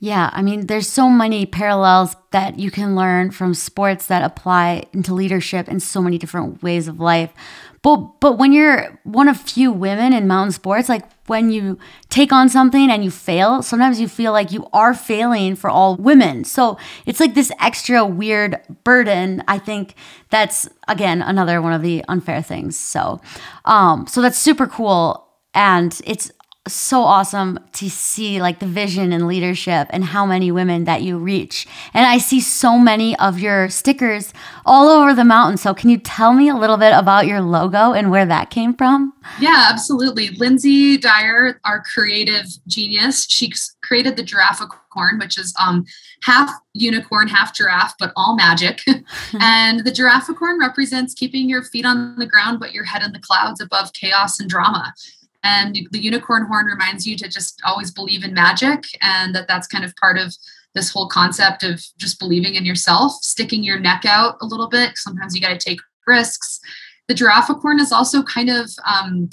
Yeah, 0.00 0.28
I 0.34 0.42
mean, 0.42 0.66
there's 0.66 0.86
so 0.86 1.08
many 1.08 1.46
parallels 1.46 2.14
that 2.30 2.58
you 2.58 2.70
can 2.70 2.94
learn 2.94 3.30
from 3.30 3.54
sports 3.54 4.06
that 4.08 4.22
apply 4.22 4.84
into 4.92 5.14
leadership 5.14 5.66
in 5.66 5.80
so 5.80 6.02
many 6.02 6.18
different 6.18 6.62
ways 6.62 6.88
of 6.88 7.00
life. 7.00 7.32
But 7.80 8.20
but 8.20 8.36
when 8.36 8.52
you're 8.52 9.00
one 9.04 9.28
of 9.28 9.40
few 9.40 9.72
women 9.72 10.12
in 10.12 10.26
mountain 10.26 10.52
sports, 10.52 10.90
like 10.90 11.04
when 11.26 11.50
you 11.50 11.78
take 12.10 12.32
on 12.32 12.50
something 12.50 12.90
and 12.90 13.02
you 13.02 13.10
fail, 13.10 13.62
sometimes 13.62 13.98
you 13.98 14.08
feel 14.08 14.32
like 14.32 14.52
you 14.52 14.68
are 14.74 14.92
failing 14.92 15.56
for 15.56 15.70
all 15.70 15.96
women. 15.96 16.44
So 16.44 16.76
it's 17.06 17.18
like 17.18 17.32
this 17.32 17.50
extra 17.60 18.04
weird 18.04 18.60
burden. 18.84 19.42
I 19.48 19.58
think 19.58 19.94
that's 20.28 20.68
again 20.86 21.22
another 21.22 21.62
one 21.62 21.72
of 21.72 21.80
the 21.80 22.04
unfair 22.08 22.42
things. 22.42 22.78
So 22.78 23.22
um 23.64 24.06
so 24.06 24.20
that's 24.20 24.38
super 24.38 24.66
cool 24.66 25.27
and 25.54 26.00
it's 26.04 26.30
so 26.68 27.02
awesome 27.02 27.58
to 27.72 27.88
see 27.90 28.40
like 28.40 28.58
the 28.58 28.66
vision 28.66 29.12
and 29.12 29.26
leadership 29.26 29.88
and 29.90 30.04
how 30.04 30.26
many 30.26 30.50
women 30.52 30.84
that 30.84 31.02
you 31.02 31.18
reach. 31.18 31.66
And 31.94 32.06
I 32.06 32.18
see 32.18 32.40
so 32.40 32.78
many 32.78 33.16
of 33.18 33.38
your 33.38 33.68
stickers 33.68 34.32
all 34.66 34.88
over 34.88 35.14
the 35.14 35.24
mountain. 35.24 35.56
So 35.56 35.74
can 35.74 35.90
you 35.90 35.98
tell 35.98 36.32
me 36.32 36.48
a 36.48 36.54
little 36.54 36.76
bit 36.76 36.92
about 36.92 37.26
your 37.26 37.40
logo 37.40 37.92
and 37.92 38.10
where 38.10 38.26
that 38.26 38.50
came 38.50 38.74
from? 38.74 39.12
Yeah, 39.40 39.68
absolutely. 39.70 40.30
Lynsey 40.30 40.98
Dyer, 40.98 41.60
our 41.64 41.82
creative 41.82 42.46
genius, 42.66 43.26
she 43.28 43.52
created 43.82 44.16
the 44.16 44.22
giraffe 44.22 44.58
Girafficorn, 44.58 45.18
which 45.18 45.38
is 45.38 45.54
um, 45.60 45.84
half 46.22 46.50
unicorn, 46.72 47.28
half 47.28 47.54
giraffe, 47.54 47.94
but 47.98 48.12
all 48.16 48.36
magic. 48.36 48.82
and 49.40 49.84
the 49.84 49.92
giraffe 49.92 50.26
Girafficorn 50.28 50.58
represents 50.58 51.14
keeping 51.14 51.48
your 51.48 51.62
feet 51.62 51.84
on 51.84 52.16
the 52.16 52.26
ground, 52.26 52.58
but 52.58 52.72
your 52.72 52.84
head 52.84 53.02
in 53.02 53.12
the 53.12 53.18
clouds 53.18 53.60
above 53.60 53.92
chaos 53.92 54.40
and 54.40 54.48
drama 54.48 54.94
and 55.42 55.78
the 55.92 55.98
unicorn 55.98 56.46
horn 56.46 56.66
reminds 56.66 57.06
you 57.06 57.16
to 57.16 57.28
just 57.28 57.60
always 57.64 57.90
believe 57.90 58.24
in 58.24 58.34
magic 58.34 58.84
and 59.00 59.34
that 59.34 59.46
that's 59.48 59.66
kind 59.66 59.84
of 59.84 59.94
part 59.96 60.18
of 60.18 60.34
this 60.74 60.90
whole 60.90 61.08
concept 61.08 61.62
of 61.62 61.82
just 61.96 62.18
believing 62.18 62.54
in 62.54 62.64
yourself 62.64 63.12
sticking 63.22 63.64
your 63.64 63.78
neck 63.78 64.04
out 64.06 64.36
a 64.40 64.46
little 64.46 64.68
bit. 64.68 64.92
Sometimes 64.96 65.34
you 65.34 65.40
got 65.40 65.48
to 65.48 65.58
take 65.58 65.80
risks. 66.06 66.60
The 67.08 67.14
girafficorn 67.14 67.80
is 67.80 67.92
also 67.92 68.22
kind 68.22 68.50
of 68.50 68.70
um, 68.88 69.28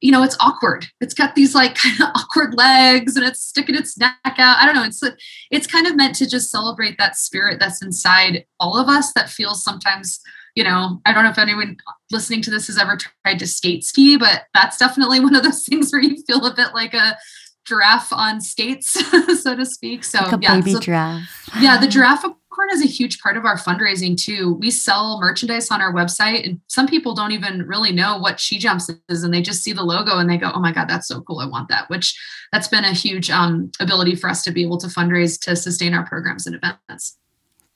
you 0.00 0.12
know 0.12 0.22
it's 0.22 0.36
awkward. 0.40 0.86
It's 1.00 1.14
got 1.14 1.34
these 1.34 1.54
like 1.54 1.74
kind 1.82 2.00
of 2.00 2.08
awkward 2.14 2.54
legs 2.54 3.16
and 3.16 3.26
it's 3.26 3.40
sticking 3.40 3.74
its 3.74 3.98
neck 3.98 4.16
out. 4.24 4.58
I 4.58 4.66
don't 4.66 4.74
know. 4.74 4.84
It's 4.84 5.02
it's 5.50 5.66
kind 5.66 5.86
of 5.86 5.96
meant 5.96 6.14
to 6.16 6.28
just 6.28 6.50
celebrate 6.50 6.98
that 6.98 7.16
spirit 7.16 7.58
that's 7.58 7.82
inside 7.82 8.44
all 8.60 8.76
of 8.76 8.88
us 8.88 9.12
that 9.14 9.30
feels 9.30 9.62
sometimes 9.62 10.20
you 10.58 10.64
know, 10.64 11.00
I 11.06 11.12
don't 11.12 11.22
know 11.22 11.30
if 11.30 11.38
anyone 11.38 11.76
listening 12.10 12.42
to 12.42 12.50
this 12.50 12.66
has 12.66 12.78
ever 12.78 12.96
tried 12.96 13.38
to 13.38 13.46
skate 13.46 13.84
ski, 13.84 14.16
but 14.16 14.46
that's 14.54 14.76
definitely 14.76 15.20
one 15.26 15.36
of 15.36 15.44
those 15.44 15.64
things 15.64 15.92
where 15.92 16.02
you 16.02 16.20
feel 16.26 16.44
a 16.44 16.52
bit 16.52 16.74
like 16.74 16.94
a 16.94 17.16
giraffe 17.64 18.12
on 18.12 18.40
skates, 18.40 18.88
so 19.40 19.54
to 19.54 19.64
speak. 19.64 20.02
So 20.02 20.18
like 20.18 20.42
yeah, 20.42 20.56
baby 20.56 20.72
so, 20.72 20.80
giraffe. 20.80 21.48
yeah, 21.60 21.78
the 21.78 21.86
giraffe 21.86 22.24
Girafficorn 22.24 22.72
is 22.72 22.82
a 22.82 22.88
huge 22.88 23.20
part 23.20 23.36
of 23.36 23.44
our 23.44 23.54
fundraising 23.56 24.20
too. 24.20 24.54
We 24.54 24.72
sell 24.72 25.20
merchandise 25.20 25.70
on 25.70 25.80
our 25.80 25.94
website, 25.94 26.44
and 26.44 26.60
some 26.66 26.88
people 26.88 27.14
don't 27.14 27.30
even 27.30 27.62
really 27.68 27.92
know 27.92 28.18
what 28.18 28.40
She 28.40 28.58
Jumps 28.58 28.90
is, 29.08 29.22
and 29.22 29.32
they 29.32 29.42
just 29.42 29.62
see 29.62 29.72
the 29.72 29.84
logo 29.84 30.18
and 30.18 30.28
they 30.28 30.38
go, 30.38 30.50
"Oh 30.52 30.58
my 30.58 30.72
god, 30.72 30.88
that's 30.88 31.06
so 31.06 31.20
cool! 31.20 31.38
I 31.38 31.46
want 31.46 31.68
that." 31.68 31.88
Which 31.88 32.18
that's 32.50 32.66
been 32.66 32.84
a 32.84 32.92
huge 32.92 33.30
um, 33.30 33.70
ability 33.78 34.16
for 34.16 34.28
us 34.28 34.42
to 34.42 34.50
be 34.50 34.62
able 34.62 34.78
to 34.78 34.88
fundraise 34.88 35.40
to 35.42 35.54
sustain 35.54 35.94
our 35.94 36.04
programs 36.04 36.48
and 36.48 36.56
events. 36.56 37.16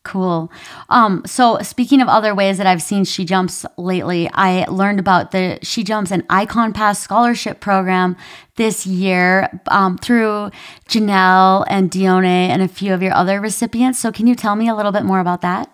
Cool. 0.04 0.50
Um, 0.88 1.22
so 1.24 1.58
speaking 1.62 2.00
of 2.00 2.08
other 2.08 2.34
ways 2.34 2.58
that 2.58 2.66
I've 2.66 2.82
seen 2.82 3.04
She 3.04 3.24
Jumps 3.24 3.64
lately, 3.78 4.28
I 4.32 4.64
learned 4.64 4.98
about 4.98 5.30
the 5.30 5.60
She 5.62 5.84
Jumps 5.84 6.10
and 6.10 6.26
Ikon 6.26 6.74
Pass 6.74 6.98
scholarship 6.98 7.60
program 7.60 8.16
this 8.56 8.84
year 8.84 9.60
um, 9.68 9.96
through 9.98 10.50
Janelle 10.88 11.64
and 11.68 11.88
Dione 11.88 12.48
and 12.50 12.62
a 12.62 12.68
few 12.68 12.92
of 12.92 13.00
your 13.00 13.14
other 13.14 13.40
recipients. 13.40 14.00
So 14.00 14.10
can 14.10 14.26
you 14.26 14.34
tell 14.34 14.56
me 14.56 14.68
a 14.68 14.74
little 14.74 14.92
bit 14.92 15.04
more 15.04 15.20
about 15.20 15.40
that? 15.42 15.70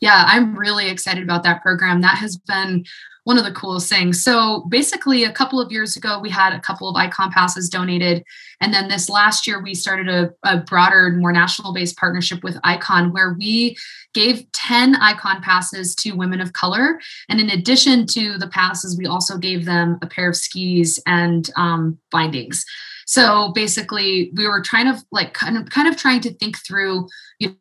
Yeah, 0.00 0.24
I'm 0.26 0.58
really 0.58 0.90
excited 0.90 1.22
about 1.22 1.44
that 1.44 1.62
program. 1.62 2.00
That 2.00 2.18
has 2.18 2.36
been 2.36 2.84
one 3.24 3.38
of 3.38 3.44
the 3.44 3.52
coolest 3.52 3.88
things. 3.88 4.22
So 4.22 4.66
basically, 4.68 5.24
a 5.24 5.32
couple 5.32 5.60
of 5.60 5.72
years 5.72 5.96
ago, 5.96 6.18
we 6.20 6.30
had 6.30 6.52
a 6.52 6.60
couple 6.60 6.88
of 6.88 6.94
Ikon 6.94 7.32
passes 7.32 7.68
donated. 7.68 8.22
And 8.60 8.72
then 8.72 8.88
this 8.88 9.08
last 9.08 9.46
year, 9.46 9.62
we 9.62 9.74
started 9.74 10.08
a, 10.08 10.32
a 10.42 10.58
broader, 10.58 11.10
more 11.10 11.32
national 11.32 11.72
based 11.72 11.96
partnership 11.96 12.44
with 12.44 12.56
Ikon, 12.62 13.12
where 13.12 13.34
we 13.38 13.76
gave 14.12 14.50
10 14.52 14.94
Ikon 14.94 15.42
passes 15.42 15.94
to 15.96 16.12
women 16.12 16.40
of 16.40 16.52
color. 16.52 17.00
And 17.28 17.40
in 17.40 17.50
addition 17.50 18.06
to 18.08 18.38
the 18.38 18.48
passes, 18.48 18.96
we 18.96 19.06
also 19.06 19.38
gave 19.38 19.64
them 19.64 19.98
a 20.02 20.06
pair 20.06 20.28
of 20.28 20.36
skis 20.36 21.02
and 21.06 21.50
um, 21.56 21.98
bindings. 22.10 22.64
So 23.06 23.52
basically, 23.52 24.30
we 24.34 24.46
were 24.46 24.60
trying 24.60 24.86
to 24.86 25.02
like 25.10 25.34
kind 25.34 25.56
of 25.56 25.70
kind 25.70 25.88
of 25.88 25.96
trying 25.96 26.20
to 26.22 26.32
think 26.34 26.58
through, 26.58 27.08
you 27.38 27.56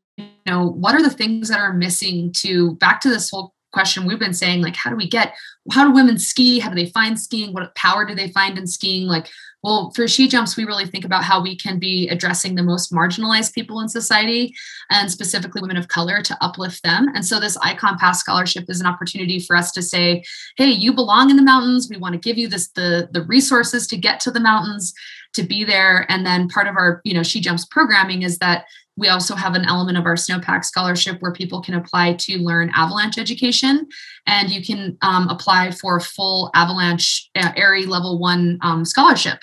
know, 0.46 0.68
what 0.68 0.96
are 0.96 1.02
the 1.02 1.10
things 1.10 1.50
that 1.50 1.60
are 1.60 1.74
missing 1.74 2.32
to 2.38 2.76
back 2.76 3.02
to 3.02 3.10
this 3.10 3.30
whole 3.30 3.54
question 3.74 4.06
we've 4.06 4.20
been 4.20 4.34
saying 4.34 4.62
like 4.62 4.76
how 4.76 4.90
do 4.90 4.96
we 4.96 5.10
get 5.10 5.34
how 5.72 5.88
do 5.88 5.94
women 5.94 6.18
ski? 6.18 6.60
How 6.60 6.70
do 6.70 6.76
they 6.76 6.90
find 6.90 7.20
skiing? 7.20 7.54
What 7.54 7.74
power 7.76 8.06
do 8.06 8.14
they 8.14 8.30
find 8.30 8.58
in 8.58 8.68
skiing? 8.68 9.08
Like 9.08 9.28
well 9.64 9.92
for 9.96 10.08
she 10.10 10.28
jumps 10.28 10.58
we 10.58 10.66
really 10.66 10.86
think 10.86 11.06
about 11.06 11.24
how 11.24 11.42
we 11.42 11.56
can 11.56 11.80
be 11.80 12.10
addressing 12.10 12.56
the 12.56 12.64
most 12.64 12.92
marginalized 12.92 13.54
people 13.54 13.80
in 13.80 13.88
society 13.88 14.54
and 14.90 15.10
specifically 15.10 15.62
women 15.62 15.78
of 15.78 15.88
color 15.88 16.22
to 16.22 16.38
uplift 16.42 16.84
them. 16.84 17.08
And 17.16 17.26
so 17.26 17.40
this 17.40 17.58
Ikon 17.58 17.98
pass 17.98 18.20
scholarship 18.20 18.66
is 18.70 18.82
an 18.82 18.88
opportunity 18.88 19.40
for 19.40 19.56
us 19.56 19.72
to 19.72 19.82
say 19.82 20.24
hey 20.58 20.70
you 20.70 20.94
belong 20.94 21.30
in 21.30 21.38
the 21.38 21.44
mountains. 21.44 21.88
We 21.90 21.98
want 21.98 22.14
to 22.14 22.20
give 22.20 22.38
you 22.38 22.48
this 22.48 22.70
the 22.70 23.10
the 23.12 23.24
resources 23.24 23.88
to 23.88 23.98
get 23.98 24.20
to 24.22 24.32
the 24.32 24.42
mountains 24.42 24.94
to 25.34 25.44
be 25.44 25.64
there. 25.64 26.06
And 26.12 26.26
then 26.26 26.50
part 26.50 26.68
of 26.68 26.76
our 26.76 27.02
you 27.06 27.14
know 27.14 27.24
she 27.24 27.40
jumps 27.40 27.66
programming 27.66 28.24
is 28.24 28.38
that 28.40 28.66
we 28.96 29.08
also 29.08 29.36
have 29.36 29.56
an 29.56 29.66
element 29.66 29.98
of 29.98 30.06
our 30.06 30.16
snowpack 30.16 30.64
scholarship 30.64 31.20
where 31.20 31.34
people 31.34 31.62
can 31.62 31.74
apply 31.74 32.14
to 32.14 32.38
learn 32.38 32.72
avalanche 32.76 33.18
education. 33.18 33.88
And 34.28 34.52
you 34.52 34.64
can 34.64 34.98
um, 35.02 35.28
apply 35.30 35.72
for 35.72 35.98
a 35.98 36.02
full 36.02 36.52
avalanche 36.54 37.30
uh, 37.36 37.52
AIARE 37.54 37.88
level 37.88 38.20
one 38.20 38.60
um, 38.62 38.86
scholarship. 38.86 39.40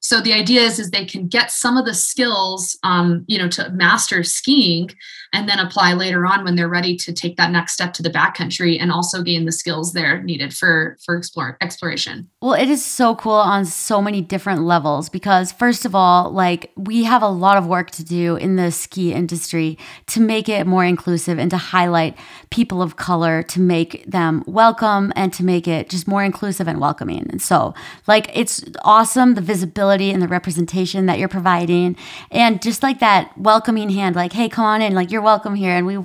So 0.00 0.20
the 0.20 0.32
idea 0.32 0.62
is, 0.62 0.78
is 0.78 0.90
they 0.90 1.04
can 1.04 1.28
get 1.28 1.50
some 1.50 1.76
of 1.76 1.84
the 1.84 1.94
skills, 1.94 2.78
um, 2.82 3.24
you 3.26 3.38
know, 3.38 3.48
to 3.48 3.70
master 3.70 4.22
skiing 4.22 4.90
and 5.32 5.48
then 5.48 5.58
apply 5.58 5.92
later 5.92 6.26
on 6.26 6.44
when 6.44 6.56
they're 6.56 6.68
ready 6.68 6.96
to 6.96 7.12
take 7.12 7.36
that 7.36 7.50
next 7.50 7.72
step 7.72 7.92
to 7.94 8.02
the 8.02 8.10
backcountry 8.10 8.80
and 8.80 8.90
also 8.90 9.22
gain 9.22 9.44
the 9.44 9.52
skills 9.52 9.92
there 9.92 10.22
needed 10.22 10.54
for 10.54 10.96
for 11.04 11.16
explore, 11.16 11.56
exploration. 11.60 12.28
Well, 12.40 12.54
it 12.54 12.68
is 12.68 12.84
so 12.84 13.14
cool 13.14 13.32
on 13.32 13.64
so 13.64 14.00
many 14.00 14.20
different 14.20 14.62
levels 14.62 15.08
because 15.08 15.52
first 15.52 15.84
of 15.84 15.94
all, 15.94 16.30
like 16.30 16.70
we 16.76 17.04
have 17.04 17.22
a 17.22 17.28
lot 17.28 17.56
of 17.56 17.66
work 17.66 17.90
to 17.92 18.04
do 18.04 18.36
in 18.36 18.56
the 18.56 18.70
ski 18.70 19.12
industry 19.12 19.78
to 20.06 20.20
make 20.20 20.48
it 20.48 20.66
more 20.66 20.84
inclusive 20.84 21.38
and 21.38 21.50
to 21.50 21.56
highlight 21.56 22.16
people 22.50 22.82
of 22.82 22.96
color 22.96 23.42
to 23.42 23.60
make 23.60 24.04
them 24.06 24.42
welcome 24.46 25.12
and 25.16 25.32
to 25.34 25.44
make 25.44 25.68
it 25.68 25.88
just 25.88 26.08
more 26.08 26.24
inclusive 26.24 26.68
and 26.68 26.80
welcoming. 26.80 27.26
And 27.30 27.40
so, 27.42 27.74
like 28.06 28.30
it's 28.36 28.64
awesome 28.82 29.34
the 29.34 29.40
visibility 29.40 30.10
and 30.10 30.22
the 30.22 30.28
representation 30.28 31.06
that 31.06 31.18
you're 31.18 31.28
providing 31.28 31.96
and 32.30 32.62
just 32.62 32.82
like 32.82 33.00
that 33.00 33.36
welcoming 33.38 33.90
hand 33.90 34.16
like 34.16 34.32
hey 34.32 34.48
come 34.48 34.64
on 34.64 34.82
in 34.82 34.94
like 34.94 35.10
you're 35.10 35.17
welcome 35.20 35.54
here. 35.54 35.72
And 35.72 35.86
we 35.86 36.04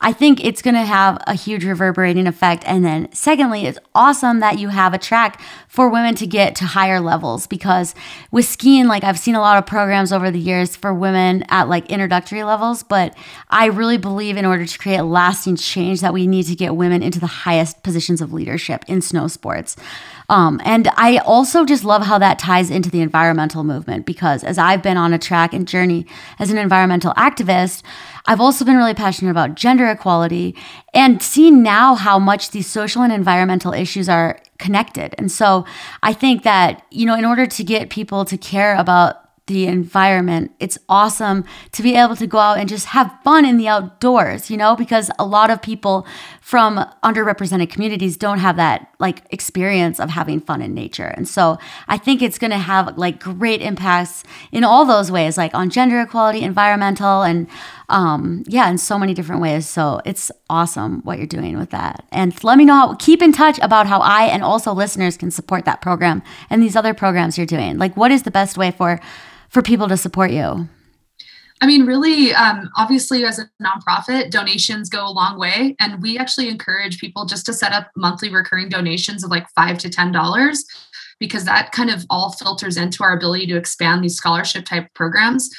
i 0.00 0.12
think 0.12 0.44
it's 0.44 0.60
going 0.60 0.74
to 0.74 0.84
have 0.84 1.22
a 1.26 1.34
huge 1.34 1.64
reverberating 1.64 2.26
effect. 2.26 2.62
And 2.66 2.84
then 2.84 3.12
secondly 3.12 3.66
it's 3.66 3.78
awesome 3.94 4.40
that 4.40 4.58
you 4.58 4.68
have 4.68 4.94
a 4.94 4.98
track 4.98 5.40
for 5.74 5.88
women 5.88 6.14
to 6.14 6.26
get 6.26 6.54
to 6.54 6.64
higher 6.64 7.00
levels 7.00 7.48
because 7.48 7.96
with 8.30 8.44
skiing 8.44 8.86
like 8.86 9.02
i've 9.02 9.18
seen 9.18 9.34
a 9.34 9.40
lot 9.40 9.58
of 9.58 9.66
programs 9.66 10.12
over 10.12 10.30
the 10.30 10.38
years 10.38 10.76
for 10.76 10.94
women 10.94 11.42
at 11.48 11.68
like 11.68 11.90
introductory 11.90 12.44
levels 12.44 12.84
but 12.84 13.16
i 13.50 13.66
really 13.66 13.98
believe 13.98 14.36
in 14.36 14.44
order 14.44 14.64
to 14.64 14.78
create 14.78 15.00
lasting 15.02 15.56
change 15.56 16.00
that 16.00 16.12
we 16.12 16.28
need 16.28 16.44
to 16.44 16.54
get 16.54 16.76
women 16.76 17.02
into 17.02 17.18
the 17.18 17.26
highest 17.26 17.82
positions 17.82 18.20
of 18.20 18.32
leadership 18.32 18.84
in 18.86 19.02
snow 19.02 19.26
sports 19.26 19.74
um, 20.28 20.60
and 20.64 20.88
I 20.96 21.18
also 21.18 21.64
just 21.64 21.84
love 21.84 22.02
how 22.02 22.18
that 22.18 22.38
ties 22.38 22.70
into 22.70 22.90
the 22.90 23.00
environmental 23.00 23.64
movement 23.64 24.06
because 24.06 24.42
as 24.42 24.58
I've 24.58 24.82
been 24.82 24.96
on 24.96 25.12
a 25.12 25.18
track 25.18 25.52
and 25.52 25.68
journey 25.68 26.06
as 26.38 26.50
an 26.50 26.58
environmental 26.58 27.12
activist, 27.14 27.82
I've 28.26 28.40
also 28.40 28.64
been 28.64 28.76
really 28.76 28.94
passionate 28.94 29.30
about 29.30 29.54
gender 29.54 29.88
equality 29.88 30.56
and 30.94 31.22
seeing 31.22 31.62
now 31.62 31.94
how 31.94 32.18
much 32.18 32.52
these 32.52 32.66
social 32.66 33.02
and 33.02 33.12
environmental 33.12 33.72
issues 33.72 34.08
are 34.08 34.40
connected. 34.58 35.14
And 35.18 35.30
so 35.30 35.66
I 36.02 36.14
think 36.14 36.42
that, 36.44 36.86
you 36.90 37.04
know, 37.04 37.16
in 37.16 37.24
order 37.24 37.46
to 37.46 37.64
get 37.64 37.90
people 37.90 38.24
to 38.24 38.38
care 38.38 38.76
about 38.76 39.23
the 39.46 39.66
environment. 39.66 40.52
It's 40.58 40.78
awesome 40.88 41.44
to 41.72 41.82
be 41.82 41.96
able 41.96 42.16
to 42.16 42.26
go 42.26 42.38
out 42.38 42.58
and 42.58 42.66
just 42.66 42.86
have 42.86 43.14
fun 43.22 43.44
in 43.44 43.58
the 43.58 43.68
outdoors, 43.68 44.50
you 44.50 44.56
know, 44.56 44.74
because 44.74 45.10
a 45.18 45.26
lot 45.26 45.50
of 45.50 45.60
people 45.60 46.06
from 46.40 46.78
underrepresented 47.02 47.68
communities 47.68 48.16
don't 48.16 48.38
have 48.38 48.56
that 48.56 48.88
like 48.98 49.22
experience 49.30 50.00
of 50.00 50.08
having 50.08 50.40
fun 50.40 50.62
in 50.62 50.72
nature. 50.72 51.08
And 51.08 51.28
so 51.28 51.58
I 51.88 51.98
think 51.98 52.22
it's 52.22 52.38
going 52.38 52.52
to 52.52 52.58
have 52.58 52.96
like 52.96 53.20
great 53.20 53.60
impacts 53.60 54.24
in 54.50 54.64
all 54.64 54.86
those 54.86 55.10
ways, 55.10 55.36
like 55.36 55.54
on 55.54 55.68
gender 55.68 56.00
equality, 56.00 56.40
environmental, 56.40 57.22
and 57.22 57.46
um, 57.90 58.44
yeah, 58.46 58.70
in 58.70 58.78
so 58.78 58.98
many 58.98 59.12
different 59.12 59.42
ways. 59.42 59.68
So 59.68 60.00
it's 60.06 60.32
awesome 60.48 61.02
what 61.02 61.18
you're 61.18 61.26
doing 61.26 61.58
with 61.58 61.68
that. 61.70 62.02
And 62.12 62.42
let 62.42 62.56
me 62.56 62.64
know 62.64 62.74
how, 62.74 62.94
keep 62.94 63.20
in 63.20 63.32
touch 63.32 63.58
about 63.60 63.86
how 63.86 64.00
I 64.00 64.24
and 64.24 64.42
also 64.42 64.72
listeners 64.72 65.18
can 65.18 65.30
support 65.30 65.66
that 65.66 65.82
program 65.82 66.22
and 66.48 66.62
these 66.62 66.76
other 66.76 66.94
programs 66.94 67.36
you're 67.36 67.46
doing. 67.46 67.76
Like, 67.76 67.94
what 67.94 68.10
is 68.10 68.22
the 68.22 68.30
best 68.30 68.56
way 68.56 68.70
for 68.70 69.00
for 69.54 69.62
people 69.62 69.88
to 69.88 69.96
support 69.96 70.32
you? 70.32 70.68
I 71.60 71.66
mean, 71.66 71.86
really, 71.86 72.34
um, 72.34 72.68
obviously, 72.76 73.24
as 73.24 73.38
a 73.38 73.48
nonprofit, 73.62 74.30
donations 74.30 74.90
go 74.90 75.06
a 75.06 75.08
long 75.08 75.38
way. 75.38 75.76
And 75.78 76.02
we 76.02 76.18
actually 76.18 76.48
encourage 76.48 76.98
people 76.98 77.24
just 77.24 77.46
to 77.46 77.52
set 77.52 77.72
up 77.72 77.90
monthly 77.96 78.28
recurring 78.28 78.68
donations 78.68 79.22
of 79.24 79.30
like 79.30 79.48
five 79.50 79.78
to 79.78 79.88
$10 79.88 80.64
because 81.18 81.44
that 81.44 81.72
kind 81.72 81.90
of 81.90 82.04
all 82.10 82.32
filters 82.32 82.76
into 82.76 83.02
our 83.02 83.16
ability 83.16 83.46
to 83.48 83.56
expand 83.56 84.02
these 84.02 84.16
scholarship 84.16 84.64
type 84.64 84.88
programs. 84.94 85.50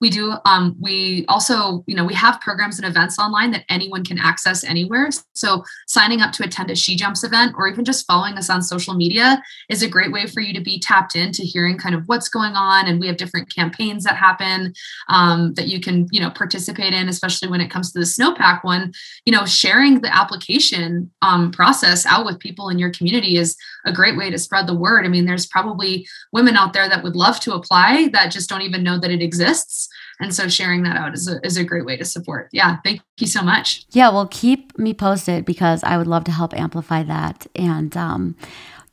We 0.00 0.10
do 0.10 0.34
um, 0.44 0.76
we 0.80 1.24
also 1.28 1.84
you 1.86 1.94
know 1.94 2.04
we 2.04 2.14
have 2.14 2.40
programs 2.40 2.78
and 2.78 2.86
events 2.86 3.20
online 3.20 3.52
that 3.52 3.64
anyone 3.68 4.04
can 4.04 4.18
access 4.18 4.64
anywhere. 4.64 5.08
So 5.34 5.62
signing 5.86 6.20
up 6.20 6.32
to 6.32 6.44
attend 6.44 6.70
a 6.70 6.74
she 6.74 6.96
jumps 6.96 7.22
event 7.22 7.54
or 7.56 7.68
even 7.68 7.84
just 7.84 8.04
following 8.06 8.34
us 8.34 8.50
on 8.50 8.62
social 8.62 8.94
media 8.94 9.40
is 9.68 9.82
a 9.82 9.88
great 9.88 10.12
way 10.12 10.26
for 10.26 10.40
you 10.40 10.52
to 10.54 10.60
be 10.60 10.80
tapped 10.80 11.14
into 11.14 11.42
hearing 11.42 11.78
kind 11.78 11.94
of 11.94 12.02
what's 12.06 12.28
going 12.28 12.54
on 12.54 12.88
and 12.88 12.98
we 12.98 13.06
have 13.06 13.16
different 13.16 13.54
campaigns 13.54 14.02
that 14.02 14.16
happen 14.16 14.72
um, 15.08 15.54
that 15.54 15.68
you 15.68 15.80
can 15.80 16.08
you 16.10 16.20
know 16.20 16.30
participate 16.30 16.92
in 16.92 17.08
especially 17.08 17.48
when 17.48 17.60
it 17.60 17.70
comes 17.70 17.92
to 17.92 18.00
the 18.00 18.04
snowpack 18.04 18.64
one. 18.64 18.92
You 19.24 19.32
know 19.32 19.46
sharing 19.46 20.00
the 20.00 20.12
application 20.12 21.12
um, 21.22 21.52
process 21.52 22.04
out 22.06 22.26
with 22.26 22.40
people 22.40 22.70
in 22.70 22.78
your 22.78 22.90
community 22.90 23.36
is 23.36 23.56
a 23.86 23.92
great 23.92 24.16
way 24.16 24.30
to 24.30 24.38
spread 24.38 24.66
the 24.66 24.74
word 24.74 25.04
i 25.04 25.08
mean 25.12 25.26
there's 25.26 25.46
probably 25.46 26.06
women 26.32 26.56
out 26.56 26.72
there 26.72 26.88
that 26.88 27.02
would 27.02 27.16
love 27.16 27.38
to 27.40 27.54
apply 27.54 28.08
that 28.12 28.32
just 28.32 28.48
don't 28.48 28.62
even 28.62 28.82
know 28.82 28.98
that 28.98 29.10
it 29.10 29.22
exists. 29.22 29.88
And 30.20 30.34
so 30.34 30.48
sharing 30.48 30.82
that 30.82 30.96
out 30.96 31.14
is 31.14 31.28
a, 31.28 31.44
is 31.44 31.56
a 31.56 31.64
great 31.64 31.84
way 31.84 31.96
to 31.96 32.04
support. 32.04 32.48
Yeah 32.52 32.78
thank 32.84 33.00
you 33.18 33.26
so 33.26 33.42
much. 33.42 33.84
Yeah 33.90 34.10
well 34.10 34.26
keep 34.26 34.76
me 34.78 34.94
posted 34.94 35.44
because 35.44 35.82
i 35.84 35.96
would 35.96 36.06
love 36.06 36.24
to 36.24 36.32
help 36.32 36.54
amplify 36.54 37.02
that. 37.04 37.46
And 37.54 37.96
um, 37.96 38.36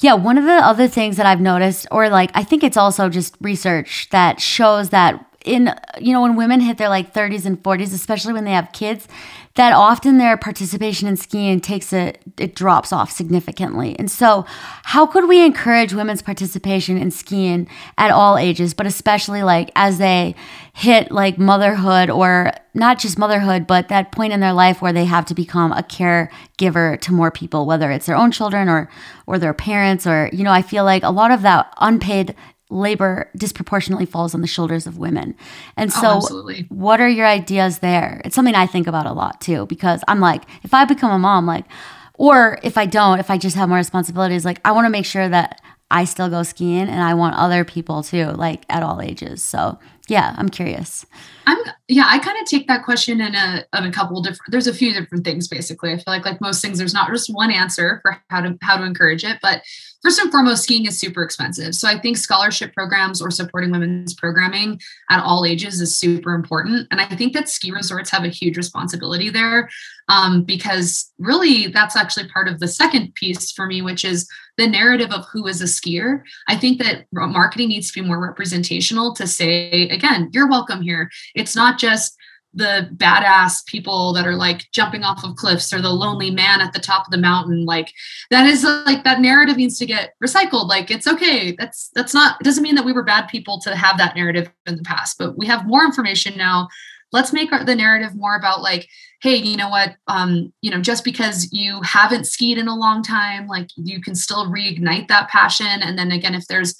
yeah 0.02 0.14
one 0.14 0.38
of 0.38 0.46
the 0.46 0.52
other 0.52 0.88
things 0.88 1.18
that 1.18 1.26
i've 1.26 1.42
noticed 1.42 1.86
or 1.92 2.10
like 2.10 2.32
i 2.34 2.44
think 2.44 2.64
it's 2.64 2.78
also 2.78 3.10
just 3.10 3.36
research 3.42 4.08
that 4.12 4.40
shows 4.40 4.90
that 4.90 5.29
in 5.46 5.74
you 6.00 6.12
know 6.12 6.22
when 6.22 6.36
women 6.36 6.60
hit 6.60 6.78
their 6.78 6.90
like 6.90 7.14
30s 7.14 7.46
and 7.46 7.62
40s 7.64 7.94
especially 7.94 8.34
when 8.34 8.44
they 8.44 8.52
have 8.52 8.72
kids 8.74 9.08
that 9.56 9.74
often 9.74 10.20
their 10.20 10.38
participation 10.38 11.08
in 11.08 11.18
skiing 11.18 11.60
takes 11.60 11.92
a 11.92 12.14
it 12.38 12.56
drops 12.56 12.94
off 12.94 13.12
significantly. 13.12 13.94
And 14.00 14.10
so 14.10 14.46
how 14.84 15.06
could 15.06 15.28
we 15.28 15.44
encourage 15.44 15.94
women's 15.94 16.22
participation 16.22 16.98
in 16.98 17.12
skiing 17.12 17.68
at 17.98 18.12
all 18.12 18.38
ages 18.38 18.74
but 18.74 18.86
especially 18.86 19.44
like 19.44 19.70
as 19.76 19.98
they 19.98 20.36
hit 20.74 21.12
like 21.12 21.38
motherhood 21.38 22.10
or 22.10 22.54
not 22.74 23.00
just 23.00 23.20
motherhood 23.20 23.68
but 23.68 23.90
that 23.90 24.14
point 24.14 24.32
in 24.32 24.40
their 24.40 24.54
life 24.54 24.82
where 24.82 24.94
they 24.94 25.06
have 25.06 25.26
to 25.26 25.34
become 25.34 25.74
a 25.74 25.84
caregiver 25.84 27.00
to 27.02 27.12
more 27.12 27.32
people 27.32 27.66
whether 27.66 27.92
it's 27.92 28.06
their 28.06 28.16
own 28.16 28.32
children 28.32 28.70
or 28.70 28.90
or 29.28 29.38
their 29.38 29.54
parents 29.54 30.08
or 30.08 30.30
you 30.32 30.44
know 30.44 30.52
i 30.52 30.62
feel 30.62 30.86
like 30.86 31.04
a 31.04 31.12
lot 31.12 31.32
of 31.32 31.42
that 31.42 31.74
unpaid 31.80 32.34
labor 32.70 33.30
disproportionately 33.36 34.06
falls 34.06 34.36
on 34.36 34.42
the 34.42 34.48
shoulders 34.48 34.86
of 34.86 34.98
women. 34.98 35.36
And 35.76 35.92
so, 35.92 36.20
oh, 36.22 36.54
what 36.70 37.02
are 37.02 37.10
your 37.10 37.26
ideas 37.26 37.80
there? 37.80 38.22
It's 38.24 38.36
something 38.36 38.56
I 38.56 38.68
think 38.68 38.88
about 38.88 39.06
a 39.08 39.14
lot 39.14 39.42
too, 39.42 39.66
because 39.66 40.04
I'm 40.08 40.20
like, 40.20 40.44
if 40.64 40.74
I 40.74 40.86
become 40.86 41.12
a 41.12 41.20
mom, 41.20 41.46
like, 41.46 41.66
or 42.14 42.60
if 42.64 42.78
I 42.78 42.86
don't, 42.86 43.20
if 43.20 43.32
I 43.32 43.38
just 43.38 43.56
have 43.56 43.70
more 43.70 43.78
responsibilities, 43.78 44.46
like, 44.46 44.62
I 44.66 44.72
want 44.72 44.86
to 44.86 44.92
make 44.92 45.06
sure 45.06 45.28
that 45.28 45.62
I 45.90 46.06
still 46.06 46.30
go 46.30 46.44
skiing 46.44 46.88
and 46.88 47.02
I 47.02 47.16
want 47.16 47.36
other 47.36 47.66
people 47.66 48.04
too, 48.04 48.26
like 48.26 48.66
at 48.70 48.84
all 48.84 49.02
ages. 49.02 49.42
So, 49.42 49.80
yeah, 50.08 50.36
I'm 50.38 50.50
curious. 50.50 51.06
I'm 51.46 51.58
yeah, 51.88 52.06
I 52.08 52.20
kind 52.20 52.38
of 52.40 52.46
take 52.46 52.68
that 52.68 52.86
question 52.86 53.20
in 53.20 53.34
a 53.34 53.66
of 53.74 53.84
a 53.84 53.92
couple 53.92 54.22
different 54.22 54.52
there's 54.52 54.68
a 54.68 54.74
few 54.74 54.94
different 54.94 55.24
things 55.24 55.48
basically. 55.48 55.92
I 55.92 55.96
feel 55.96 56.04
like 56.08 56.26
like 56.26 56.42
most 56.42 56.62
things 56.62 56.78
there's 56.78 56.94
not 56.94 57.10
just 57.10 57.34
one 57.34 57.52
answer 57.52 58.00
for 58.02 58.22
how 58.30 58.42
to 58.42 58.58
how 58.62 58.78
to 58.78 58.84
encourage 58.84 59.24
it, 59.24 59.40
but 59.42 59.64
first 60.04 60.20
and 60.20 60.32
foremost 60.32 60.64
skiing 60.64 60.86
is 60.86 61.00
super 61.00 61.24
expensive. 61.24 61.74
So 61.76 61.88
I 61.88 62.00
think 62.00 62.18
scholarship 62.18 62.74
programs 62.74 63.22
or 63.22 63.32
supporting 63.32 63.72
women's 63.72 64.14
programming 64.14 64.80
at 65.10 65.24
all 65.24 65.46
ages 65.46 65.82
is 65.82 65.98
super 65.98 66.36
important 66.36 66.88
and 66.92 67.02
I 67.02 67.06
think 67.16 67.34
that 67.34 67.50
ski 67.50 67.72
resorts 67.72 68.12
have 68.12 68.24
a 68.24 68.30
huge 68.30 68.58
responsibility 68.58 69.30
there 69.30 69.70
um, 70.10 70.44
because 70.44 71.12
really 71.18 71.68
that's 71.68 71.96
actually 71.96 72.28
part 72.30 72.48
of 72.48 72.60
the 72.60 72.68
second 72.68 73.16
piece 73.16 73.52
for 73.52 73.66
me 73.66 73.82
which 73.82 74.06
is 74.06 74.28
the 74.60 74.68
narrative 74.68 75.12
of 75.12 75.26
who 75.32 75.48
is 75.48 75.62
a 75.62 75.66
skier. 75.66 76.22
I 76.50 76.58
think 76.58 76.80
that 76.84 77.06
marketing 77.14 77.70
needs 77.70 77.92
to 77.92 78.02
be 78.02 78.06
more 78.06 78.20
representational 78.20 79.16
to 79.16 79.26
say 79.26 79.88
again, 79.88 80.30
you're 80.34 80.50
welcome 80.50 80.82
here 80.82 81.10
it's 81.40 81.56
not 81.56 81.80
just 81.80 82.20
the 82.54 82.90
badass 82.96 83.66
people 83.68 84.12
that 84.14 84.26
are 84.26 84.36
like 84.36 84.70
jumping 84.72 85.04
off 85.04 85.24
of 85.24 85.36
cliffs 85.36 85.72
or 85.72 85.82
the 85.82 85.90
lonely 85.90 86.32
man 86.32 86.62
at 86.62 86.74
the 86.74 86.80
top 86.80 87.06
of 87.06 87.12
the 87.12 87.18
mountain. 87.18 87.66
Like 87.66 87.92
that 88.32 88.46
is 88.48 88.64
like 88.64 89.04
that 89.04 89.22
narrative 89.22 89.58
needs 89.58 89.78
to 89.80 89.86
get 89.86 90.14
recycled. 90.24 90.68
Like 90.68 90.90
it's 90.90 91.08
okay. 91.08 91.56
That's 91.58 91.90
that's 91.94 92.14
not 92.14 92.42
it 92.42 92.44
doesn't 92.44 92.64
mean 92.64 92.76
that 92.76 92.86
we 92.86 92.94
were 92.94 93.04
bad 93.04 93.28
people 93.28 93.60
to 93.62 93.76
have 93.76 93.98
that 93.98 94.16
narrative 94.16 94.52
in 94.66 94.78
the 94.78 94.84
past 94.84 95.18
but 95.20 95.38
we 95.38 95.46
have 95.46 95.68
more 95.68 95.86
information 95.86 96.38
now. 96.38 96.68
Let's 97.12 97.34
make 97.34 97.50
the 97.52 97.76
narrative 97.76 98.16
more 98.16 98.36
about 98.36 98.62
like 98.62 98.88
hey 99.22 99.36
you 99.36 99.56
know 99.56 99.70
what? 99.70 99.96
Um 100.08 100.52
you 100.62 100.72
know 100.72 100.82
just 100.82 101.04
because 101.04 101.52
you 101.52 101.82
haven't 101.84 102.26
skied 102.26 102.58
in 102.58 102.68
a 102.68 102.76
long 102.76 103.04
time 103.04 103.46
like 103.46 103.68
you 103.76 104.02
can 104.02 104.16
still 104.16 104.48
reignite 104.48 105.08
that 105.10 105.30
passion. 105.30 105.84
And 105.84 106.00
then 106.00 106.12
again 106.12 106.34
if 106.34 106.48
there's 106.48 106.76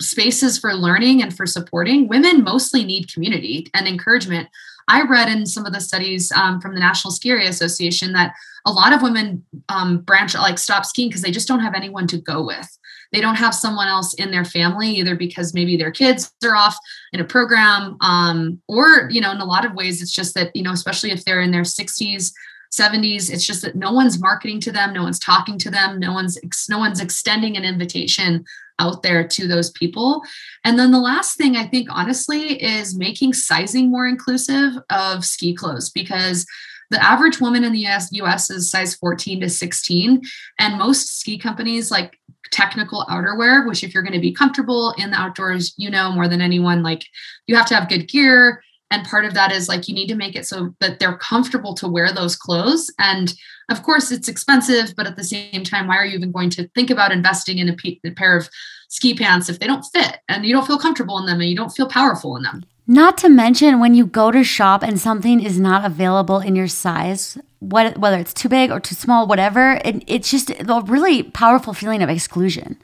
spaces 0.00 0.58
for 0.58 0.74
learning 0.74 1.22
and 1.22 1.34
for 1.36 1.46
supporting, 1.46 2.08
women 2.08 2.42
mostly 2.42 2.84
need 2.84 3.12
community 3.12 3.70
and 3.74 3.86
encouragement. 3.86 4.48
I 4.88 5.02
read 5.02 5.28
in 5.28 5.46
some 5.46 5.64
of 5.66 5.72
the 5.72 5.80
studies 5.80 6.30
um, 6.32 6.60
from 6.60 6.74
the 6.74 6.80
National 6.80 7.10
Ski 7.10 7.32
Association 7.32 8.12
that 8.12 8.34
a 8.66 8.72
lot 8.72 8.92
of 8.92 9.02
women 9.02 9.44
um, 9.68 9.98
branch 9.98 10.34
like 10.34 10.58
stop 10.58 10.84
skiing 10.84 11.08
because 11.08 11.22
they 11.22 11.30
just 11.30 11.48
don't 11.48 11.60
have 11.60 11.74
anyone 11.74 12.06
to 12.08 12.18
go 12.18 12.44
with. 12.44 12.78
They 13.12 13.20
don't 13.20 13.36
have 13.36 13.54
someone 13.54 13.86
else 13.86 14.14
in 14.14 14.30
their 14.30 14.44
family, 14.44 14.90
either 14.90 15.14
because 15.14 15.54
maybe 15.54 15.76
their 15.76 15.92
kids 15.92 16.32
are 16.42 16.56
off 16.56 16.76
in 17.12 17.20
a 17.20 17.24
program, 17.24 17.96
um, 18.00 18.60
or 18.66 19.08
you 19.10 19.20
know, 19.20 19.30
in 19.30 19.40
a 19.40 19.44
lot 19.44 19.64
of 19.64 19.74
ways, 19.74 20.02
it's 20.02 20.12
just 20.12 20.34
that 20.34 20.54
you 20.54 20.62
know, 20.62 20.72
especially 20.72 21.12
if 21.12 21.24
they're 21.24 21.40
in 21.40 21.52
their 21.52 21.62
60s, 21.62 22.32
70s 22.78 23.30
it's 23.32 23.46
just 23.46 23.62
that 23.62 23.76
no 23.76 23.92
one's 23.92 24.20
marketing 24.20 24.60
to 24.60 24.72
them 24.72 24.92
no 24.92 25.02
one's 25.02 25.18
talking 25.18 25.58
to 25.58 25.70
them 25.70 25.98
no 25.98 26.12
one's 26.12 26.38
no 26.68 26.78
one's 26.78 27.00
extending 27.00 27.56
an 27.56 27.64
invitation 27.64 28.44
out 28.78 29.02
there 29.02 29.26
to 29.26 29.46
those 29.46 29.70
people. 29.70 30.22
And 30.64 30.78
then 30.78 30.90
the 30.90 31.00
last 31.00 31.36
thing 31.36 31.56
I 31.56 31.66
think, 31.66 31.88
honestly, 31.90 32.62
is 32.62 32.96
making 32.96 33.34
sizing 33.34 33.90
more 33.90 34.06
inclusive 34.06 34.72
of 34.90 35.24
ski 35.24 35.54
clothes 35.54 35.90
because 35.90 36.46
the 36.90 37.02
average 37.02 37.40
woman 37.40 37.64
in 37.64 37.72
the 37.72 37.86
US, 37.86 38.12
US 38.12 38.50
is 38.50 38.70
size 38.70 38.94
14 38.96 39.40
to 39.40 39.48
16. 39.48 40.22
And 40.58 40.78
most 40.78 41.18
ski 41.20 41.38
companies 41.38 41.90
like 41.90 42.18
technical 42.50 43.04
outerwear, 43.06 43.66
which 43.66 43.82
if 43.82 43.94
you're 43.94 44.02
going 44.02 44.12
to 44.12 44.20
be 44.20 44.32
comfortable 44.32 44.94
in 44.98 45.10
the 45.10 45.16
outdoors, 45.16 45.74
you 45.76 45.90
know 45.90 46.12
more 46.12 46.28
than 46.28 46.40
anyone, 46.40 46.82
like 46.82 47.04
you 47.46 47.56
have 47.56 47.66
to 47.66 47.74
have 47.74 47.88
good 47.88 48.08
gear. 48.08 48.62
And 48.90 49.06
part 49.06 49.24
of 49.24 49.34
that 49.34 49.50
is 49.50 49.68
like 49.68 49.88
you 49.88 49.94
need 49.94 50.08
to 50.08 50.14
make 50.14 50.36
it 50.36 50.46
so 50.46 50.74
that 50.80 50.98
they're 50.98 51.16
comfortable 51.16 51.74
to 51.74 51.88
wear 51.88 52.12
those 52.12 52.36
clothes. 52.36 52.92
And 52.98 53.34
of 53.70 53.82
course, 53.82 54.12
it's 54.12 54.28
expensive, 54.28 54.94
but 54.96 55.06
at 55.06 55.16
the 55.16 55.24
same 55.24 55.64
time, 55.64 55.88
why 55.88 55.96
are 55.96 56.04
you 56.04 56.16
even 56.16 56.32
going 56.32 56.50
to 56.50 56.68
think 56.68 56.90
about 56.90 57.12
investing 57.12 57.58
in 57.58 57.68
a 57.68 58.10
pair 58.12 58.36
of 58.36 58.48
ski 58.88 59.14
pants 59.14 59.48
if 59.48 59.58
they 59.58 59.66
don't 59.66 59.84
fit 59.84 60.18
and 60.28 60.44
you 60.44 60.54
don't 60.54 60.66
feel 60.66 60.78
comfortable 60.78 61.18
in 61.18 61.26
them 61.26 61.40
and 61.40 61.48
you 61.48 61.56
don't 61.56 61.70
feel 61.70 61.88
powerful 61.88 62.36
in 62.36 62.42
them? 62.42 62.64
Not 62.86 63.16
to 63.18 63.30
mention 63.30 63.80
when 63.80 63.94
you 63.94 64.04
go 64.04 64.30
to 64.30 64.44
shop 64.44 64.82
and 64.82 65.00
something 65.00 65.42
is 65.42 65.58
not 65.58 65.86
available 65.86 66.40
in 66.40 66.54
your 66.54 66.68
size, 66.68 67.38
what, 67.60 67.96
whether 67.96 68.18
it's 68.18 68.34
too 68.34 68.50
big 68.50 68.70
or 68.70 68.78
too 68.78 68.94
small, 68.94 69.26
whatever, 69.26 69.80
it, 69.84 70.04
it's 70.06 70.30
just 70.30 70.50
a 70.50 70.82
really 70.86 71.22
powerful 71.22 71.72
feeling 71.72 72.02
of 72.02 72.10
exclusion. 72.10 72.78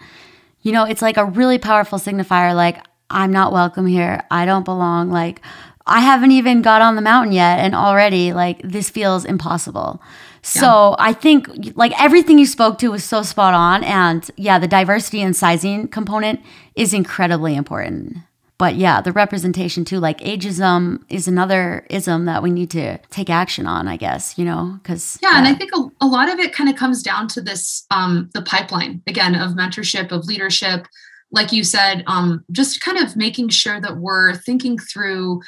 You 0.63 0.73
know, 0.73 0.85
it's 0.85 1.03
like 1.03 1.19
a 1.19 1.25
really 1.27 1.59
powerful 1.59 1.99
signifier 1.99 2.55
like, 2.55 2.79
I'm 3.11 3.33
not 3.33 3.53
welcome 3.53 3.87
here. 3.87 4.23
I 4.31 4.47
don't 4.47 4.65
belong. 4.65 5.11
Like, 5.11 5.43
I 5.91 6.01
haven't 6.01 6.33
even 6.33 6.63
got 6.63 6.81
on 6.81 6.97
the 6.97 7.03
mountain 7.03 7.33
yet, 7.33 7.59
and 7.59 7.75
already, 7.75 8.33
like, 8.33 8.63
this 8.63 8.89
feels 8.89 9.25
impossible. 9.27 10.01
So 10.43 10.91
yeah. 10.91 10.95
I 10.99 11.13
think 11.13 11.73
like 11.75 11.93
everything 12.01 12.39
you 12.39 12.47
spoke 12.47 12.79
to 12.79 12.89
was 12.89 13.05
so 13.05 13.23
spot 13.23 13.55
on. 13.55 13.85
And 13.85 14.29
yeah, 14.37 14.59
the 14.59 14.69
diversity 14.69 15.21
and 15.21 15.37
sizing 15.37 15.89
component 15.89 16.41
is 16.75 16.95
incredibly 16.95 17.55
important. 17.57 18.19
But 18.57 18.75
yeah, 18.75 19.01
the 19.01 19.13
representation 19.13 19.85
too, 19.87 20.01
like 20.01 20.21
ageism 20.21 21.03
is 21.09 21.27
another 21.27 21.87
ism 21.89 22.27
that 22.27 22.43
we 22.43 22.51
need 22.51 22.71
to 22.71 22.99
take 23.09 23.31
action 23.31 23.67
on, 23.67 23.89
I 23.89 23.97
guess, 23.97 24.37
you 24.37 24.45
know, 24.45 24.79
because. 24.83 25.19
Yeah, 25.23 25.33
yeah, 25.33 25.39
And 25.39 25.49
I 25.49 25.55
think 25.55 25.71
a, 25.75 25.89
a 26.03 26.07
lot 26.07 26.29
of 26.29 26.39
it 26.39 26.53
kind 26.53 26.69
of 26.69 26.77
comes 26.77 27.03
down 27.03 27.27
to 27.29 27.41
this 27.41 27.87
um, 27.91 28.29
the 28.35 28.43
pipeline 28.43 29.03
again 29.07 29.35
of 29.35 29.53
mentorship, 29.53 30.13
of 30.13 30.27
leadership. 30.27 30.87
Like 31.33 31.53
you 31.53 31.65
said, 31.65 32.03
um, 32.07 32.45
just 32.51 32.81
kind 32.81 32.99
of 32.99 33.17
making 33.17 33.49
sure 33.51 33.81
that 33.81 33.97
we're 33.97 34.35
thinking 34.35 34.79
through 34.79 35.41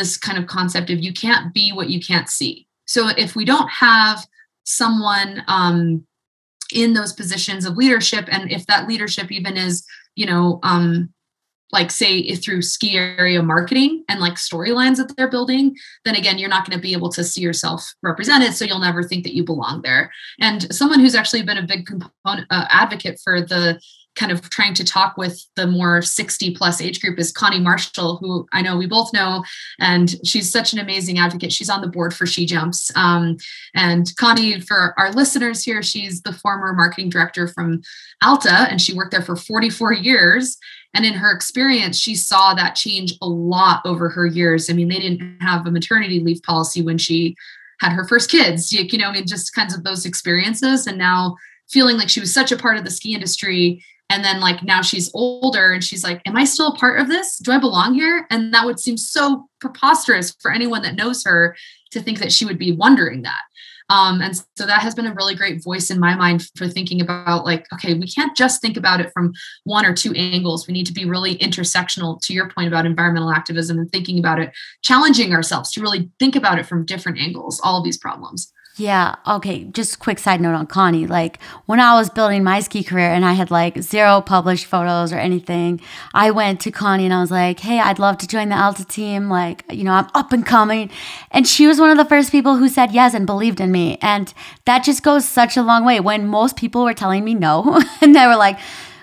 this 0.00 0.16
kind 0.16 0.38
of 0.38 0.46
concept 0.46 0.90
of 0.90 0.98
you 0.98 1.12
can't 1.12 1.52
be 1.52 1.72
what 1.72 1.90
you 1.90 2.00
can't 2.00 2.28
see. 2.28 2.66
So 2.86 3.08
if 3.08 3.36
we 3.36 3.44
don't 3.44 3.68
have 3.68 4.26
someone 4.64 5.44
um, 5.46 6.06
in 6.72 6.94
those 6.94 7.12
positions 7.12 7.66
of 7.66 7.76
leadership 7.76 8.26
and 8.30 8.50
if 8.50 8.66
that 8.66 8.88
leadership 8.88 9.30
even 9.30 9.56
is 9.56 9.84
you 10.16 10.26
know 10.26 10.60
um, 10.62 11.12
like 11.72 11.90
say 11.90 12.34
through 12.34 12.62
ski 12.62 12.96
area 12.96 13.42
marketing 13.42 14.04
and 14.08 14.20
like 14.20 14.34
storylines 14.34 14.96
that 14.96 15.12
they're 15.16 15.30
building 15.30 15.76
then 16.04 16.14
again 16.14 16.38
you're 16.38 16.48
not 16.48 16.64
going 16.68 16.78
to 16.78 16.82
be 16.82 16.92
able 16.92 17.10
to 17.10 17.24
see 17.24 17.40
yourself 17.40 17.92
represented 18.02 18.54
so 18.54 18.64
you'll 18.64 18.78
never 18.78 19.02
think 19.02 19.24
that 19.24 19.34
you 19.34 19.44
belong 19.44 19.82
there 19.82 20.12
and 20.40 20.72
someone 20.72 21.00
who's 21.00 21.14
actually 21.14 21.42
been 21.42 21.58
a 21.58 21.66
big 21.66 21.86
component 21.86 22.46
uh, 22.50 22.66
advocate 22.70 23.20
for 23.22 23.40
the 23.40 23.80
kind 24.16 24.32
of 24.32 24.48
trying 24.50 24.74
to 24.74 24.84
talk 24.84 25.16
with 25.16 25.44
the 25.56 25.66
more 25.66 26.02
60 26.02 26.54
plus 26.54 26.80
age 26.80 27.00
group 27.00 27.18
is 27.18 27.32
Connie 27.32 27.60
Marshall, 27.60 28.16
who 28.18 28.46
I 28.52 28.62
know 28.62 28.76
we 28.76 28.86
both 28.86 29.12
know, 29.12 29.44
and 29.78 30.14
she's 30.24 30.50
such 30.50 30.72
an 30.72 30.78
amazing 30.78 31.18
advocate. 31.18 31.52
She's 31.52 31.70
on 31.70 31.80
the 31.80 31.88
board 31.88 32.12
for 32.12 32.26
She 32.26 32.44
Jumps. 32.46 32.90
Um, 32.96 33.36
and 33.74 34.14
Connie, 34.16 34.60
for 34.60 34.94
our 34.98 35.12
listeners 35.12 35.62
here, 35.62 35.82
she's 35.82 36.22
the 36.22 36.32
former 36.32 36.72
marketing 36.72 37.10
director 37.10 37.48
from 37.48 37.82
Alta, 38.22 38.66
and 38.70 38.80
she 38.80 38.94
worked 38.94 39.12
there 39.12 39.22
for 39.22 39.36
44 39.36 39.92
years. 39.94 40.58
And 40.92 41.04
in 41.04 41.14
her 41.14 41.32
experience, 41.32 41.96
she 41.96 42.16
saw 42.16 42.52
that 42.54 42.74
change 42.74 43.14
a 43.22 43.26
lot 43.26 43.80
over 43.84 44.08
her 44.08 44.26
years. 44.26 44.68
I 44.68 44.72
mean, 44.72 44.88
they 44.88 44.98
didn't 44.98 45.38
have 45.40 45.66
a 45.66 45.70
maternity 45.70 46.18
leave 46.18 46.42
policy 46.42 46.82
when 46.82 46.98
she 46.98 47.36
had 47.80 47.92
her 47.92 48.06
first 48.06 48.30
kids, 48.30 48.72
you 48.72 48.98
know, 48.98 49.08
I 49.08 49.12
mean, 49.12 49.26
just 49.26 49.54
kinds 49.54 49.74
of 49.74 49.84
those 49.84 50.04
experiences. 50.04 50.86
And 50.86 50.98
now 50.98 51.36
feeling 51.70 51.96
like 51.96 52.08
she 52.08 52.20
was 52.20 52.34
such 52.34 52.52
a 52.52 52.56
part 52.56 52.76
of 52.76 52.84
the 52.84 52.90
ski 52.90 53.14
industry 53.14 53.82
and 54.10 54.24
then 54.24 54.40
like 54.40 54.62
now 54.62 54.82
she's 54.82 55.10
older 55.14 55.72
and 55.72 55.82
she's 55.82 56.04
like 56.04 56.20
am 56.26 56.36
i 56.36 56.44
still 56.44 56.72
a 56.72 56.76
part 56.76 57.00
of 57.00 57.08
this? 57.08 57.38
Do 57.38 57.52
i 57.52 57.58
belong 57.58 57.94
here? 57.94 58.26
And 58.30 58.52
that 58.52 58.66
would 58.66 58.78
seem 58.78 58.96
so 58.96 59.48
preposterous 59.60 60.36
for 60.40 60.52
anyone 60.52 60.82
that 60.82 60.96
knows 60.96 61.24
her 61.24 61.56
to 61.92 62.00
think 62.00 62.18
that 62.18 62.32
she 62.32 62.44
would 62.44 62.58
be 62.58 62.72
wondering 62.72 63.22
that. 63.22 63.40
Um, 63.88 64.22
and 64.22 64.36
so 64.36 64.66
that 64.66 64.82
has 64.82 64.94
been 64.94 65.06
a 65.06 65.14
really 65.14 65.34
great 65.34 65.64
voice 65.64 65.90
in 65.90 65.98
my 65.98 66.14
mind 66.14 66.48
for 66.54 66.68
thinking 66.68 67.00
about 67.00 67.44
like 67.44 67.66
okay 67.72 67.94
we 67.94 68.06
can't 68.06 68.36
just 68.36 68.60
think 68.60 68.76
about 68.76 69.00
it 69.00 69.12
from 69.12 69.32
one 69.64 69.86
or 69.86 69.94
two 69.94 70.12
angles. 70.14 70.66
We 70.66 70.74
need 70.74 70.86
to 70.86 70.92
be 70.92 71.04
really 71.04 71.38
intersectional 71.38 72.20
to 72.22 72.34
your 72.34 72.50
point 72.50 72.68
about 72.68 72.86
environmental 72.86 73.32
activism 73.32 73.78
and 73.78 73.90
thinking 73.90 74.18
about 74.18 74.40
it 74.40 74.52
challenging 74.82 75.32
ourselves 75.32 75.72
to 75.72 75.80
really 75.80 76.10
think 76.18 76.36
about 76.36 76.58
it 76.58 76.66
from 76.66 76.84
different 76.84 77.18
angles 77.18 77.60
all 77.62 77.78
of 77.78 77.84
these 77.84 77.98
problems 77.98 78.52
yeah. 78.76 79.16
Okay. 79.26 79.64
Just 79.64 79.98
quick 79.98 80.18
side 80.18 80.40
note 80.40 80.54
on 80.54 80.66
Connie. 80.66 81.06
Like 81.06 81.38
when 81.66 81.80
I 81.80 81.94
was 81.94 82.08
building 82.08 82.42
my 82.42 82.60
ski 82.60 82.82
career 82.82 83.12
and 83.12 83.24
I 83.24 83.32
had 83.34 83.50
like 83.50 83.82
zero 83.82 84.20
published 84.20 84.66
photos 84.66 85.12
or 85.12 85.18
anything, 85.18 85.80
I 86.14 86.30
went 86.30 86.60
to 86.60 86.70
Connie 86.70 87.04
and 87.04 87.12
I 87.12 87.20
was 87.20 87.30
like, 87.30 87.60
hey, 87.60 87.78
I'd 87.78 87.98
love 87.98 88.16
to 88.18 88.26
join 88.26 88.48
the 88.48 88.56
Alta 88.56 88.84
team. 88.84 89.28
Like, 89.28 89.64
you 89.70 89.84
know, 89.84 89.92
I'm 89.92 90.08
up 90.14 90.32
and 90.32 90.46
coming. 90.46 90.90
And 91.30 91.46
she 91.46 91.66
was 91.66 91.80
one 91.80 91.90
of 91.90 91.98
the 91.98 92.04
first 92.04 92.32
people 92.32 92.56
who 92.56 92.68
said 92.68 92.92
yes 92.92 93.12
and 93.12 93.26
believed 93.26 93.60
in 93.60 93.70
me. 93.70 93.98
And 94.00 94.32
that 94.64 94.84
just 94.84 95.02
goes 95.02 95.28
such 95.28 95.56
a 95.56 95.62
long 95.62 95.84
way 95.84 96.00
when 96.00 96.26
most 96.26 96.56
people 96.56 96.84
were 96.84 96.94
telling 96.94 97.24
me 97.24 97.34
no. 97.34 97.82
and 98.00 98.14
they 98.14 98.26
were 98.26 98.36
like, 98.36 98.58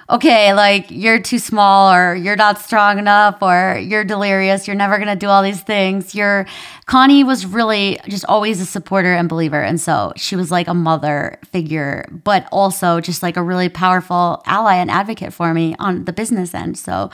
okay, 0.10 0.54
like 0.54 0.90
you're 0.90 1.20
too 1.20 1.40
small 1.40 1.94
or 1.94 2.16
you're 2.16 2.38
not 2.38 2.60
strong 2.60 2.98
enough 2.98 3.42
or 3.42 3.78
you're 3.82 4.06
delirious, 4.06 4.66
you're 4.66 4.76
never 4.76 4.98
going 4.98 5.10
to 5.10 5.16
do 5.16 5.28
all 5.28 5.44
these 5.44 5.62
things. 5.62 6.16
You're 6.16 6.46
Connie 6.86 7.26
was 7.26 7.46
really 7.46 8.00
just 8.08 8.24
always 8.26 8.62
a 8.62 8.66
supporter 8.66 9.14
and 9.14 9.28
believer. 9.28 9.62
And 9.62 9.80
so 9.82 10.14
she 10.16 10.38
was 10.38 10.50
like 10.50 10.70
a 10.70 10.74
mother 10.74 11.38
figure, 11.52 12.08
but 12.24 12.48
also 12.52 13.02
just 13.02 13.22
like 13.22 13.36
a 13.36 13.44
really 13.44 13.68
powerful 13.68 14.42
ally 14.46 14.76
and 14.76 14.90
advocate 14.90 15.34
for 15.34 15.54
me 15.54 15.76
on 15.80 16.06
the 16.06 16.14
business 16.14 16.54
end. 16.54 16.78
So, 16.78 17.10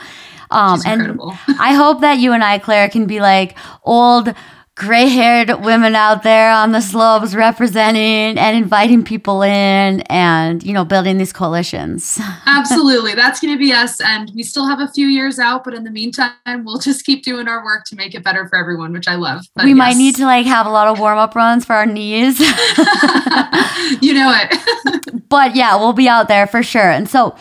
um, 0.52 0.80
and 0.86 1.20
I 1.58 1.74
hope 1.74 2.02
that 2.02 2.18
you 2.18 2.32
and 2.32 2.44
I, 2.44 2.58
Claire, 2.58 2.88
can 2.88 3.06
be 3.06 3.20
like 3.20 3.58
old 3.82 4.32
gray 4.76 5.08
haired 5.08 5.64
women 5.64 5.94
out 5.94 6.24
there 6.24 6.50
on 6.50 6.72
the 6.72 6.80
slopes 6.80 7.34
representing 7.34 8.36
and 8.36 8.56
inviting 8.56 9.04
people 9.04 9.42
in 9.42 10.00
and, 10.02 10.64
you 10.64 10.72
know, 10.72 10.84
building 10.84 11.16
these 11.16 11.32
coalitions. 11.32 12.18
Absolutely. 12.46 13.14
That's 13.14 13.38
going 13.40 13.54
to 13.54 13.58
be 13.58 13.72
us. 13.72 14.00
And 14.00 14.32
we 14.34 14.42
still 14.42 14.66
have 14.66 14.80
a 14.80 14.88
few 14.88 15.06
years 15.06 15.38
out, 15.38 15.62
but 15.62 15.74
in 15.74 15.84
the 15.84 15.92
meantime, 15.92 16.32
we'll 16.64 16.78
just 16.80 17.06
keep 17.06 17.22
doing 17.22 17.46
our 17.46 17.64
work 17.64 17.84
to 17.86 17.96
make 17.96 18.14
it 18.14 18.24
better 18.24 18.48
for 18.48 18.56
everyone, 18.58 18.92
which 18.92 19.06
I 19.06 19.14
love. 19.14 19.46
But 19.54 19.64
we 19.64 19.70
yes. 19.70 19.78
might 19.78 19.96
need 19.96 20.16
to 20.16 20.24
like 20.24 20.46
have 20.46 20.66
a 20.66 20.70
lot 20.70 20.88
of 20.88 20.98
warm 20.98 21.18
up 21.18 21.36
runs 21.36 21.64
for 21.64 21.74
our 21.74 21.86
knees. 21.86 22.40
you 24.00 24.12
know 24.12 24.34
it. 24.34 25.22
but 25.28 25.54
yeah, 25.54 25.76
we'll 25.76 25.92
be 25.92 26.08
out 26.08 26.26
there 26.26 26.48
for 26.48 26.64
sure. 26.64 26.90
And 26.90 27.08
so, 27.08 27.36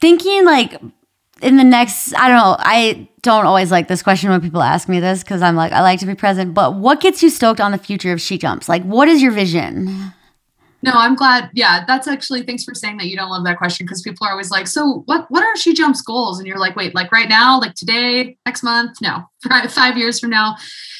thinking 0.00 0.44
like 0.44 0.78
in 1.44 1.56
the 1.56 1.64
next, 1.64 2.14
I 2.14 2.28
don't 2.28 2.38
know, 2.38 2.56
I 2.58 3.08
don't 3.22 3.46
always 3.46 3.70
like 3.70 3.88
this 3.88 4.02
question 4.02 4.30
when 4.30 4.40
people 4.40 4.62
ask 4.62 4.88
me 4.88 4.98
this 4.98 5.22
because 5.22 5.42
I'm 5.42 5.56
like, 5.56 5.72
I 5.72 5.82
like 5.82 6.00
to 6.00 6.06
be 6.06 6.14
present. 6.14 6.54
But 6.54 6.74
what 6.74 7.00
gets 7.00 7.22
you 7.22 7.30
stoked 7.30 7.60
on 7.60 7.70
the 7.70 7.78
future 7.78 8.12
of 8.12 8.20
She 8.20 8.38
Jumps? 8.38 8.68
Like, 8.68 8.82
what 8.82 9.08
is 9.08 9.22
your 9.22 9.32
vision? 9.32 10.12
No, 10.82 10.92
I'm 10.92 11.14
glad. 11.14 11.50
Yeah, 11.54 11.84
that's 11.86 12.06
actually 12.06 12.42
thanks 12.42 12.64
for 12.64 12.74
saying 12.74 12.98
that 12.98 13.06
you 13.06 13.16
don't 13.16 13.30
love 13.30 13.44
that 13.44 13.56
question 13.56 13.86
because 13.86 14.02
people 14.02 14.26
are 14.26 14.32
always 14.32 14.50
like, 14.50 14.66
so 14.66 15.02
what 15.06 15.24
what 15.30 15.42
are 15.42 15.56
She 15.56 15.72
Jumps 15.72 16.02
goals? 16.02 16.38
And 16.38 16.46
you're 16.46 16.58
like, 16.58 16.76
wait, 16.76 16.94
like 16.94 17.10
right 17.10 17.28
now, 17.28 17.58
like 17.58 17.74
today, 17.74 18.36
next 18.44 18.62
month? 18.62 18.98
No, 19.00 19.24
five 19.68 19.96
years 19.96 20.20
from 20.20 20.28
now. 20.28 20.56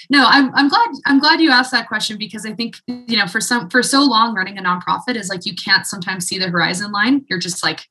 No, 0.09 0.25
I'm 0.27 0.55
I'm 0.55 0.69
glad 0.69 0.89
I'm 1.05 1.19
glad 1.19 1.41
you 1.41 1.51
asked 1.51 1.73
that 1.73 1.87
question 1.89 2.17
because 2.17 2.47
I 2.47 2.55
think, 2.55 2.77
you 2.87 3.19
know, 3.19 3.27
for 3.27 3.43
some 3.43 3.69
for 3.69 3.83
so 3.83 4.03
long 4.03 4.35
running 4.35 4.57
a 4.57 4.63
nonprofit 4.63 5.17
is 5.17 5.29
like 5.29 5.45
you 5.45 5.55
can't 5.55 5.87
sometimes 5.87 6.27
see 6.27 6.39
the 6.39 6.49
horizon 6.49 6.91
line. 6.91 7.27
You're 7.29 7.39
just 7.39 7.63
like, 7.63 7.87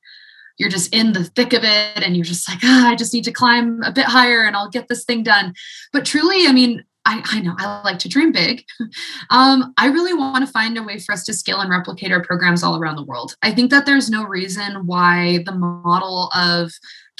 you're 0.58 0.70
just 0.70 0.94
in 0.94 1.12
the 1.12 1.24
thick 1.24 1.52
of 1.52 1.64
it 1.64 2.02
and 2.02 2.16
you're 2.16 2.24
just 2.24 2.48
like, 2.48 2.60
ah, 2.62 2.88
I 2.88 2.94
just 2.94 3.12
need 3.12 3.24
to 3.24 3.32
climb 3.32 3.82
a 3.82 3.92
bit 3.92 4.06
higher 4.06 4.42
and 4.42 4.56
I'll 4.56 4.70
get 4.70 4.88
this 4.88 5.04
thing 5.04 5.22
done. 5.22 5.54
But 5.92 6.04
truly, 6.04 6.46
I 6.46 6.52
mean, 6.52 6.84
I, 7.06 7.22
I 7.24 7.40
know 7.40 7.54
I 7.58 7.82
like 7.82 7.98
to 8.00 8.08
dream 8.08 8.32
big. 8.32 8.64
Um, 9.30 9.72
I 9.78 9.86
really 9.86 10.12
want 10.14 10.46
to 10.46 10.52
find 10.52 10.76
a 10.76 10.82
way 10.82 10.98
for 10.98 11.12
us 11.12 11.24
to 11.24 11.32
scale 11.32 11.60
and 11.60 11.70
replicate 11.70 12.12
our 12.12 12.22
programs 12.22 12.62
all 12.62 12.78
around 12.78 12.96
the 12.96 13.04
world. 13.04 13.34
I 13.42 13.52
think 13.52 13.70
that 13.70 13.86
there's 13.86 14.10
no 14.10 14.24
reason 14.24 14.86
why 14.86 15.42
the 15.44 15.54
model 15.54 16.30
of 16.34 16.70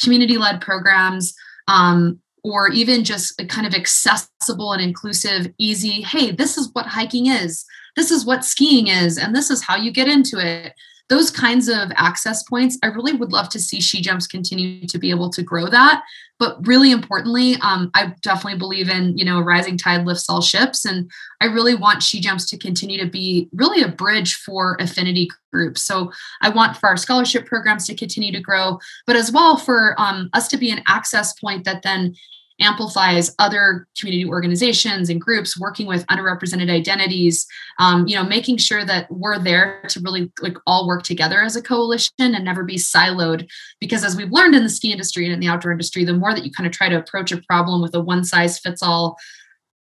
community 0.01 0.37
led 0.37 0.61
programs 0.61 1.35
um, 1.66 2.20
or 2.45 2.68
even 2.68 3.05
just 3.05 3.41
kind 3.49 3.66
of 3.66 3.74
accessible 3.74 4.72
and 4.72 4.82
inclusive, 4.82 5.53
easy, 5.59 6.03
hey, 6.03 6.30
this 6.30 6.57
is 6.57 6.70
what 6.74 6.87
hiking 6.87 7.26
is, 7.26 7.64
this 7.97 8.11
is 8.11 8.24
what 8.24 8.45
skiing 8.45 8.89
is, 8.89 9.18
and 9.18 9.35
this 9.35 9.51
is 9.51 9.62
how 9.62 9.76
you 9.76 9.91
get 9.91 10.09
into 10.09 10.39
it 10.39 10.74
those 11.09 11.31
kinds 11.31 11.69
of 11.69 11.91
access 11.97 12.43
points 12.43 12.79
i 12.83 12.87
really 12.87 13.13
would 13.13 13.33
love 13.33 13.49
to 13.49 13.61
see 13.61 13.81
she 13.81 14.01
jumps 14.01 14.27
continue 14.27 14.87
to 14.87 14.99
be 14.99 15.11
able 15.11 15.31
to 15.31 15.43
grow 15.43 15.67
that. 15.67 16.03
But 16.39 16.67
really 16.67 16.91
importantly 16.91 17.57
um, 17.63 17.91
i 17.95 18.15
definitely 18.23 18.59
believe 18.59 18.89
in 18.89 19.17
you 19.17 19.25
know 19.25 19.39
a 19.39 19.43
rising 19.43 19.79
tide 19.79 20.05
lifts 20.07 20.29
all 20.29 20.43
ships. 20.43 20.85
And 20.85 21.11
i 21.41 21.47
really 21.47 21.75
want 21.75 22.03
she 22.03 22.21
jumps 22.21 22.47
to 22.51 22.59
continue 22.59 22.99
to 22.99 23.11
be 23.11 23.49
really 23.53 23.83
a 23.83 23.89
bridge 23.89 24.35
for 24.35 24.77
affinity 24.81 25.31
groups. 25.53 25.83
So 25.83 26.13
i 26.43 26.49
want 26.49 26.77
for 26.77 26.89
our 26.89 26.97
scholarship 26.97 27.47
programs 27.47 27.87
to 27.87 27.95
continue 27.95 28.33
to 28.33 28.41
grow 28.41 28.79
but 29.07 29.17
as 29.17 29.31
well 29.31 29.57
for 29.57 29.95
um, 29.99 30.31
us 30.33 30.49
to 30.49 30.57
be 30.57 30.71
an 30.71 30.83
access 30.87 31.33
point 31.35 31.65
that 31.65 31.83
then 31.83 32.15
amplifies 32.61 33.35
other 33.39 33.89
community 33.99 34.29
organizations 34.29 35.11
and 35.11 35.21
groups 35.21 35.59
working 35.59 35.87
with 35.87 36.07
underrepresented 36.07 36.71
identities 36.71 37.47
um, 37.81 38.07
you 38.07 38.15
know 38.15 38.25
making 38.25 38.57
sure 38.57 38.85
that 38.85 39.11
we're 39.11 39.39
there 39.39 39.83
to 39.89 40.01
really 40.01 40.33
like 40.41 40.57
all 40.67 40.87
work 40.87 41.03
together 41.03 41.43
as 41.43 41.57
a 41.57 41.63
coalition 41.63 42.13
and 42.19 42.45
never 42.45 42.63
be 42.63 42.77
siloed. 42.77 43.49
Because 43.81 44.05
as 44.05 44.17
we've 44.17 44.31
learned 44.31 44.55
in 44.55 44.63
the 44.63 44.69
ski 44.69 44.93
industry 44.93 45.25
and 45.25 45.35
in 45.35 45.41
the 45.41 45.49
outdoor 45.49 45.73
industry 45.73 46.05
the 46.05 46.13
more 46.13 46.35
that 46.35 46.45
you 46.45 46.53
kind 46.53 46.67
of 46.67 46.73
try 46.73 46.89
to 46.89 46.99
approach 46.99 47.33
a 47.33 47.43
problem 47.43 47.83
with 47.83 47.95
a 47.95 48.01
one 48.01 48.25
size 48.25 48.59
fits 48.59 48.83
all 48.83 49.17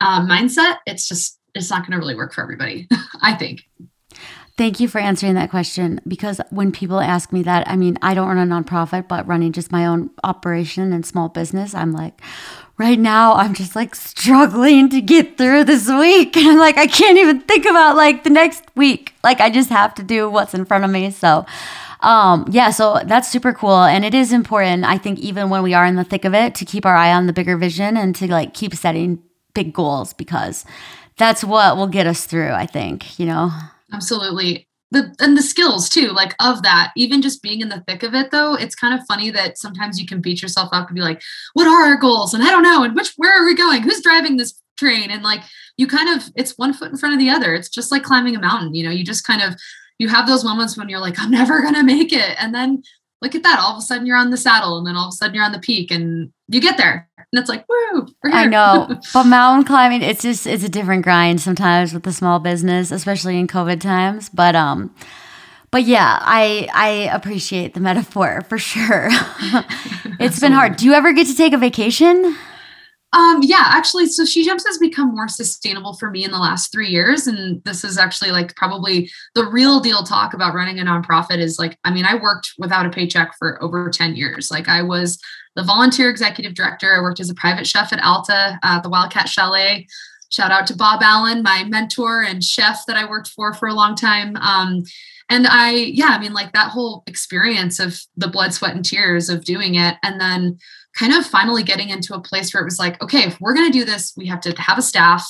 uh, 0.01 0.20
mindset 0.20 0.79
it's 0.87 1.09
just 1.09 1.39
it's 1.55 1.70
not 1.70 1.83
going 1.83 1.93
to 1.93 1.99
really 1.99 2.16
work 2.16 2.33
for 2.33 2.43
everybody 2.43 2.89
i 3.23 3.35
think 3.35 3.62
Thank 4.59 4.80
you 4.80 4.86
for 4.88 4.98
answering 4.98 5.34
that 5.34 5.50
question 5.50 6.00
because 6.07 6.38
when 6.50 6.72
people 6.72 7.00
ask 7.00 7.32
me 7.32 7.42
that, 7.42 7.66
I 7.68 7.76
mean, 7.76 7.96
I 8.03 8.12
don't 8.12 8.28
run 8.28 8.53
a 8.53 8.55
nonprofit, 8.55 9.09
but 9.09 9.26
running 9.26 9.53
just 9.53 9.72
my 9.72 9.86
own 9.86 10.11
operation 10.24 10.92
and 10.92 11.07
small 11.07 11.30
business, 11.30 11.74
I'm 11.74 11.92
like, 11.92 12.20
right 12.76 12.98
now 12.98 13.34
I'm 13.34 13.55
just 13.55 13.74
like 13.74 13.94
struggling 13.94 14.90
to 14.90 15.00
get 15.00 15.38
through 15.38 15.64
this 15.64 15.88
week. 15.88 16.36
And 16.42 16.48
I'm 16.48 16.59
like, 16.59 16.76
I 16.76 16.86
can't 16.86 17.16
even 17.16 17.40
think 17.40 17.64
about 17.64 17.96
like 17.96 18.24
the 18.24 18.30
next 18.30 18.64
week. 18.74 19.14
Like 19.24 19.40
I 19.40 19.48
just 19.48 19.70
have 19.70 19.94
to 19.94 20.03
do 20.03 20.28
what's 20.28 20.53
in 20.53 20.66
front 20.66 20.84
of 20.84 20.90
me. 20.90 21.11
So 21.11 21.46
um, 22.00 22.46
yeah, 22.50 22.70
so 22.70 23.00
that's 23.05 23.30
super 23.30 23.53
cool. 23.53 23.84
And 23.84 24.05
it 24.05 24.12
is 24.12 24.32
important, 24.32 24.84
I 24.84 24.98
think, 24.98 25.20
even 25.20 25.50
when 25.50 25.62
we 25.62 25.72
are 25.72 25.86
in 25.86 25.94
the 25.94 26.05
thick 26.05 26.24
of 26.24 26.34
it, 26.34 26.55
to 26.57 26.64
keep 26.64 26.84
our 26.84 26.96
eye 26.96 27.12
on 27.12 27.26
the 27.26 27.32
bigger 27.32 27.57
vision 27.57 27.96
and 27.96 28.14
to 28.16 28.30
like 28.30 28.55
keep 28.55 28.74
setting 28.74 29.22
big 29.55 29.72
goals 29.72 30.12
because 30.12 30.64
that's 31.16 31.44
what 31.44 31.76
will 31.76 31.86
get 31.86 32.07
us 32.07 32.26
through, 32.26 32.50
I 32.50 32.66
think, 32.66 33.18
you 33.18 33.26
know? 33.26 33.50
Absolutely. 33.93 34.68
The 34.90 35.14
and 35.20 35.38
the 35.38 35.43
skills 35.43 35.88
too 35.88 36.09
like 36.09 36.34
of 36.38 36.62
that 36.64 36.93
even 36.99 37.22
just 37.22 37.43
being 37.43 37.62
in 37.62 37.70
the 37.70 37.82
thick 37.88 38.03
of 38.03 38.14
it 38.14 38.30
though 38.30 38.55
it's 38.55 38.74
kind 38.74 38.93
of 38.93 39.07
funny 39.07 39.30
that 39.30 39.57
sometimes 39.57 39.99
you 39.99 40.07
can 40.07 40.20
beat 40.20 40.43
yourself 40.43 40.68
up 40.70 40.88
and 40.88 40.95
be 40.95 41.01
like 41.01 41.22
what 41.55 41.66
are 41.66 41.90
our 41.90 41.97
goals? 41.97 42.34
And 42.34 42.43
i 42.43 42.51
don't 42.51 42.62
know 42.62 42.82
and 42.84 42.95
which 42.95 43.14
where 43.16 43.32
are 43.32 43.47
we 43.47 43.55
going? 43.55 43.82
Who's 43.82 44.03
driving 44.03 44.36
this 44.36 44.61
train? 44.78 45.11
And 45.11 45.22
like 45.22 45.40
you 45.78 45.86
kind 45.86 46.11
of 46.14 46.30
it's 46.36 46.59
one 46.59 46.74
foot 46.74 46.90
in 46.90 46.99
front 46.99 47.14
of 47.14 47.18
the 47.18 47.30
other. 47.30 47.55
It's 47.55 47.70
just 47.70 47.90
like 47.90 48.03
climbing 48.03 48.36
a 48.36 48.40
mountain 48.40 48.74
you 48.74 48.84
know 48.84 48.90
you 48.90 49.03
just 49.03 49.26
kind 49.26 49.40
of 49.40 49.57
you 49.99 50.09
have 50.09 50.26
those 50.26 50.45
moments 50.45 50.76
when 50.76 50.88
you're 50.88 51.01
like 51.01 51.18
i'm 51.18 51.30
never 51.30 51.62
going 51.62 51.74
to 51.74 51.82
make 51.82 52.12
it. 52.12 52.36
And 52.38 52.55
then 52.55 52.82
look 53.22 53.34
at 53.34 53.45
that 53.45 53.61
all 53.61 53.72
of 53.72 53.78
a 53.78 53.80
sudden 53.80 54.05
you're 54.05 54.16
on 54.16 54.30
the 54.30 54.36
saddle 54.36 54.76
and 54.76 54.86
then 54.86 54.97
all 54.97 55.09
of 55.09 55.12
a 55.12 55.16
sudden 55.16 55.34
you're 55.34 55.45
on 55.45 55.53
the 55.53 55.61
peak 55.61 55.90
and 55.90 56.32
you 56.53 56.61
get 56.61 56.76
there. 56.76 57.09
And 57.18 57.40
it's 57.40 57.48
like 57.48 57.64
woo 57.68 58.07
i 58.24 58.46
know. 58.46 58.88
But 59.14 59.24
mountain 59.24 59.64
climbing 59.64 60.03
it's 60.03 60.22
just 60.22 60.46
it's 60.46 60.64
a 60.64 60.68
different 60.68 61.03
grind 61.03 61.40
sometimes 61.40 61.94
with 61.94 62.03
the 62.03 62.12
small 62.12 62.38
business 62.38 62.90
especially 62.90 63.38
in 63.38 63.46
covid 63.46 63.80
times. 63.80 64.28
But 64.28 64.55
um 64.55 64.94
but 65.70 65.84
yeah 65.84 66.18
i 66.20 66.68
i 66.74 66.88
appreciate 67.14 67.74
the 67.74 67.80
metaphor 67.80 68.42
for 68.48 68.59
sure. 68.59 69.09
It's 70.20 70.38
been 70.38 70.53
hard. 70.53 70.76
Do 70.76 70.84
you 70.84 70.92
ever 70.92 71.12
get 71.12 71.26
to 71.26 71.34
take 71.34 71.53
a 71.53 71.59
vacation 71.59 72.36
Um, 73.15 73.41
yeah, 73.43 73.65
actually, 73.67 74.07
so 74.07 74.25
She 74.25 74.45
Jumps 74.45 74.67
has 74.67 74.79
become 74.79 75.15
more 75.15 75.29
sustainable 75.29 75.93
for 75.95 76.11
me 76.11 76.25
in 76.25 76.31
the 76.31 76.39
last 76.39 76.73
three 76.73 76.89
years. 76.89 77.27
And 77.27 77.63
this 77.65 77.85
is 77.85 77.99
actually 77.99 78.31
like 78.31 78.57
probably 78.57 79.11
the 79.35 79.45
real 79.45 79.81
deal 79.81 80.03
talk 80.03 80.33
about 80.33 80.55
running 80.55 80.81
a 80.81 80.85
nonprofit 80.85 81.39
is 81.39 81.59
like, 81.59 81.79
I 81.85 81.93
mean, 81.93 82.07
I 82.07 82.15
worked 82.15 82.53
without 82.59 82.87
a 82.87 82.91
paycheck 82.91 83.35
for 83.39 83.63
over 83.63 83.91
10 83.91 84.17
years. 84.17 84.51
Like 84.51 84.69
I 84.69 84.83
was 84.83 85.19
the 85.57 85.63
volunteer 85.63 86.09
executive 86.09 86.55
director. 86.55 86.95
I 86.97 87.03
worked 87.03 87.21
as 87.21 87.29
a 87.29 87.35
private 87.35 87.67
chef 87.67 87.93
at 87.93 88.03
Alta, 88.03 88.59
uh, 88.63 88.81
the 88.81 88.89
Wildcat 88.89 89.29
Chalet. 89.29 89.87
Shout 90.31 90.51
out 90.51 90.67
to 90.69 90.77
Bob 90.77 91.03
Allen, 91.03 91.43
my 91.43 91.65
mentor 91.65 92.23
and 92.23 92.43
chef 92.43 92.87
that 92.87 92.97
I 92.97 93.05
worked 93.05 93.29
for 93.29 93.53
for 93.53 93.69
a 93.69 93.75
long 93.75 93.95
time. 93.95 94.37
Um, 94.37 94.85
and 95.31 95.47
I, 95.47 95.70
yeah, 95.73 96.09
I 96.09 96.18
mean, 96.18 96.33
like 96.33 96.53
that 96.53 96.70
whole 96.70 97.03
experience 97.07 97.79
of 97.79 98.01
the 98.16 98.29
blood, 98.29 98.53
sweat, 98.53 98.75
and 98.75 98.85
tears 98.85 99.29
of 99.29 99.45
doing 99.45 99.77
it. 99.77 99.97
And 100.03 100.20
then 100.20 100.59
kind 100.97 101.12
of 101.12 101.27
finally 101.27 101.62
getting 101.62 101.89
into 101.89 102.14
a 102.14 102.20
place 102.20 102.53
where 102.53 102.61
it 102.61 102.66
was 102.66 102.79
like, 102.79 103.03
okay, 103.03 103.23
if 103.23 103.41
we're 103.41 103.55
going 103.55 103.70
to 103.70 103.79
do 103.79 103.85
this, 103.85 104.12
we 104.16 104.27
have 104.27 104.41
to 104.43 104.53
have 104.61 104.79
a 104.79 104.83
staff. 104.83 105.27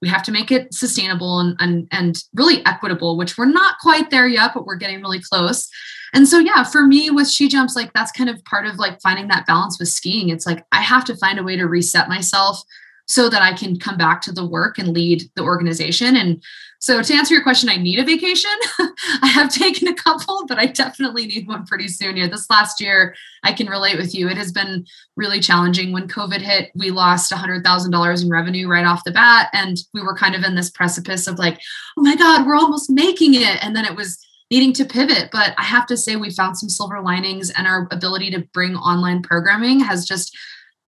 We 0.00 0.08
have 0.08 0.22
to 0.24 0.32
make 0.32 0.52
it 0.52 0.72
sustainable 0.74 1.40
and, 1.40 1.56
and, 1.58 1.88
and 1.90 2.16
really 2.34 2.64
equitable, 2.66 3.16
which 3.16 3.36
we're 3.36 3.46
not 3.46 3.76
quite 3.80 4.10
there 4.10 4.28
yet, 4.28 4.52
but 4.54 4.64
we're 4.64 4.76
getting 4.76 5.00
really 5.00 5.20
close. 5.20 5.68
And 6.14 6.28
so, 6.28 6.38
yeah, 6.38 6.62
for 6.62 6.86
me 6.86 7.10
with 7.10 7.28
She 7.28 7.48
Jumps, 7.48 7.74
like 7.74 7.92
that's 7.94 8.12
kind 8.12 8.30
of 8.30 8.44
part 8.44 8.66
of 8.66 8.76
like 8.76 9.00
finding 9.00 9.28
that 9.28 9.46
balance 9.46 9.78
with 9.78 9.88
skiing. 9.88 10.28
It's 10.28 10.46
like 10.46 10.64
I 10.72 10.82
have 10.82 11.04
to 11.06 11.16
find 11.16 11.38
a 11.38 11.42
way 11.42 11.56
to 11.56 11.66
reset 11.66 12.08
myself 12.08 12.62
so 13.08 13.28
that 13.30 13.42
I 13.42 13.54
can 13.54 13.78
come 13.78 13.96
back 13.96 14.20
to 14.22 14.32
the 14.32 14.46
work 14.46 14.78
and 14.78 14.88
lead 14.88 15.22
the 15.34 15.42
organization. 15.42 16.14
And 16.14 16.42
so, 16.80 17.02
to 17.02 17.14
answer 17.14 17.34
your 17.34 17.42
question, 17.42 17.68
I 17.68 17.76
need 17.76 17.98
a 17.98 18.04
vacation. 18.04 18.52
I 19.22 19.26
have 19.26 19.52
taken 19.52 19.88
a 19.88 19.94
couple, 19.94 20.44
but 20.46 20.58
I 20.58 20.66
definitely 20.66 21.26
need 21.26 21.48
one 21.48 21.66
pretty 21.66 21.88
soon 21.88 22.16
here. 22.16 22.28
This 22.28 22.48
last 22.48 22.80
year, 22.80 23.16
I 23.42 23.52
can 23.52 23.66
relate 23.66 23.96
with 23.96 24.14
you. 24.14 24.28
It 24.28 24.36
has 24.36 24.52
been 24.52 24.86
really 25.16 25.40
challenging. 25.40 25.90
When 25.90 26.06
COVID 26.06 26.40
hit, 26.40 26.70
we 26.76 26.92
lost 26.92 27.32
$100,000 27.32 28.22
in 28.22 28.30
revenue 28.30 28.68
right 28.68 28.86
off 28.86 29.02
the 29.04 29.10
bat. 29.10 29.48
And 29.52 29.76
we 29.92 30.02
were 30.02 30.14
kind 30.14 30.36
of 30.36 30.44
in 30.44 30.54
this 30.54 30.70
precipice 30.70 31.26
of 31.26 31.38
like, 31.38 31.58
oh 31.96 32.02
my 32.02 32.14
God, 32.14 32.46
we're 32.46 32.54
almost 32.54 32.90
making 32.90 33.34
it. 33.34 33.64
And 33.64 33.74
then 33.74 33.84
it 33.84 33.96
was 33.96 34.24
needing 34.50 34.72
to 34.74 34.84
pivot. 34.84 35.30
But 35.32 35.54
I 35.58 35.64
have 35.64 35.86
to 35.86 35.96
say, 35.96 36.16
we 36.16 36.30
found 36.30 36.56
some 36.56 36.68
silver 36.68 37.00
linings, 37.00 37.50
and 37.50 37.66
our 37.66 37.88
ability 37.90 38.30
to 38.30 38.46
bring 38.52 38.76
online 38.76 39.22
programming 39.22 39.80
has 39.80 40.06
just 40.06 40.36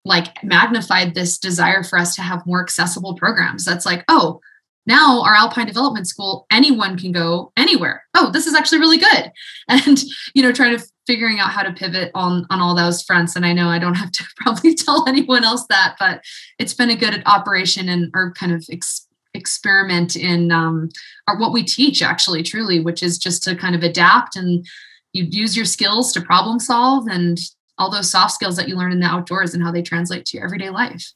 like 0.05 0.43
magnified 0.43 1.13
this 1.13 1.37
desire 1.37 1.83
for 1.83 1.97
us 1.97 2.15
to 2.15 2.21
have 2.21 2.45
more 2.45 2.61
accessible 2.61 3.15
programs. 3.15 3.65
That's 3.65 3.85
like, 3.85 4.05
oh, 4.07 4.39
now 4.85 5.23
our 5.23 5.33
alpine 5.33 5.65
development 5.65 6.07
school 6.07 6.45
anyone 6.51 6.97
can 6.97 7.11
go 7.11 7.51
anywhere. 7.57 8.03
Oh 8.13 8.29
this 8.31 8.45
is 8.45 8.53
actually 8.53 8.79
really 8.79 8.99
good. 8.99 9.31
And 9.67 10.03
you 10.33 10.43
know 10.43 10.51
trying 10.51 10.77
to 10.77 10.85
figuring 11.07 11.39
out 11.39 11.51
how 11.51 11.63
to 11.63 11.73
pivot 11.73 12.11
on 12.13 12.45
on 12.49 12.61
all 12.61 12.75
those 12.75 13.01
fronts. 13.01 13.35
And 13.35 13.45
i 13.45 13.53
know 13.53 13.67
i 13.67 13.79
don't 13.79 13.95
have 13.95 14.11
to 14.11 14.23
probably 14.37 14.75
tell 14.75 15.07
anyone 15.07 15.43
else 15.43 15.65
that 15.69 15.95
but 15.99 16.21
it's 16.59 16.73
been 16.73 16.91
a 16.91 16.95
good 16.95 17.23
operation 17.25 17.89
and 17.89 18.11
our 18.13 18.31
kind 18.33 18.51
of 18.51 18.63
ex- 18.71 19.07
experiment 19.33 20.15
in 20.15 20.51
um, 20.51 20.89
or 21.27 21.37
what 21.37 21.51
we 21.51 21.63
teach 21.63 22.01
actually 22.01 22.43
truly 22.43 22.79
which 22.79 23.01
is 23.01 23.17
just 23.17 23.43
to 23.43 23.55
kind 23.55 23.75
of 23.75 23.83
adapt 23.83 24.35
and 24.35 24.65
you 25.13 25.23
use 25.23 25.55
your 25.55 25.65
skills 25.65 26.11
to 26.13 26.21
problem 26.21 26.59
solve 26.59 27.07
and 27.07 27.39
all 27.77 27.91
those 27.91 28.09
soft 28.09 28.31
skills 28.31 28.55
that 28.55 28.67
you 28.67 28.75
learn 28.75 28.91
in 28.91 28.99
the 28.99 29.05
outdoors 29.05 29.53
and 29.53 29.63
how 29.63 29.71
they 29.71 29.81
translate 29.81 30.25
to 30.25 30.37
your 30.37 30.45
everyday 30.45 30.69
life 30.69 31.13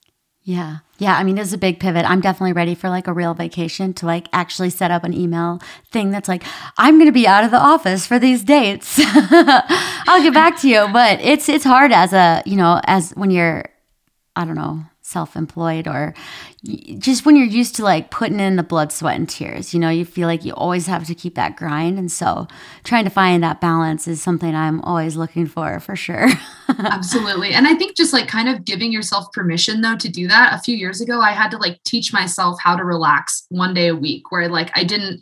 yeah. 0.49 0.77
Yeah. 0.97 1.15
I 1.15 1.23
mean, 1.23 1.37
it's 1.37 1.53
a 1.53 1.59
big 1.59 1.79
pivot. 1.79 2.09
I'm 2.09 2.21
definitely 2.21 2.53
ready 2.53 2.73
for 2.73 2.89
like 2.89 3.05
a 3.05 3.13
real 3.13 3.35
vacation 3.35 3.93
to 3.95 4.07
like 4.07 4.27
actually 4.33 4.71
set 4.71 4.89
up 4.89 5.03
an 5.03 5.13
email 5.13 5.59
thing 5.91 6.09
that's 6.09 6.27
like, 6.27 6.43
I'm 6.75 6.95
going 6.95 7.05
to 7.05 7.11
be 7.11 7.27
out 7.27 7.43
of 7.43 7.51
the 7.51 7.59
office 7.59 8.07
for 8.07 8.17
these 8.17 8.43
dates. 8.43 8.99
I'll 9.05 10.23
get 10.23 10.33
back 10.33 10.59
to 10.61 10.67
you. 10.67 10.87
But 10.91 11.21
it's, 11.21 11.49
it's 11.49 11.63
hard 11.63 11.91
as 11.91 12.13
a, 12.13 12.41
you 12.47 12.55
know, 12.55 12.81
as 12.85 13.11
when 13.11 13.29
you're, 13.29 13.65
I 14.35 14.43
don't 14.43 14.55
know, 14.55 14.83
self 15.09 15.35
employed 15.35 15.87
or 15.87 16.13
just 16.97 17.25
when 17.25 17.35
you're 17.35 17.45
used 17.45 17.75
to 17.75 17.83
like 17.83 18.11
putting 18.11 18.39
in 18.39 18.55
the 18.55 18.63
blood, 18.63 18.91
sweat, 18.91 19.15
and 19.15 19.27
tears, 19.27 19.73
you 19.73 19.79
know, 19.79 19.89
you 19.89 20.05
feel 20.05 20.27
like 20.27 20.45
you 20.45 20.53
always 20.53 20.87
have 20.87 21.05
to 21.07 21.15
keep 21.15 21.35
that 21.35 21.55
grind. 21.55 21.97
And 21.97 22.11
so 22.11 22.47
trying 22.83 23.05
to 23.05 23.09
find 23.09 23.43
that 23.43 23.61
balance 23.61 24.07
is 24.07 24.21
something 24.21 24.53
I'm 24.53 24.81
always 24.81 25.15
looking 25.15 25.47
for, 25.47 25.79
for 25.79 25.95
sure. 25.95 26.27
Absolutely. 26.69 27.53
And 27.53 27.67
I 27.67 27.73
think 27.75 27.95
just 27.95 28.13
like 28.13 28.27
kind 28.27 28.49
of 28.49 28.65
giving 28.65 28.91
yourself 28.91 29.31
permission 29.31 29.81
though 29.81 29.97
to 29.97 30.09
do 30.09 30.27
that. 30.27 30.53
A 30.53 30.61
few 30.61 30.75
years 30.75 31.01
ago, 31.01 31.21
I 31.21 31.31
had 31.31 31.49
to 31.51 31.57
like 31.57 31.81
teach 31.83 32.13
myself 32.13 32.59
how 32.61 32.75
to 32.75 32.83
relax 32.83 33.45
one 33.49 33.73
day 33.73 33.87
a 33.87 33.95
week 33.95 34.31
where 34.31 34.47
like 34.47 34.71
I 34.77 34.83
didn't 34.83 35.21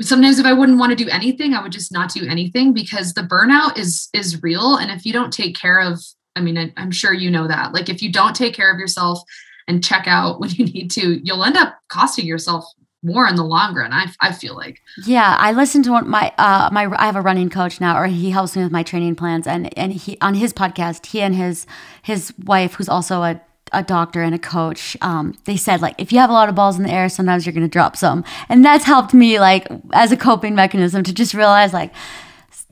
sometimes 0.00 0.38
if 0.38 0.46
i 0.46 0.52
wouldn't 0.52 0.78
want 0.78 0.96
to 0.96 1.04
do 1.04 1.10
anything 1.10 1.54
i 1.54 1.62
would 1.62 1.72
just 1.72 1.90
not 1.90 2.12
do 2.12 2.24
anything 2.28 2.72
because 2.72 3.14
the 3.14 3.22
burnout 3.22 3.76
is 3.76 4.08
is 4.12 4.40
real 4.44 4.76
and 4.76 4.92
if 4.92 5.04
you 5.04 5.12
don't 5.12 5.32
take 5.32 5.56
care 5.56 5.80
of 5.80 6.00
I 6.36 6.40
mean, 6.40 6.72
I'm 6.76 6.90
sure 6.90 7.12
you 7.12 7.30
know 7.30 7.48
that. 7.48 7.72
Like, 7.72 7.88
if 7.88 8.02
you 8.02 8.12
don't 8.12 8.34
take 8.34 8.54
care 8.54 8.72
of 8.72 8.78
yourself 8.78 9.20
and 9.66 9.82
check 9.82 10.06
out 10.06 10.40
when 10.40 10.50
you 10.50 10.64
need 10.64 10.90
to, 10.92 11.20
you'll 11.24 11.44
end 11.44 11.56
up 11.56 11.78
costing 11.88 12.26
yourself 12.26 12.64
more 13.02 13.28
in 13.28 13.36
the 13.36 13.44
long 13.44 13.74
run. 13.74 13.92
I, 13.92 14.06
I 14.20 14.32
feel 14.32 14.56
like. 14.56 14.80
Yeah, 15.04 15.36
I 15.38 15.52
listen 15.52 15.82
to 15.84 16.02
my 16.02 16.32
uh 16.36 16.68
my 16.72 16.92
I 16.96 17.06
have 17.06 17.14
a 17.16 17.20
running 17.20 17.48
coach 17.48 17.80
now, 17.80 17.96
or 17.96 18.06
he 18.06 18.30
helps 18.30 18.56
me 18.56 18.62
with 18.64 18.72
my 18.72 18.82
training 18.82 19.14
plans, 19.14 19.46
and 19.46 19.76
and 19.78 19.92
he 19.92 20.18
on 20.20 20.34
his 20.34 20.52
podcast, 20.52 21.06
he 21.06 21.20
and 21.20 21.34
his 21.34 21.66
his 22.02 22.32
wife, 22.44 22.74
who's 22.74 22.88
also 22.88 23.22
a 23.22 23.40
a 23.72 23.82
doctor 23.82 24.22
and 24.22 24.34
a 24.34 24.38
coach 24.38 24.96
um, 25.02 25.36
they 25.44 25.56
said 25.56 25.80
like 25.80 25.94
if 25.98 26.12
you 26.12 26.18
have 26.18 26.30
a 26.30 26.32
lot 26.32 26.48
of 26.48 26.54
balls 26.54 26.78
in 26.78 26.84
the 26.84 26.90
air 26.90 27.08
sometimes 27.08 27.44
you're 27.44 27.52
to 27.52 27.68
drop 27.68 27.96
some 27.96 28.24
and 28.48 28.64
that's 28.64 28.84
helped 28.84 29.12
me 29.12 29.38
like 29.38 29.66
as 29.92 30.12
a 30.12 30.16
coping 30.16 30.54
mechanism 30.54 31.02
to 31.02 31.12
just 31.12 31.34
realize 31.34 31.72
like 31.72 31.92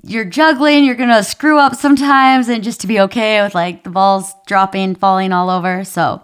you're 0.03 0.25
juggling, 0.25 0.85
you're 0.85 0.95
gonna 0.95 1.23
screw 1.23 1.59
up 1.59 1.75
sometimes, 1.75 2.49
and 2.49 2.63
just 2.63 2.81
to 2.83 2.87
be 2.87 3.01
okay 3.01 3.43
with 3.43 3.55
like 3.55 3.85
the 3.85 3.91
balls 3.91 4.35
dropping, 4.47 4.95
falling 4.95 5.33
all 5.33 5.51
over. 5.51 5.85
So, 5.85 6.23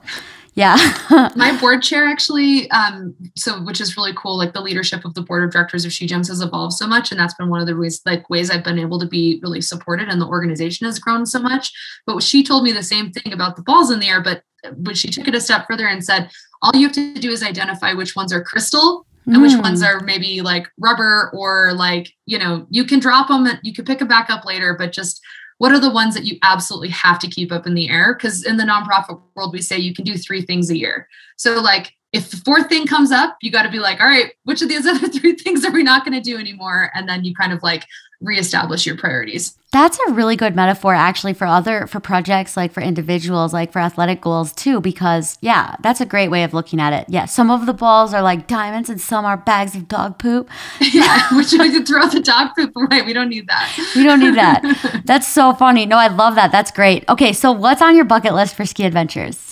yeah. 0.55 0.77
My 1.37 1.59
board 1.59 1.83
chair 1.83 2.07
actually, 2.07 2.71
um, 2.71 3.15
so 3.37 3.63
which 3.63 3.81
is 3.81 3.97
really 3.97 4.13
cool. 4.15 4.37
Like 4.37 4.53
the 4.53 4.61
leadership 4.61 5.05
of 5.05 5.15
the 5.15 5.23
board 5.23 5.43
of 5.45 5.51
directors 5.51 5.85
of 5.85 5.93
She 5.93 6.07
Jumps 6.07 6.29
has 6.29 6.41
evolved 6.41 6.75
so 6.75 6.87
much, 6.87 7.11
and 7.11 7.19
that's 7.19 7.35
been 7.35 7.49
one 7.49 7.61
of 7.61 7.67
the 7.67 7.77
ways, 7.77 8.03
like 8.05 8.29
ways 8.29 8.51
I've 8.51 8.65
been 8.65 8.79
able 8.79 9.01
to 9.01 9.07
be 9.07 9.41
really 9.43 9.63
supported, 9.63 10.09
and 10.09 10.21
the 10.21 10.27
organization 10.27 10.87
has 10.87 10.99
grown 10.99 11.25
so 11.27 11.39
much. 11.39 11.73
But 12.07 12.23
she 12.23 12.45
told 12.45 12.65
me 12.65 12.73
the 12.73 12.83
same 12.83 13.11
thing 13.11 13.33
about 13.33 13.57
the 13.57 13.63
balls 13.63 13.91
in 13.91 14.01
the 14.01 14.09
air, 14.09 14.23
but 14.23 14.43
when 14.77 14.95
she 14.95 15.09
took 15.09 15.27
it 15.27 15.35
a 15.35 15.41
step 15.41 15.67
further 15.69 15.87
and 15.87 16.05
said, 16.05 16.31
all 16.63 16.71
you 16.75 16.87
have 16.87 16.95
to 16.95 17.15
do 17.15 17.31
is 17.31 17.43
identify 17.43 17.93
which 17.93 18.15
ones 18.15 18.33
are 18.33 18.45
crystal 18.45 19.07
and 19.27 19.37
mm. 19.37 19.43
which 19.43 19.57
ones 19.57 19.81
hmm. 19.81 19.87
are 19.87 20.01
maybe 20.01 20.41
like 20.41 20.69
rubber 20.79 21.31
or 21.35 21.73
like 21.75 22.13
you 22.27 22.39
know 22.39 22.67
you 22.71 22.85
can 22.85 22.99
drop 22.99 23.29
them 23.29 23.47
you 23.63 23.73
can 23.73 23.85
pick 23.85 23.99
them 23.99 24.09
back 24.09 24.31
up 24.31 24.45
later 24.45 24.75
but 24.77 24.93
just 24.93 25.21
what 25.59 25.73
are 25.73 25.81
the 25.81 25.91
ones 25.91 26.15
that 26.15 26.25
you 26.25 26.39
absolutely 26.43 26.89
have 26.89 27.19
to 27.21 27.29
keep 27.29 27.53
up 27.53 27.67
in 27.67 27.75
the 27.75 27.89
air 27.89 28.15
because 28.15 28.45
in 28.45 28.57
the 28.57 28.65
nonprofit 28.65 29.21
world 29.35 29.53
we 29.53 29.63
say 29.63 29.79
you 29.79 29.95
can 29.95 30.05
do 30.05 30.17
three 30.17 30.43
things 30.43 30.71
a 30.71 30.79
year 30.79 31.09
so 31.37 31.61
like 31.61 31.93
if 32.13 32.31
the 32.31 32.37
fourth 32.39 32.69
thing 32.69 32.87
comes 32.87 33.11
up, 33.11 33.37
you 33.41 33.51
got 33.51 33.63
to 33.63 33.71
be 33.71 33.79
like, 33.79 34.01
all 34.01 34.07
right, 34.07 34.33
which 34.45 34.63
of 34.63 34.69
these 34.69 34.87
other 34.87 35.09
three 35.09 35.33
things 35.33 35.65
are 35.65 35.73
we 35.73 35.83
not 35.83 36.05
going 36.05 36.21
to 36.21 36.21
do 36.21 36.39
anymore? 36.39 36.91
And 36.95 37.09
then 37.09 37.25
you 37.25 37.35
kind 37.35 37.53
of 37.53 37.63
like 37.63 37.87
reestablish 38.21 38.87
your 38.87 38.97
priorities. 38.97 39.59
That's 39.73 39.99
a 40.07 40.13
really 40.13 40.37
good 40.37 40.55
metaphor 40.55 40.95
actually 40.95 41.33
for 41.33 41.47
other 41.47 41.87
for 41.87 41.99
projects 41.99 42.57
like 42.57 42.73
for 42.73 42.83
individuals 42.83 43.53
like 43.53 43.73
for 43.73 43.79
athletic 43.81 44.21
goals 44.21 44.53
too 44.53 44.81
because 44.81 45.39
yeah, 45.41 45.77
that's 45.81 46.01
a 46.01 46.07
great 46.07 46.29
way 46.29 46.45
of 46.45 46.55
looking 46.55 46.81
at 46.81 46.93
it. 46.93 47.09
Yeah, 47.09 47.25
some 47.25 47.51
of 47.51 47.67
the 47.67 47.73
balls 47.73 48.15
are 48.15 48.23
like 48.23 48.47
diamonds 48.47 48.91
and 48.91 49.01
some 49.01 49.25
are 49.25 49.37
bags 49.37 49.75
of 49.75 49.89
dog 49.89 50.19
poop. 50.19 50.49
yeah, 50.93 51.35
which 51.35 51.53
we 51.53 51.73
could 51.73 51.89
throw 51.89 52.07
the 52.07 52.21
dog 52.21 52.51
poop 52.57 52.71
away. 52.77 53.03
We 53.03 53.13
don't 53.13 53.31
need 53.31 53.49
that. 53.49 53.93
We 53.97 54.05
don't 54.05 54.21
need 54.21 54.37
that. 54.37 55.03
that's 55.05 55.27
so 55.27 55.55
funny. 55.55 55.87
No, 55.87 55.97
I 55.97 56.09
love 56.09 56.35
that. 56.37 56.53
That's 56.53 56.71
great. 56.71 57.09
Okay, 57.09 57.33
so 57.33 57.51
what's 57.51 57.83
on 57.83 57.97
your 57.97 58.05
bucket 58.05 58.35
list 58.35 58.55
for 58.55 58.67
ski 58.67 58.85
adventures? 58.85 59.52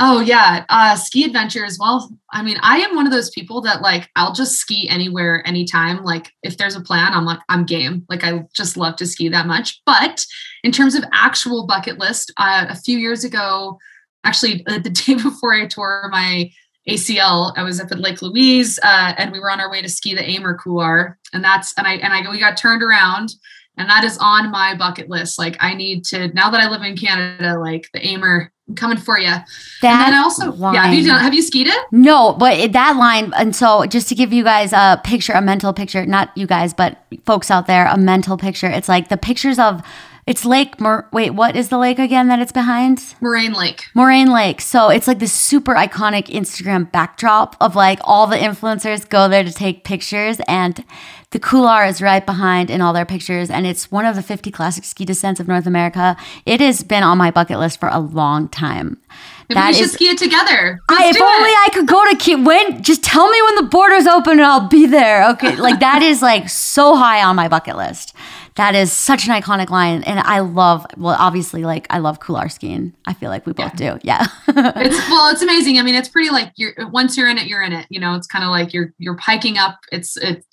Oh 0.00 0.20
yeah, 0.20 0.64
uh, 0.68 0.94
ski 0.94 1.24
adventures. 1.24 1.76
Well, 1.80 2.08
I 2.32 2.42
mean, 2.42 2.56
I 2.62 2.78
am 2.78 2.94
one 2.94 3.06
of 3.06 3.12
those 3.12 3.30
people 3.30 3.60
that 3.62 3.82
like 3.82 4.08
I'll 4.14 4.32
just 4.32 4.56
ski 4.56 4.88
anywhere, 4.88 5.42
anytime. 5.44 6.04
Like 6.04 6.30
if 6.44 6.56
there's 6.56 6.76
a 6.76 6.80
plan, 6.80 7.12
I'm 7.12 7.24
like 7.24 7.40
I'm 7.48 7.64
game. 7.64 8.06
Like 8.08 8.22
I 8.22 8.46
just 8.54 8.76
love 8.76 8.94
to 8.96 9.06
ski 9.06 9.28
that 9.28 9.46
much. 9.46 9.82
But 9.84 10.24
in 10.62 10.70
terms 10.70 10.94
of 10.94 11.04
actual 11.12 11.66
bucket 11.66 11.98
list, 11.98 12.32
uh, 12.36 12.66
a 12.68 12.76
few 12.76 12.96
years 12.96 13.24
ago, 13.24 13.78
actually 14.22 14.64
uh, 14.66 14.78
the 14.78 14.90
day 15.06 15.14
before 15.14 15.52
I 15.52 15.66
tore 15.66 16.08
my 16.12 16.48
ACL, 16.88 17.52
I 17.56 17.64
was 17.64 17.80
up 17.80 17.90
at 17.90 17.98
Lake 17.98 18.22
Louise, 18.22 18.78
uh, 18.84 19.14
and 19.18 19.32
we 19.32 19.40
were 19.40 19.50
on 19.50 19.60
our 19.60 19.70
way 19.70 19.82
to 19.82 19.88
ski 19.88 20.14
the 20.14 20.22
Aemmer 20.22 20.56
Couloir, 20.56 21.18
and 21.32 21.42
that's 21.42 21.74
and 21.76 21.88
I 21.88 21.94
and 21.94 22.12
I 22.12 22.30
we 22.30 22.38
got 22.38 22.56
turned 22.56 22.84
around 22.84 23.34
and 23.76 23.88
that 23.88 24.04
is 24.04 24.18
on 24.18 24.50
my 24.50 24.76
bucket 24.76 25.08
list. 25.08 25.38
Like 25.38 25.56
I 25.60 25.74
need 25.74 26.04
to 26.06 26.28
now 26.34 26.50
that 26.50 26.60
I 26.60 26.68
live 26.68 26.82
in 26.82 26.96
Canada, 26.96 27.58
like 27.58 27.88
the 27.92 28.00
Aemmer 28.00 28.48
I'm 28.68 28.74
coming 28.74 28.98
for 28.98 29.18
you. 29.18 29.30
That 29.30 29.44
and 29.82 30.12
then 30.12 30.14
also, 30.14 30.52
line. 30.52 30.74
yeah, 30.74 30.84
have 30.84 30.94
you 30.94 31.06
done, 31.06 31.20
have 31.20 31.32
you 31.32 31.42
skied 31.42 31.68
it? 31.68 31.86
No, 31.90 32.34
but 32.34 32.72
that 32.72 32.96
line, 32.96 33.32
and 33.34 33.56
so 33.56 33.86
just 33.86 34.08
to 34.10 34.14
give 34.14 34.32
you 34.32 34.44
guys 34.44 34.72
a 34.72 35.00
picture, 35.04 35.32
a 35.32 35.40
mental 35.40 35.72
picture, 35.72 36.04
not 36.04 36.36
you 36.36 36.46
guys, 36.46 36.74
but 36.74 36.98
folks 37.24 37.50
out 37.50 37.66
there, 37.66 37.86
a 37.86 37.96
mental 37.96 38.36
picture. 38.36 38.66
It's 38.68 38.88
like 38.88 39.08
the 39.08 39.16
pictures 39.16 39.58
of 39.58 39.82
It's 40.28 40.44
Lake. 40.44 40.78
Mor- 40.78 41.08
Wait, 41.10 41.30
what 41.30 41.56
is 41.56 41.70
the 41.70 41.78
lake 41.78 41.98
again 41.98 42.28
that 42.28 42.38
it's 42.38 42.52
behind? 42.52 43.14
Moraine 43.18 43.54
Lake. 43.54 43.86
Moraine 43.94 44.30
Lake. 44.30 44.60
So 44.60 44.90
it's 44.90 45.08
like 45.08 45.20
this 45.20 45.32
super 45.32 45.74
iconic 45.74 46.26
Instagram 46.26 46.92
backdrop 46.92 47.56
of 47.62 47.74
like 47.74 47.98
all 48.04 48.26
the 48.26 48.36
influencers 48.36 49.08
go 49.08 49.26
there 49.28 49.42
to 49.42 49.50
take 49.50 49.84
pictures, 49.84 50.38
and 50.46 50.84
the 51.30 51.38
Couloir 51.38 51.86
is 51.86 52.02
right 52.02 52.24
behind 52.26 52.68
in 52.68 52.82
all 52.82 52.92
their 52.92 53.06
pictures. 53.06 53.48
And 53.48 53.66
it's 53.66 53.90
one 53.90 54.04
of 54.04 54.16
the 54.16 54.22
50 54.22 54.50
classic 54.50 54.84
ski 54.84 55.06
descents 55.06 55.40
of 55.40 55.48
North 55.48 55.66
America. 55.66 56.14
It 56.44 56.60
has 56.60 56.82
been 56.82 57.02
on 57.02 57.16
my 57.16 57.30
bucket 57.30 57.58
list 57.58 57.80
for 57.80 57.88
a 57.88 57.98
long 57.98 58.50
time. 58.50 59.00
Maybe 59.48 59.60
we 59.66 59.72
should 59.72 59.90
ski 59.90 60.08
it 60.10 60.18
together. 60.18 60.78
I, 60.90 61.08
if 61.08 61.20
only 61.20 61.48
it. 61.50 61.58
I 61.66 61.68
could 61.72 61.86
go 61.86 62.04
to 62.10 62.16
Key. 62.16 62.34
When 62.34 62.82
just 62.82 63.02
tell 63.02 63.30
me 63.30 63.40
when 63.42 63.54
the 63.54 63.62
borders 63.62 64.06
open 64.06 64.32
and 64.32 64.42
I'll 64.42 64.68
be 64.68 64.84
there. 64.86 65.30
Okay, 65.30 65.56
like 65.56 65.80
that 65.80 66.02
is 66.02 66.20
like 66.20 66.50
so 66.50 66.96
high 66.96 67.22
on 67.22 67.34
my 67.34 67.48
bucket 67.48 67.76
list. 67.78 68.14
That 68.58 68.74
is 68.74 68.92
such 68.92 69.28
an 69.28 69.40
iconic 69.40 69.70
line, 69.70 70.02
and 70.02 70.18
I 70.18 70.40
love. 70.40 70.84
Well, 70.96 71.14
obviously, 71.16 71.62
like 71.62 71.86
I 71.90 71.98
love 71.98 72.18
Couloir 72.18 72.48
skiing. 72.48 72.92
I 73.06 73.14
feel 73.14 73.30
like 73.30 73.46
we 73.46 73.52
both 73.52 73.76
do. 73.76 74.00
Yeah. 74.02 74.26
it's 74.48 75.08
well, 75.08 75.30
it's 75.30 75.42
amazing. 75.42 75.78
I 75.78 75.82
mean, 75.82 75.94
it's 75.94 76.08
pretty 76.08 76.30
like 76.30 76.50
you're 76.56 76.72
once 76.88 77.16
you're 77.16 77.28
in 77.28 77.38
it, 77.38 77.46
you're 77.46 77.62
in 77.62 77.72
it. 77.72 77.86
You 77.88 78.00
know, 78.00 78.16
it's 78.16 78.26
kind 78.26 78.42
of 78.44 78.50
like 78.50 78.72
you're 78.72 78.92
you're 78.98 79.14
piking 79.14 79.58
up. 79.58 79.78
It's 79.92 80.16
it's 80.16 80.44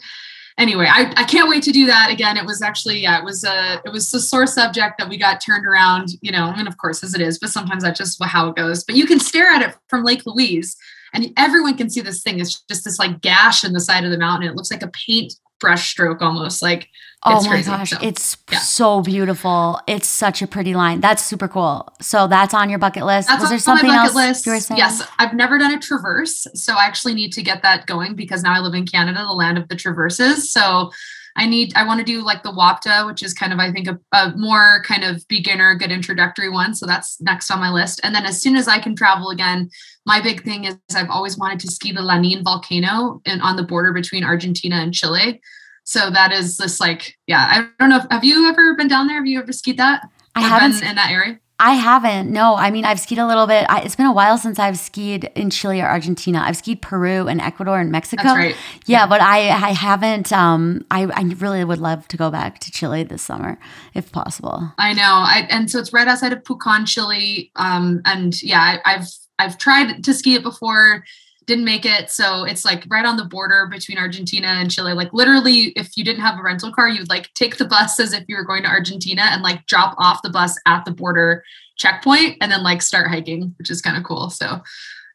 anyway. 0.59 0.85
I, 0.87 1.15
I 1.17 1.23
can't 1.23 1.49
wait 1.49 1.63
to 1.63 1.71
do 1.71 1.87
that 1.87 2.11
again. 2.11 2.37
It 2.37 2.45
was 2.45 2.61
actually 2.61 2.99
yeah, 2.99 3.17
it 3.17 3.25
was 3.25 3.43
a 3.43 3.81
it 3.83 3.91
was 3.91 4.13
a 4.13 4.19
sore 4.19 4.45
subject 4.45 4.99
that 4.99 5.09
we 5.09 5.17
got 5.17 5.41
turned 5.41 5.65
around. 5.65 6.09
You 6.21 6.31
know, 6.31 6.43
I 6.43 6.57
mean, 6.57 6.67
of 6.67 6.77
course 6.77 7.03
as 7.03 7.15
it 7.15 7.21
is, 7.21 7.39
but 7.39 7.49
sometimes 7.49 7.81
that's 7.81 7.97
just 7.97 8.23
how 8.23 8.49
it 8.49 8.55
goes. 8.55 8.83
But 8.83 8.97
you 8.97 9.07
can 9.07 9.19
stare 9.19 9.49
at 9.49 9.63
it 9.63 9.75
from 9.89 10.03
Lake 10.03 10.27
Louise, 10.27 10.77
and 11.11 11.33
everyone 11.37 11.75
can 11.75 11.89
see 11.89 12.01
this 12.01 12.21
thing. 12.21 12.39
It's 12.39 12.61
just 12.69 12.83
this 12.83 12.99
like 12.99 13.21
gash 13.21 13.63
in 13.63 13.73
the 13.73 13.79
side 13.79 14.05
of 14.05 14.11
the 14.11 14.19
mountain. 14.19 14.47
It 14.47 14.55
looks 14.55 14.69
like 14.69 14.83
a 14.83 14.91
paint 15.07 15.33
brush 15.59 15.89
stroke 15.89 16.21
almost 16.21 16.61
like 16.61 16.89
oh 17.23 17.41
my 17.43 17.49
crazy. 17.49 17.69
gosh, 17.69 17.89
So, 17.91 17.97
it's 18.01 18.37
yeah. 18.51 18.59
so 18.59 19.01
beautiful. 19.01 19.79
It's 19.87 20.07
such 20.07 20.41
a 20.41 20.47
pretty 20.47 20.73
line. 20.75 21.01
That's 21.01 21.23
super 21.23 21.47
cool. 21.47 21.91
So 22.01 22.27
that's 22.27 22.53
on 22.53 22.69
your 22.69 22.79
bucket 22.79 23.05
list. 23.05 23.27
That's 23.27 23.41
Was 23.41 23.49
there 23.49 23.59
something 23.59 23.87
my 23.87 24.05
else 24.05 24.13
list. 24.15 24.45
you 24.45 24.51
were 24.51 24.59
saying? 24.59 24.77
Yes, 24.77 25.07
I've 25.17 25.33
never 25.33 25.57
done 25.57 25.73
a 25.73 25.79
traverse, 25.79 26.45
so 26.53 26.73
I 26.75 26.85
actually 26.85 27.15
need 27.15 27.31
to 27.33 27.41
get 27.41 27.63
that 27.63 27.85
going 27.87 28.15
because 28.15 28.43
now 28.43 28.53
I 28.53 28.59
live 28.59 28.73
in 28.75 28.85
Canada, 28.85 29.19
the 29.25 29.33
land 29.33 29.57
of 29.57 29.67
the 29.69 29.75
traverses. 29.75 30.51
So 30.51 30.91
I 31.37 31.45
need, 31.45 31.73
I 31.75 31.85
want 31.85 31.99
to 31.99 32.05
do 32.05 32.23
like 32.23 32.43
the 32.43 32.51
WAPTA, 32.51 33.05
which 33.05 33.21
is 33.21 33.33
kind 33.33 33.51
of, 33.51 33.59
I 33.59 33.71
think, 33.71 33.87
a, 33.87 33.99
a 34.13 34.33
more 34.37 34.81
kind 34.83 35.03
of 35.03 35.27
beginner, 35.27 35.75
good 35.75 35.91
introductory 35.91 36.49
one. 36.49 36.73
So 36.73 36.85
that's 36.85 37.19
next 37.21 37.51
on 37.51 37.59
my 37.59 37.69
list. 37.71 37.99
And 38.03 38.15
then 38.15 38.25
as 38.25 38.41
soon 38.41 38.55
as 38.55 38.67
I 38.67 38.79
can 38.79 38.95
travel 38.95 39.29
again, 39.29 39.69
my 40.05 40.21
big 40.21 40.43
thing 40.43 40.63
is 40.63 40.77
I've 40.95 41.09
always 41.09 41.37
wanted 41.37 41.59
to 41.61 41.67
ski 41.67 41.91
the 41.91 42.01
Lanin 42.01 42.43
volcano 42.43 43.21
in, 43.25 43.41
on 43.41 43.57
the 43.57 43.63
border 43.63 43.91
between 43.91 44.23
Argentina 44.23 44.77
and 44.77 44.93
Chile. 44.93 45.41
So 45.83 46.09
that 46.09 46.31
is 46.31 46.57
this 46.57 46.79
like, 46.79 47.15
yeah, 47.27 47.47
I 47.49 47.67
don't 47.79 47.89
know. 47.89 47.97
If, 47.97 48.05
have 48.09 48.23
you 48.23 48.47
ever 48.47 48.75
been 48.75 48.87
down 48.87 49.07
there? 49.07 49.17
Have 49.17 49.27
you 49.27 49.39
ever 49.39 49.51
skied 49.51 49.77
that? 49.77 50.07
I 50.35 50.41
haven't. 50.41 50.79
been 50.79 50.89
in 50.89 50.95
that 50.95 51.11
area. 51.11 51.39
I 51.57 51.73
haven't. 51.73 52.31
No, 52.31 52.55
I 52.55 52.69
mean 52.69 52.83
I've 52.83 52.99
skied 52.99 53.17
a 53.17 53.25
little 53.25 53.47
bit. 53.47 53.65
I, 53.69 53.81
it's 53.81 53.95
been 53.95 54.05
a 54.05 54.13
while 54.13 54.37
since 54.37 54.59
I've 54.59 54.77
skied 54.77 55.31
in 55.35 55.49
Chile 55.49 55.79
or 55.79 55.87
Argentina. 55.87 56.43
I've 56.45 56.57
skied 56.57 56.81
Peru 56.81 57.27
and 57.27 57.39
Ecuador 57.39 57.79
and 57.79 57.91
Mexico. 57.91 58.23
That's 58.23 58.37
right. 58.37 58.55
Yeah, 58.85 59.07
but 59.07 59.21
I 59.21 59.49
I 59.49 59.71
haven't. 59.71 60.33
Um, 60.33 60.85
I 60.91 61.03
I 61.05 61.21
really 61.37 61.63
would 61.63 61.79
love 61.79 62.07
to 62.09 62.17
go 62.17 62.29
back 62.29 62.59
to 62.59 62.71
Chile 62.71 63.03
this 63.03 63.21
summer 63.21 63.57
if 63.93 64.11
possible. 64.11 64.73
I 64.77 64.93
know. 64.93 65.01
I 65.03 65.47
and 65.49 65.71
so 65.71 65.79
it's 65.79 65.93
right 65.93 66.07
outside 66.07 66.33
of 66.33 66.43
Pucón, 66.43 66.85
Chile. 66.85 67.51
Um, 67.55 68.01
and 68.03 68.41
yeah, 68.43 68.59
I, 68.85 68.95
I've 68.95 69.07
I've 69.39 69.57
tried 69.57 70.03
to 70.03 70.13
ski 70.13 70.35
it 70.35 70.43
before, 70.43 71.05
didn't 71.47 71.65
make 71.65 71.85
it. 71.85 72.09
So 72.09 72.43
it's 72.43 72.65
like 72.65 72.83
right 72.89 73.05
on 73.05 73.17
the 73.17 73.25
border 73.25 73.67
between 73.71 73.97
Argentina 73.97 74.47
and 74.47 74.71
Chile. 74.71 74.93
Like 74.93 75.13
literally, 75.13 75.73
if 75.75 75.95
you 75.97 76.03
didn't 76.03 76.21
have 76.21 76.39
a 76.39 76.43
rental 76.43 76.71
car, 76.71 76.89
you'd 76.89 77.09
like 77.09 77.33
take 77.33 77.57
the 77.57 77.65
bus 77.65 77.99
as 77.99 78.13
if 78.13 78.23
you 78.27 78.35
were 78.35 78.43
going 78.43 78.63
to 78.63 78.69
Argentina 78.69 79.23
and 79.31 79.41
like 79.43 79.65
drop 79.67 79.95
off 79.97 80.21
the 80.23 80.29
bus 80.29 80.57
at 80.65 80.85
the 80.85 80.91
border 80.91 81.43
checkpoint 81.77 82.37
and 82.41 82.51
then 82.51 82.63
like 82.63 82.81
start 82.81 83.07
hiking, 83.07 83.53
which 83.59 83.69
is 83.69 83.81
kind 83.81 83.97
of 83.97 84.03
cool. 84.03 84.29
So 84.29 84.61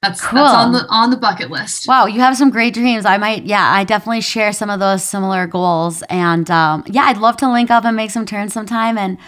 that's 0.02 0.20
Cool. 0.22 0.38
that's 0.42 0.54
on 0.54 0.72
the 0.72 0.86
on 0.88 1.10
the 1.10 1.16
bucket 1.16 1.50
list. 1.50 1.86
Wow, 1.86 2.06
you 2.06 2.20
have 2.20 2.36
some 2.36 2.50
great 2.50 2.72
dreams. 2.74 3.04
I 3.04 3.18
might, 3.18 3.44
yeah, 3.44 3.70
I 3.70 3.84
definitely 3.84 4.22
share 4.22 4.52
some 4.52 4.70
of 4.70 4.80
those 4.80 5.04
similar 5.04 5.46
goals. 5.46 6.02
And 6.08 6.50
um, 6.50 6.84
yeah, 6.86 7.02
I'd 7.02 7.18
love 7.18 7.36
to 7.38 7.50
link 7.50 7.70
up 7.70 7.84
and 7.84 7.94
make 7.96 8.10
some 8.10 8.24
turns 8.24 8.54
sometime. 8.54 8.96
And 8.96 9.18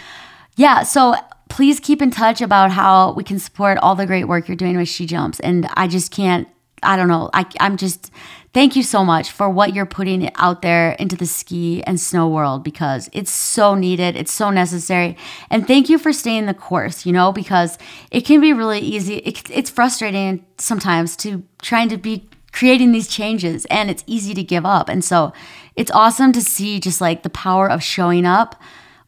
yeah, 0.57 0.83
so 0.83 1.15
please 1.51 1.79
keep 1.79 2.01
in 2.01 2.11
touch 2.11 2.41
about 2.41 2.71
how 2.71 3.13
we 3.13 3.23
can 3.23 3.39
support 3.39 3.77
all 3.83 3.95
the 3.95 4.07
great 4.07 4.25
work 4.29 4.49
you're 4.49 4.57
doing 4.57 4.79
with 4.79 4.89
She 4.89 5.05
Jumps. 5.05 5.39
And 5.41 5.69
I 5.75 5.87
just 5.89 6.11
can't, 6.11 6.49
I 6.83 6.97
don't 6.97 7.09
know, 7.09 7.31
I, 7.33 7.47
I'm 7.61 7.77
just, 7.77 8.11
thank 8.53 8.77
you 8.77 8.83
so 8.83 9.05
much 9.05 9.31
for 9.31 9.49
what 9.49 9.75
you're 9.75 9.87
putting 9.87 10.35
out 10.37 10.63
there 10.63 10.93
into 10.93 11.17
the 11.17 11.27
ski 11.27 11.83
and 11.85 11.99
snow 11.99 12.29
world 12.29 12.63
because 12.65 13.09
it's 13.13 13.31
so 13.31 13.75
needed, 13.75 14.17
it's 14.17 14.33
so 14.33 14.51
necessary. 14.51 15.17
And 15.51 15.67
thank 15.67 15.89
you 15.89 15.99
for 15.99 16.13
staying 16.13 16.47
the 16.47 16.55
course, 16.55 17.07
you 17.07 17.13
know, 17.13 17.33
because 17.33 17.79
it 18.11 18.23
can 18.23 18.41
be 18.41 18.53
really 18.53 18.81
easy. 18.81 19.17
It, 19.17 19.51
it's 19.51 19.71
frustrating 19.71 20.45
sometimes 20.59 21.17
to 21.19 21.43
trying 21.61 21.89
to 21.91 21.97
be 21.97 22.29
creating 22.53 22.93
these 22.93 23.09
changes 23.09 23.65
and 23.67 23.91
it's 23.91 24.05
easy 24.07 24.35
to 24.35 24.43
give 24.43 24.67
up. 24.67 24.89
And 24.89 25.05
so 25.05 25.33
it's 25.75 25.91
awesome 25.91 26.33
to 26.33 26.43
see 26.43 26.81
just 26.81 27.01
like 27.01 27.23
the 27.23 27.31
power 27.31 27.71
of 27.71 27.83
showing 27.83 28.27
up 28.27 28.61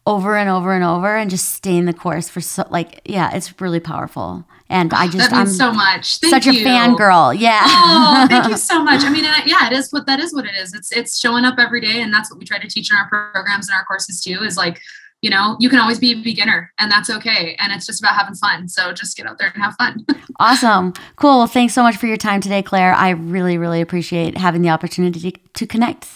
over 0.06 0.36
and 0.36 0.48
over 0.48 0.72
and 0.72 0.84
over 0.84 1.16
and 1.16 1.30
just 1.30 1.50
staying 1.54 1.86
the 1.86 1.92
course 1.92 2.28
for 2.28 2.40
so 2.40 2.66
like 2.70 3.00
yeah, 3.04 3.34
it's 3.34 3.60
really 3.60 3.80
powerful. 3.80 4.46
And 4.70 4.94
I 4.94 5.06
just 5.06 5.18
that 5.30 5.32
means 5.36 5.50
I'm 5.50 5.54
so 5.54 5.72
much. 5.72 6.18
Thank 6.18 6.30
such 6.30 6.46
you. 6.46 6.52
a 6.52 6.64
fangirl. 6.64 7.38
Yeah. 7.38 7.60
oh, 7.64 8.26
thank 8.28 8.48
you 8.48 8.56
so 8.72 8.82
much. 8.82 9.04
I 9.04 9.10
mean, 9.10 9.24
uh, 9.24 9.40
yeah, 9.44 9.66
it 9.66 9.72
is 9.74 9.90
what 9.90 10.06
that 10.06 10.20
is 10.20 10.32
what 10.34 10.46
it 10.46 10.54
is. 10.54 10.72
It's 10.74 10.90
it's 10.90 11.18
showing 11.20 11.44
up 11.44 11.58
every 11.58 11.80
day, 11.80 12.00
and 12.00 12.12
that's 12.12 12.30
what 12.30 12.38
we 12.40 12.46
try 12.46 12.58
to 12.58 12.66
teach 12.68 12.90
in 12.90 12.96
our 12.96 13.08
programs 13.08 13.68
and 13.68 13.76
our 13.76 13.84
courses 13.84 14.22
too. 14.22 14.42
Is 14.42 14.56
like, 14.56 14.80
you 15.20 15.28
know, 15.28 15.56
you 15.60 15.68
can 15.68 15.78
always 15.78 15.98
be 15.98 16.12
a 16.12 16.14
beginner, 16.16 16.72
and 16.78 16.90
that's 16.90 17.10
okay. 17.10 17.56
And 17.58 17.72
it's 17.74 17.84
just 17.86 18.00
about 18.00 18.14
having 18.16 18.34
fun. 18.36 18.66
So 18.68 18.92
just 18.94 19.16
get 19.18 19.26
out 19.26 19.38
there 19.38 19.52
and 19.54 19.62
have 19.62 19.74
fun. 19.76 20.04
Awesome. 20.40 20.92
Cool. 21.14 21.38
Well, 21.38 21.46
thanks 21.46 21.74
so 21.74 21.82
much 21.84 21.96
for 21.96 22.08
your 22.08 22.16
time 22.16 22.40
today, 22.40 22.60
Claire. 22.60 22.92
I 22.92 23.10
really, 23.10 23.56
really 23.56 23.80
appreciate 23.80 24.36
having 24.36 24.62
the 24.62 24.70
opportunity 24.70 25.30
to, 25.30 25.38
to 25.52 25.66
connect. 25.66 26.08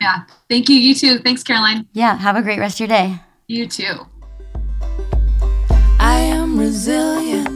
yeah. 0.00 0.22
Thank 0.48 0.70
you. 0.70 0.76
You 0.76 0.94
too. 0.94 1.18
Thanks, 1.18 1.42
Caroline. 1.42 1.86
Yeah. 1.92 2.16
Have 2.16 2.36
a 2.36 2.42
great 2.42 2.58
rest 2.58 2.76
of 2.76 2.80
your 2.80 2.96
day. 2.96 3.16
You 3.48 3.66
too. 3.68 4.06
I 6.00 6.20
am 6.20 6.58
resilient. 6.58 7.55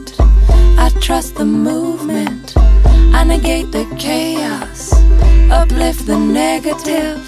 Trust 1.01 1.35
the 1.35 1.45
movement. 1.45 2.53
I 2.55 3.23
negate 3.25 3.71
the 3.71 3.85
chaos. 3.97 4.93
Uplift 5.51 6.05
the 6.05 6.17
negative. 6.17 7.27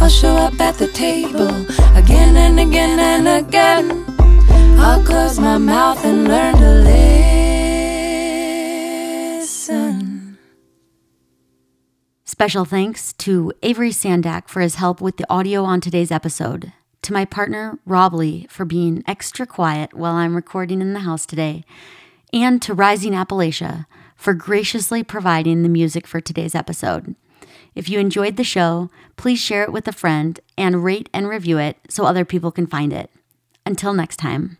I'll 0.00 0.08
show 0.08 0.34
up 0.36 0.58
at 0.58 0.76
the 0.76 0.88
table 0.88 1.54
again 1.94 2.36
and 2.36 2.58
again 2.58 2.98
and 2.98 3.28
again. 3.28 4.04
I'll 4.80 5.04
close 5.04 5.38
my 5.38 5.58
mouth 5.58 6.02
and 6.04 6.26
learn 6.26 6.54
to 6.56 6.70
listen. 9.36 10.38
Special 12.24 12.64
thanks 12.64 13.12
to 13.12 13.52
Avery 13.62 13.90
Sandak 13.90 14.48
for 14.48 14.62
his 14.62 14.76
help 14.76 15.02
with 15.02 15.18
the 15.18 15.26
audio 15.30 15.62
on 15.64 15.82
today's 15.82 16.10
episode, 16.10 16.72
to 17.02 17.12
my 17.12 17.26
partner, 17.26 17.78
Rob 17.84 18.14
Lea, 18.14 18.46
for 18.48 18.64
being 18.64 19.04
extra 19.06 19.46
quiet 19.46 19.92
while 19.92 20.14
I'm 20.14 20.34
recording 20.34 20.80
in 20.80 20.94
the 20.94 21.00
house 21.00 21.26
today, 21.26 21.64
and 22.32 22.60
to 22.62 22.74
Rising 22.74 23.12
Appalachia 23.12 23.86
for 24.16 24.34
graciously 24.34 25.02
providing 25.02 25.62
the 25.62 25.68
music 25.68 26.06
for 26.06 26.20
today's 26.20 26.54
episode. 26.54 27.14
If 27.74 27.88
you 27.88 27.98
enjoyed 27.98 28.36
the 28.36 28.44
show, 28.44 28.90
please 29.16 29.38
share 29.38 29.62
it 29.62 29.72
with 29.72 29.88
a 29.88 29.92
friend 29.92 30.38
and 30.58 30.84
rate 30.84 31.08
and 31.12 31.28
review 31.28 31.58
it 31.58 31.78
so 31.88 32.04
other 32.04 32.24
people 32.24 32.50
can 32.50 32.66
find 32.66 32.92
it. 32.92 33.10
Until 33.64 33.94
next 33.94 34.16
time. 34.16 34.58